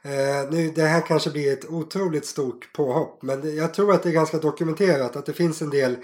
Eh, 0.03 0.51
nu, 0.51 0.73
det 0.75 0.83
här 0.83 1.01
kanske 1.01 1.31
blir 1.31 1.53
ett 1.53 1.71
otroligt 1.71 2.27
stort 2.27 2.73
påhopp. 2.73 3.23
Men 3.23 3.57
jag 3.57 3.75
tror 3.75 3.93
att 3.93 4.03
det 4.03 4.09
är 4.09 4.13
ganska 4.13 4.39
dokumenterat 4.39 5.17
att 5.17 5.27
det 5.27 5.33
finns 5.33 5.63
en 5.63 5.71
del 5.71 5.97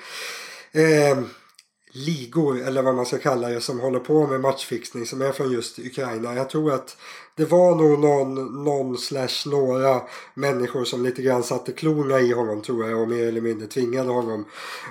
eh, 0.72 1.18
ligor 1.95 2.62
eller 2.62 2.82
vad 2.82 2.95
man 2.95 3.07
ska 3.07 3.18
kalla 3.18 3.49
det 3.49 3.61
som 3.61 3.80
håller 3.80 4.01
på 4.01 4.26
med 4.26 4.41
matchfixning 4.41 5.07
som 5.07 5.22
är 5.22 5.32
från 5.32 5.53
just 5.53 5.78
Ukraina. 5.78 6.35
Jag 6.35 6.51
tror 6.51 6.72
att 6.72 6.97
det 7.37 7.45
var 7.45 7.74
nog 7.74 7.99
någon, 7.99 8.64
någon 8.64 8.99
slash 8.99 9.47
några 9.47 10.03
människor 10.35 10.85
som 10.85 11.03
lite 11.03 11.22
grann 11.22 11.43
satte 11.43 11.72
klorna 11.72 12.20
i 12.20 12.32
honom 12.32 12.62
tror 12.62 12.91
jag 12.91 13.01
och 13.01 13.09
mer 13.09 13.26
eller 13.26 13.41
mindre 13.41 13.66
tvingade 13.66 14.11
honom 14.11 14.45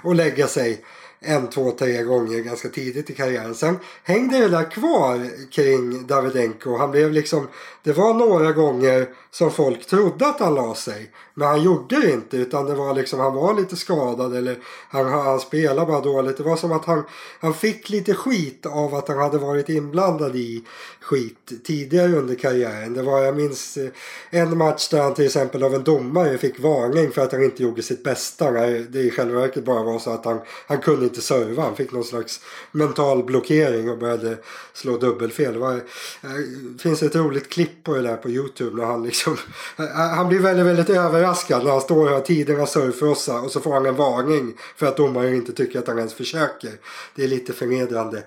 att 0.03 0.15
lägga 0.15 0.47
sig 0.47 0.85
en, 1.23 1.49
två, 1.49 1.71
tre 1.71 2.03
gånger 2.03 2.39
ganska 2.39 2.69
tidigt 2.69 3.09
i 3.09 3.13
karriären. 3.13 3.55
Sen 3.55 3.79
hängde 4.03 4.39
det 4.39 4.47
där 4.47 4.71
kvar 4.71 5.29
kring 5.51 6.07
Davidenko. 6.07 6.77
Han 6.77 6.91
blev 6.91 7.11
liksom, 7.11 7.47
det 7.83 7.93
var 7.93 8.13
några 8.13 8.51
gånger 8.51 9.07
som 9.31 9.51
folk 9.51 9.85
trodde 9.87 10.27
att 10.27 10.39
han 10.39 10.55
la 10.55 10.75
sig. 10.75 11.11
Men 11.33 11.47
han 11.47 11.63
gjorde 11.63 12.01
det 12.01 12.11
inte 12.11 12.37
utan 12.37 12.65
det 12.65 12.75
var 12.75 12.93
liksom, 12.93 13.19
han 13.19 13.33
var 13.33 13.53
lite 13.53 13.75
skadad 13.75 14.35
eller 14.35 14.57
han, 14.89 15.05
han 15.05 15.39
spelade 15.39 15.85
bara 15.85 16.01
dåligt. 16.01 16.37
Det 16.37 16.43
var 16.43 16.55
som 16.55 16.71
att 16.71 16.85
han, 16.85 17.03
han 17.39 17.53
fick 17.53 17.89
lite 17.89 18.13
skit 18.13 18.65
av 18.65 18.95
att 18.95 19.07
han 19.07 19.17
hade 19.17 19.37
varit 19.37 19.69
inblandad 19.69 20.35
i 20.35 20.63
skit 21.01 21.51
tidigare 21.63 22.11
under 22.11 22.35
karriären. 22.35 22.93
Det 22.93 23.01
var, 23.01 23.21
jag 23.21 23.35
minns 23.35 23.77
eh, 23.77 23.89
en 24.29 24.57
match 24.57 24.89
där 24.89 25.01
han 25.01 25.13
till 25.13 25.25
exempel 25.25 25.63
av 25.63 25.75
en 25.75 25.83
domare 25.83 26.37
fick 26.37 26.59
varning 26.59 27.11
för 27.11 27.21
att 27.21 27.31
han 27.31 27.43
inte 27.43 27.63
gjorde 27.63 27.81
sitt 27.81 28.03
bästa. 28.03 28.51
När 28.51 28.85
det 28.89 28.99
i 28.99 29.11
själva 29.11 29.39
verket 29.39 29.65
bara 29.65 29.83
var 29.83 29.99
så 29.99 30.09
att 30.09 30.25
han, 30.25 30.39
han 30.67 30.81
kunde 30.81 31.05
inte 31.05 31.12
serva. 31.21 31.63
Han 31.63 31.75
fick 31.75 31.91
någon 31.91 32.03
slags 32.03 32.39
mental 32.71 33.23
blockering 33.23 33.89
och 33.89 33.97
började 33.97 34.37
slå 34.73 34.97
dubbelfel. 34.97 35.53
Det, 35.53 35.59
var, 35.59 35.73
det 35.73 35.81
eh, 36.27 36.77
finns 36.79 37.03
ett 37.03 37.15
roligt 37.15 37.49
klipp 37.49 37.83
på 37.83 37.93
det 37.93 38.01
där 38.01 38.15
på 38.15 38.29
Youtube 38.29 38.77
när 38.77 38.85
han 38.85 39.03
liksom 39.03 39.33
eh, 39.79 39.85
han 39.85 40.27
blir 40.27 40.39
väldigt, 40.39 40.65
väldigt 40.65 40.89
överraskad 40.89 41.63
när 41.63 41.71
han 41.71 41.81
står 41.81 42.05
och 42.05 42.13
har 42.13 42.21
tiderna 42.21 42.65
surfrossa 42.65 43.41
och 43.41 43.51
så 43.51 43.59
får 43.59 43.73
han 43.73 43.85
en 43.85 43.95
varning 43.95 44.53
för 44.75 44.85
att 44.85 44.97
domaren 44.97 45.33
inte 45.35 45.53
tycker 45.53 45.79
att 45.79 45.87
han 45.87 45.97
ens 45.97 46.13
försöker. 46.13 46.71
Det 47.15 47.23
är 47.23 47.27
lite 47.27 47.53
förnedrande. 47.53 48.17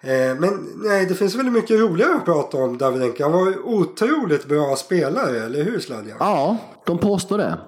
Eh, 0.00 0.34
men 0.38 0.72
nej, 0.76 1.06
det 1.06 1.14
finns 1.14 1.34
väldigt 1.34 1.54
mycket 1.54 1.80
roligare 1.80 2.14
att 2.14 2.24
prata 2.24 2.56
om 2.56 2.78
Davidenko. 2.78 3.22
Han 3.22 3.32
var 3.32 3.66
otroligt 3.66 4.46
bra 4.46 4.76
spelare, 4.76 5.44
eller 5.44 5.64
hur 5.64 5.80
Sladjan? 5.80 6.16
Ja, 6.20 6.56
de 6.84 6.98
påstår 6.98 7.38
det. 7.38 7.58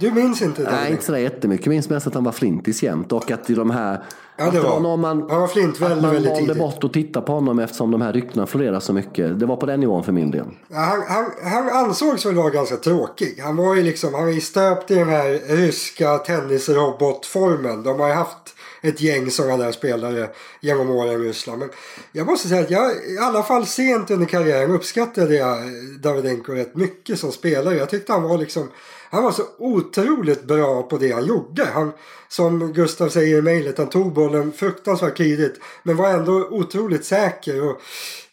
Du 0.00 0.10
minns 0.10 0.42
inte 0.42 0.62
det? 0.62 0.70
Nej, 0.70 0.90
inte 0.90 1.04
sådär 1.04 1.18
jättemycket. 1.18 1.66
Jag 1.66 1.70
minns 1.70 1.88
mest 1.88 2.06
att 2.06 2.14
han 2.14 2.24
var 2.24 2.32
flintis 2.32 2.82
jämt 2.82 3.12
och 3.12 3.30
att 3.30 3.50
i 3.50 3.54
de 3.54 3.70
här... 3.70 4.02
Ja, 4.36 4.50
det 4.50 4.60
var. 4.60 4.96
Man, 4.96 5.30
han 5.30 5.40
var 5.40 5.48
flint 5.48 5.80
väldigt, 5.80 6.02
man 6.02 6.12
väldigt 6.12 6.32
valde 6.32 6.54
bort 6.54 6.84
att 6.84 6.92
titta 6.92 7.20
på 7.20 7.32
honom 7.32 7.58
eftersom 7.58 7.90
de 7.90 8.00
här 8.00 8.12
ryktena 8.12 8.46
florerar 8.46 8.80
så 8.80 8.92
mycket. 8.92 9.40
Det 9.40 9.46
var 9.46 9.56
på 9.56 9.66
den 9.66 9.80
nivån 9.80 10.04
för 10.04 10.12
min 10.12 10.30
del. 10.30 10.44
Ja, 10.68 10.78
han, 10.78 11.02
han, 11.08 11.52
han 11.52 11.68
ansågs 11.68 12.26
väl 12.26 12.34
vara 12.34 12.50
ganska 12.50 12.76
tråkig. 12.76 13.40
Han 13.42 13.56
var 13.56 13.74
ju 13.74 13.82
liksom, 13.82 14.14
han 14.14 14.28
är 14.28 14.40
stöpt 14.40 14.90
i 14.90 14.94
den 14.94 15.08
här 15.08 15.56
ryska 15.56 16.18
tennisrobotformen. 16.18 17.82
De 17.82 18.00
har 18.00 18.08
ju 18.08 18.14
haft 18.14 18.54
ett 18.82 19.00
gäng 19.00 19.30
sådana 19.30 19.64
där 19.64 19.72
spelare 19.72 20.28
genom 20.60 20.90
åren 20.90 21.22
i 21.22 21.28
Ryssland. 21.28 21.58
Men 21.58 21.68
jag 22.12 22.26
måste 22.26 22.48
säga 22.48 22.60
att 22.60 22.70
jag 22.70 22.90
i 22.90 23.18
alla 23.20 23.42
fall 23.42 23.66
sent 23.66 24.10
under 24.10 24.26
karriären 24.26 24.70
uppskattade 24.70 25.34
jag 25.34 25.58
Davidenko 26.02 26.52
rätt 26.52 26.76
mycket 26.76 27.18
som 27.18 27.32
spelare. 27.32 27.76
Jag 27.76 27.90
tyckte 27.90 28.12
han 28.12 28.22
var 28.22 28.38
liksom 28.38 28.68
han 29.10 29.24
var 29.24 29.32
så 29.32 29.42
otroligt 29.58 30.44
bra 30.44 30.82
på 30.82 30.98
det 30.98 31.12
han 31.12 31.26
gjorde. 31.26 31.64
Han, 31.64 31.92
som 32.28 32.72
Gustav 32.72 33.08
säger 33.08 33.38
i 33.38 33.42
mejlet, 33.42 33.78
han 33.78 33.88
tog 33.88 34.12
bollen 34.12 34.52
fruktansvärt 34.52 35.16
tidigt. 35.16 35.60
Men 35.82 35.96
var 35.96 36.08
ändå 36.08 36.48
otroligt 36.50 37.04
säker. 37.04 37.62
Och, 37.62 37.80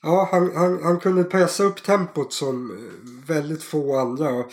ja, 0.03 0.29
han, 0.31 0.51
han, 0.55 0.83
han 0.83 0.99
kunde 0.99 1.23
pressa 1.23 1.63
upp 1.63 1.83
tempot 1.83 2.33
som 2.33 2.71
eh, 2.71 3.35
väldigt 3.35 3.63
få 3.63 3.97
andra. 3.97 4.29
Och, 4.29 4.51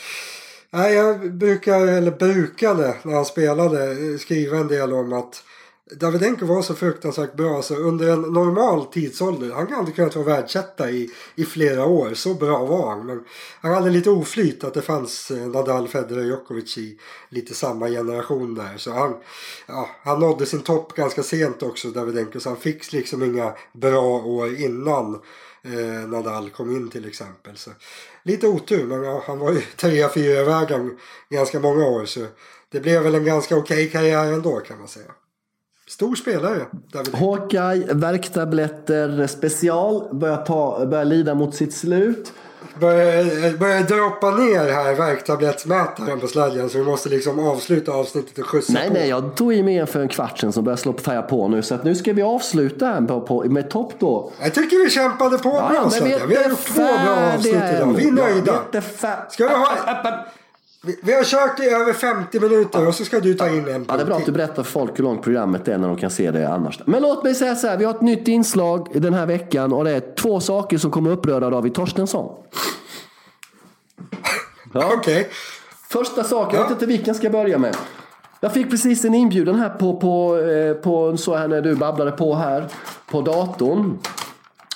nej, 0.70 0.95
jag 0.95 1.33
brukar, 1.33 1.87
eller 1.87 2.11
brukade 2.11 2.95
när 3.03 3.14
han 3.14 3.25
spelade, 3.25 3.91
eh, 3.91 4.18
skriva 4.18 4.57
en 4.57 4.68
del 4.68 4.93
om 4.93 5.12
att 5.12 5.43
Davidenko 5.91 6.47
var 6.47 6.62
så 6.62 6.74
fruktansvärt 6.74 7.37
bra 7.37 7.62
så 7.62 7.74
under 7.76 8.09
en 8.09 8.20
normal 8.20 8.85
tidsålder, 8.85 9.51
han 9.51 9.72
hade 9.72 9.93
kunnat 9.93 10.16
vara 10.16 10.26
världsetta 10.26 10.91
i, 10.91 11.11
i 11.35 11.45
flera 11.45 11.85
år, 11.85 12.14
så 12.14 12.35
bra 12.35 12.64
var 12.64 12.91
han. 12.91 13.07
Men 13.07 13.24
han 13.61 13.74
hade 13.74 13.91
lite 13.91 14.11
oflyt 14.11 14.64
att 14.64 14.74
det 14.74 14.82
fanns 14.82 15.30
eh, 15.30 15.47
Nadal, 15.47 15.89
Federer, 15.89 16.24
Djokovic 16.24 16.78
i 16.78 16.99
lite 17.28 17.55
samma 17.55 17.89
generation 17.89 18.55
där. 18.55 18.76
Så 18.76 18.93
han, 18.93 19.16
ja, 19.66 19.89
han 20.03 20.20
nådde 20.20 20.47
sin 20.47 20.62
topp 20.62 20.95
ganska 20.95 21.22
sent 21.22 21.62
också, 21.62 21.91
Davidenko, 21.91 22.41
så 22.41 22.49
han 22.49 22.59
fick 22.59 22.93
liksom 22.93 23.22
inga 23.22 23.53
bra 23.72 24.22
år 24.24 24.55
innan 24.55 25.14
eh, 25.62 26.09
Nadal 26.09 26.51
kom 26.51 26.76
in 26.76 26.91
till 26.91 27.09
exempel. 27.09 27.57
Så, 27.57 27.70
lite 28.22 28.47
otur, 28.47 28.87
men 28.87 29.03
ja, 29.03 29.22
han 29.26 29.39
var 29.39 29.53
ju 29.53 29.61
trea, 29.76 30.09
fyra 30.09 30.45
vägen 30.45 30.99
ganska 31.30 31.61
många 31.61 31.85
år 31.87 32.05
så 32.05 32.26
det 32.70 32.80
blev 32.80 33.03
väl 33.03 33.14
en 33.14 33.24
ganska 33.24 33.57
okej 33.57 33.87
okay 33.87 33.91
karriär 33.91 34.32
ändå 34.32 34.61
kan 34.61 34.78
man 34.78 34.89
säga. 34.89 35.12
Stor 35.89 36.14
spelare. 36.14 36.61
David. 36.93 37.14
Hawkeye, 37.14 37.95
värktabletter 37.95 39.26
special 39.26 40.09
börjar, 40.12 40.37
ta, 40.37 40.87
börjar 40.87 41.05
lida 41.05 41.35
mot 41.35 41.55
sitt 41.55 41.74
slut. 41.74 42.32
Börjar, 42.80 43.59
börjar 43.59 43.82
droppa 43.82 44.30
ner 44.30 44.72
här 44.72 44.95
värktablettsmätaren 44.95 46.20
på 46.20 46.26
sladden 46.26 46.70
så 46.70 46.78
vi 46.78 46.85
måste 46.85 47.09
liksom 47.09 47.47
avsluta 47.47 47.93
avsnittet 47.93 48.39
och 48.39 48.47
skjutsa 48.47 48.72
nej, 48.72 48.89
på. 48.89 48.95
Nej, 48.95 49.09
jag 49.09 49.37
tog 49.37 49.55
i 49.55 49.62
mer 49.62 49.87
för 49.87 50.01
en 50.01 50.09
kvart 50.09 50.39
sedan 50.39 50.53
som 50.53 50.64
börjar 50.64 50.76
slå 50.76 50.93
på 50.93 51.03
färja 51.03 51.22
på 51.22 51.49
nu. 51.49 51.62
Så 51.62 51.74
att 51.74 51.85
nu 51.85 51.95
ska 51.95 52.12
vi 52.12 52.22
avsluta 52.22 52.87
här 52.87 53.01
på, 53.01 53.20
på, 53.20 53.45
med 53.45 53.70
topp 53.70 53.93
då. 53.99 54.32
Jag 54.43 54.55
tycker 54.55 54.85
vi 54.85 54.91
kämpade 54.91 55.39
på 55.39 55.49
ja, 55.49 55.68
bra 55.68 55.91
Sladjan. 55.91 56.28
Vi 56.28 56.37
har 56.37 56.51
gjort 56.51 56.64
två 56.64 56.82
bra 56.82 57.32
avsnitt 57.35 57.55
idag. 57.55 57.95
Vi 57.97 58.09
är 58.09 58.12
nöjda. 58.12 58.61
Ska 59.30 59.49
vi 59.49 59.55
ha... 59.55 60.26
Vi, 61.03 61.14
har 61.14 61.24
kört 61.24 61.61
i 61.61 61.64
över 61.64 61.93
50 61.93 62.41
minuter 62.41 62.89
och 62.89 62.95
så 62.95 63.05
ska 63.05 63.20
du 63.20 63.35
ta 63.35 63.49
in 63.49 63.68
en 63.68 63.85
Ja, 63.89 63.97
det 63.97 64.03
är 64.03 64.07
bra 64.07 64.16
att 64.16 64.26
du 64.26 64.32
berättar 64.32 64.62
för 64.62 64.70
folk 64.70 64.99
hur 64.99 65.05
långt 65.05 65.22
programmet 65.22 65.68
är 65.68 65.78
när 65.78 65.89
de 65.89 65.97
kan 65.97 66.11
se 66.11 66.30
det 66.30 66.49
annars. 66.49 66.80
Men 66.87 67.03
låt 67.03 67.24
mig 67.24 67.35
säga 67.35 67.55
så 67.55 67.66
här, 67.66 67.76
vi 67.76 67.85
har 67.85 67.95
ett 67.95 68.01
nytt 68.01 68.28
inslag 68.28 68.89
den 68.95 69.14
här 69.14 69.26
veckan 69.26 69.72
och 69.72 69.85
det 69.85 69.91
är 69.91 70.14
två 70.14 70.41
saker 70.41 70.78
som 70.78 70.91
kommer 70.91 71.11
uppröra 71.11 71.51
David 71.51 71.74
Torstensson. 71.74 72.32
Ja. 74.76 74.91
Okej. 74.95 75.20
Okay. 75.20 75.30
Första 75.89 76.24
saken, 76.24 76.55
ja. 76.55 76.61
jag 76.61 76.62
vet 76.62 76.72
inte 76.72 76.87
vilken 76.87 77.14
ska 77.14 77.24
jag 77.24 77.32
börja 77.32 77.59
med. 77.59 77.76
Jag 78.41 78.53
fick 78.53 78.70
precis 78.70 79.05
en 79.05 79.14
inbjudan 79.14 79.55
här 79.55 79.68
på, 79.68 79.97
på, 79.97 80.39
eh, 80.39 80.74
på 80.74 81.16
så 81.16 81.37
här 81.37 81.49
när 81.49 81.62
du 81.62 81.74
babblade 81.74 82.11
på 82.11 82.35
här 82.35 82.68
på 83.11 83.20
datorn. 83.20 83.99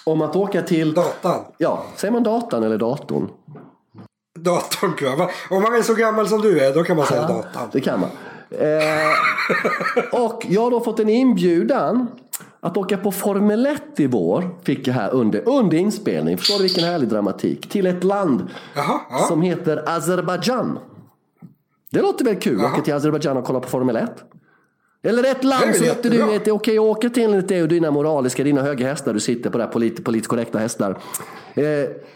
Om 0.05 0.23
att 0.23 0.37
åka 0.37 0.63
till... 0.63 0.95
Datan? 0.95 1.45
Ja, 1.59 1.85
säger 1.97 2.13
man 2.13 2.23
datan 2.23 2.63
eller 2.63 2.79
datorn? 2.79 3.29
Datorn 4.43 4.97
tror 4.97 5.31
Om 5.51 5.63
man 5.63 5.75
är 5.75 5.83
så 5.83 5.95
gammal 5.95 6.29
som 6.29 6.41
du 6.41 6.61
är 6.61 6.75
då 6.75 6.85
kan 6.85 6.97
man 6.97 7.07
säga 7.07 7.21
ja, 7.21 7.29
datorn. 7.29 7.69
Det 7.73 7.81
kan 7.81 8.01
man. 8.01 8.11
Eh, 8.51 10.23
och 10.23 10.47
jag 10.49 10.63
har 10.63 10.71
då 10.71 10.81
fått 10.81 11.01
en 11.01 11.09
inbjudan 11.09 12.07
att 12.61 12.77
åka 12.77 12.97
på 12.97 13.13
Formel 13.13 13.67
1 13.67 13.83
i 13.97 14.07
vår. 14.07 14.51
Fick 14.63 14.87
jag 14.87 14.95
här 14.95 15.11
under, 15.11 15.49
under 15.49 15.79
inspelning. 15.79 16.39
Förstår 16.39 16.57
du 16.57 16.63
vilken 16.63 16.85
härlig 16.85 17.09
dramatik? 17.09 17.69
Till 17.69 17.87
ett 17.87 18.05
land 18.05 18.47
Jaha, 18.75 19.01
ja. 19.11 19.19
som 19.19 19.43
heter 19.43 19.85
Azerbajdzjan. 19.87 20.79
Det 21.91 22.03
låter 22.03 22.25
väl 22.25 22.37
kul? 22.37 22.59
Jaha. 22.61 22.73
Åka 22.73 22.83
till 22.83 22.95
Azerbajdzjan 22.95 23.37
och 23.37 23.45
kolla 23.45 23.61
på 23.61 23.69
Formel 23.69 23.97
1? 23.97 24.11
Eller 25.09 25.25
ett 25.25 25.45
land 25.45 25.77
som 25.77 25.87
inte 25.87 26.09
du 26.09 26.23
vet 26.23 26.47
är 26.47 26.51
okej 26.51 26.79
att 26.79 26.85
åka 26.85 27.09
till 27.09 27.23
enligt 27.23 27.49
dig 27.49 27.63
och 27.63 27.69
dina 27.69 27.91
moraliska, 27.91 28.45
dina 28.45 28.63
höga 28.63 28.87
hästar 28.87 29.15
du 29.15 29.21
sitter 29.21 29.51
på 29.51 29.59
där 29.59 29.67
politiskt, 29.67 30.05
politiskt 30.05 30.29
korrekta 30.29 30.59
hästar. 30.59 30.99
Eh. 31.55 31.65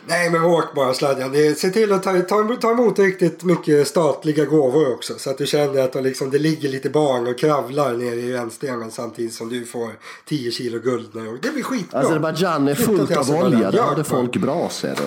Nej 0.06 0.30
men 0.30 0.44
åk 0.44 0.74
bara 0.74 0.94
sladjan. 0.94 1.54
Se 1.56 1.70
till 1.70 1.92
att 1.92 2.02
ta, 2.02 2.20
ta, 2.20 2.56
ta 2.60 2.70
emot 2.70 2.98
riktigt 2.98 3.44
mycket 3.44 3.88
statliga 3.88 4.44
gåvor 4.44 4.92
också. 4.92 5.14
Så 5.18 5.30
att 5.30 5.38
du 5.38 5.46
känner 5.46 5.82
att 5.82 6.04
liksom, 6.04 6.30
det 6.30 6.38
ligger 6.38 6.68
lite 6.68 6.90
barn 6.90 7.26
och 7.26 7.38
kravlar 7.38 7.92
nere 7.92 8.20
i 8.20 8.32
rännstenen 8.32 8.90
samtidigt 8.90 9.34
som 9.34 9.48
du 9.48 9.64
får 9.64 9.90
10 10.28 10.50
kilo 10.50 10.78
guld. 10.78 11.08
Det 11.42 11.50
blir 11.50 11.62
skitbra. 11.62 12.00
Azerbajdzjan 12.00 12.68
är 12.68 12.74
fullt 12.74 13.16
av 13.16 13.30
olja. 13.30 13.70
Där 13.70 13.82
har 13.82 13.96
det 13.96 14.04
folk 14.04 14.36
bra 14.36 14.68
ser 14.70 14.94
du. 14.96 15.02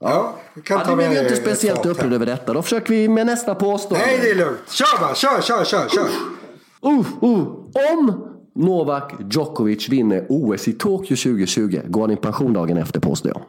Ja, 0.00 0.34
ja 0.54 0.62
kan 0.62 0.84
ta 0.84 0.90
ja, 0.90 0.94
vi 0.96 1.04
är 1.04 1.22
inte 1.22 1.36
speciellt 1.36 1.86
upprörda 1.86 2.14
över 2.14 2.26
detta. 2.26 2.52
Då 2.52 2.62
försöker 2.62 2.94
vi 2.94 3.08
med 3.08 3.26
nästa 3.26 3.54
påstående. 3.54 4.06
Nej, 4.06 4.18
det 4.22 4.30
är 4.30 4.34
lugnt. 4.34 4.70
Kör 4.70 5.00
bara, 5.00 5.14
kör, 5.14 5.40
kör, 5.40 5.64
kör, 5.64 5.88
kör. 5.88 6.08
Uh, 6.84 6.98
uh. 7.22 7.46
Om 7.92 8.28
Novak 8.54 9.12
Djokovic 9.30 9.88
vinner 9.88 10.26
OS 10.28 10.68
i 10.68 10.72
Tokyo 10.72 11.16
2020 11.16 11.80
går 11.86 12.00
han 12.00 12.10
i 12.10 12.16
pension 12.16 12.52
dagen 12.52 12.76
efter 12.76 13.00
påstår 13.00 13.32
jag. 13.34 13.42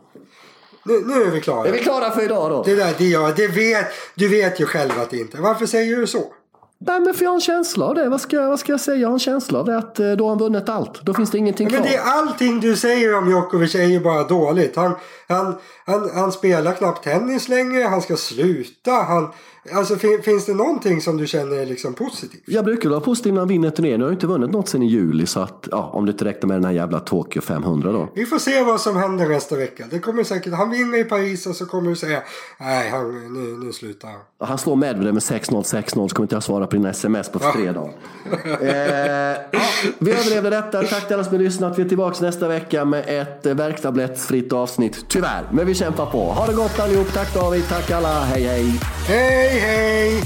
Nu, 0.86 1.04
nu 1.06 1.24
är 1.24 1.32
vi 1.32 1.42
klara. 1.42 1.68
Är 1.68 1.72
vi 1.72 1.80
klara 1.80 2.12
för 2.12 2.24
idag 2.26 2.52
då? 2.52 2.64
Det 2.64 2.76
där, 2.76 2.94
det, 2.98 3.08
ja, 3.08 3.34
det 3.36 3.48
vet, 3.48 3.86
du 4.16 4.28
vet 4.28 4.60
ju 4.60 4.66
själv 4.66 4.92
att 5.02 5.10
det 5.10 5.18
inte 5.18 5.42
Varför 5.42 5.66
säger 5.66 5.98
du 5.98 6.08
så? 6.08 6.24
Nej, 6.82 7.00
men 7.00 7.14
för 7.14 7.24
jag 7.24 7.30
har 7.30 7.36
en 7.36 7.42
känsla 7.42 7.86
av 7.86 7.96
det. 7.96 8.10
Vad 8.10 8.22
ska, 8.22 8.50
vad 8.50 8.60
ska 8.60 8.72
jag 8.74 8.80
säga? 8.80 8.98
Jag 8.98 9.08
har 9.08 9.14
en 9.14 9.20
känsla 9.20 9.60
av 9.60 9.66
det 9.66 9.78
att 9.78 10.00
eh, 10.00 10.12
då 10.12 10.24
har 10.24 10.30
han 10.30 10.38
vunnit 10.38 10.70
allt. 10.70 11.02
Då 11.02 11.14
finns 11.14 11.32
det 11.32 11.38
ingenting 11.38 11.68
Men 11.72 11.82
kvar. 11.82 11.90
det 11.90 11.96
är 11.96 12.02
allting 12.02 12.60
du 12.60 12.76
säger 12.76 13.18
om 13.18 13.30
Djokovic 13.30 13.76
är 13.76 13.84
ju 13.84 14.00
bara 14.00 14.24
dåligt. 14.24 14.76
Han, 14.76 14.96
han, 15.28 15.56
han, 15.86 16.10
han 16.14 16.32
spelar 16.32 16.74
knappt 16.74 17.04
tennis 17.04 17.50
längre, 17.50 17.84
han 17.84 18.02
ska 18.02 18.16
sluta. 18.16 18.92
Han, 18.92 19.32
alltså 19.74 19.96
fin, 19.96 20.22
finns 20.24 20.46
det 20.46 20.54
någonting 20.54 21.02
som 21.02 21.18
du 21.18 21.28
känner 21.28 21.58
är 21.58 21.66
liksom 21.66 21.94
positivt? 21.94 22.42
Jag 22.46 22.66
brukar 22.66 22.90
vara 22.90 23.00
positiv 23.00 23.34
när 23.34 23.42
han 23.42 23.48
vinner 23.48 23.70
turneringen. 23.70 24.00
Jag 24.02 24.08
har 24.08 24.14
inte 24.14 24.28
vunnit 24.28 24.52
något 24.52 24.70
sen 24.70 24.84
i 24.84 24.88
juli. 24.88 25.26
Så 25.26 25.40
att, 25.40 25.68
ja, 25.72 25.90
om 25.94 26.06
det 26.06 26.12
inte 26.12 26.26
räckte 26.26 26.48
med 26.48 26.58
den 26.58 26.66
här 26.66 26.72
jävla 26.72 27.00
Tokyo 27.00 27.42
500 27.42 27.92
då. 27.92 28.10
Vi 28.16 28.26
får 28.26 28.40
se 28.40 28.64
vad 28.64 28.82
som 28.82 28.98
händer 28.98 29.30
nästa 29.30 29.56
vecka. 29.56 29.86
Det 29.92 30.00
kommer 30.00 30.24
säkert, 30.24 30.54
han 30.54 30.70
vinner 30.70 30.98
i 30.98 31.04
Paris 31.04 31.46
och 31.46 31.56
så 31.56 31.66
kommer 31.66 31.90
du 31.90 31.96
säga 31.96 32.24
nej, 32.60 32.90
han, 32.90 33.34
nu, 33.34 33.66
nu 33.66 33.74
slutar 33.74 34.08
han. 34.08 34.48
Han 34.48 34.58
slår 34.58 34.76
Medvedev 34.76 35.14
med 35.14 35.24
6-0, 35.24 35.62
6-0 35.64 36.08
så 36.08 36.16
kommer 36.16 36.26
inte 36.26 36.36
jag 36.36 36.44
svara 36.44 36.68
på 36.68 36.76
dina 36.76 36.90
sms 36.90 37.30
på 37.30 37.40
fredag. 37.40 37.90
eh, 38.62 38.70
ja, 39.52 39.60
vi 40.00 40.12
överlevde 40.12 40.50
detta. 40.50 40.84
Tack 40.84 41.08
till 41.08 41.14
alla 41.14 41.24
som 41.24 41.34
har 41.34 41.44
lyssnat. 41.44 41.80
Vi 41.80 41.84
är 41.84 41.88
tillbaka 41.90 42.26
nästa 42.26 42.48
vecka 42.48 42.86
med 42.86 43.04
ett 43.08 43.46
eh, 43.46 43.54
värktablettsfritt 43.54 44.54
avsnitt. 44.54 45.06
Tyvärr, 45.08 45.44
men 45.52 45.66
vi 45.66 45.76
kämpar 45.76 46.06
på. 46.06 46.18
Ha 46.20 46.48
det 46.48 46.54
gott 46.54 46.80
allihop. 46.80 47.14
Tack 47.14 47.34
David, 47.34 47.64
tack 47.70 47.92
alla. 47.92 48.20
Hej 48.20 48.44
hej. 48.44 48.80
Hej 49.08 49.59
hey! 49.60 50.24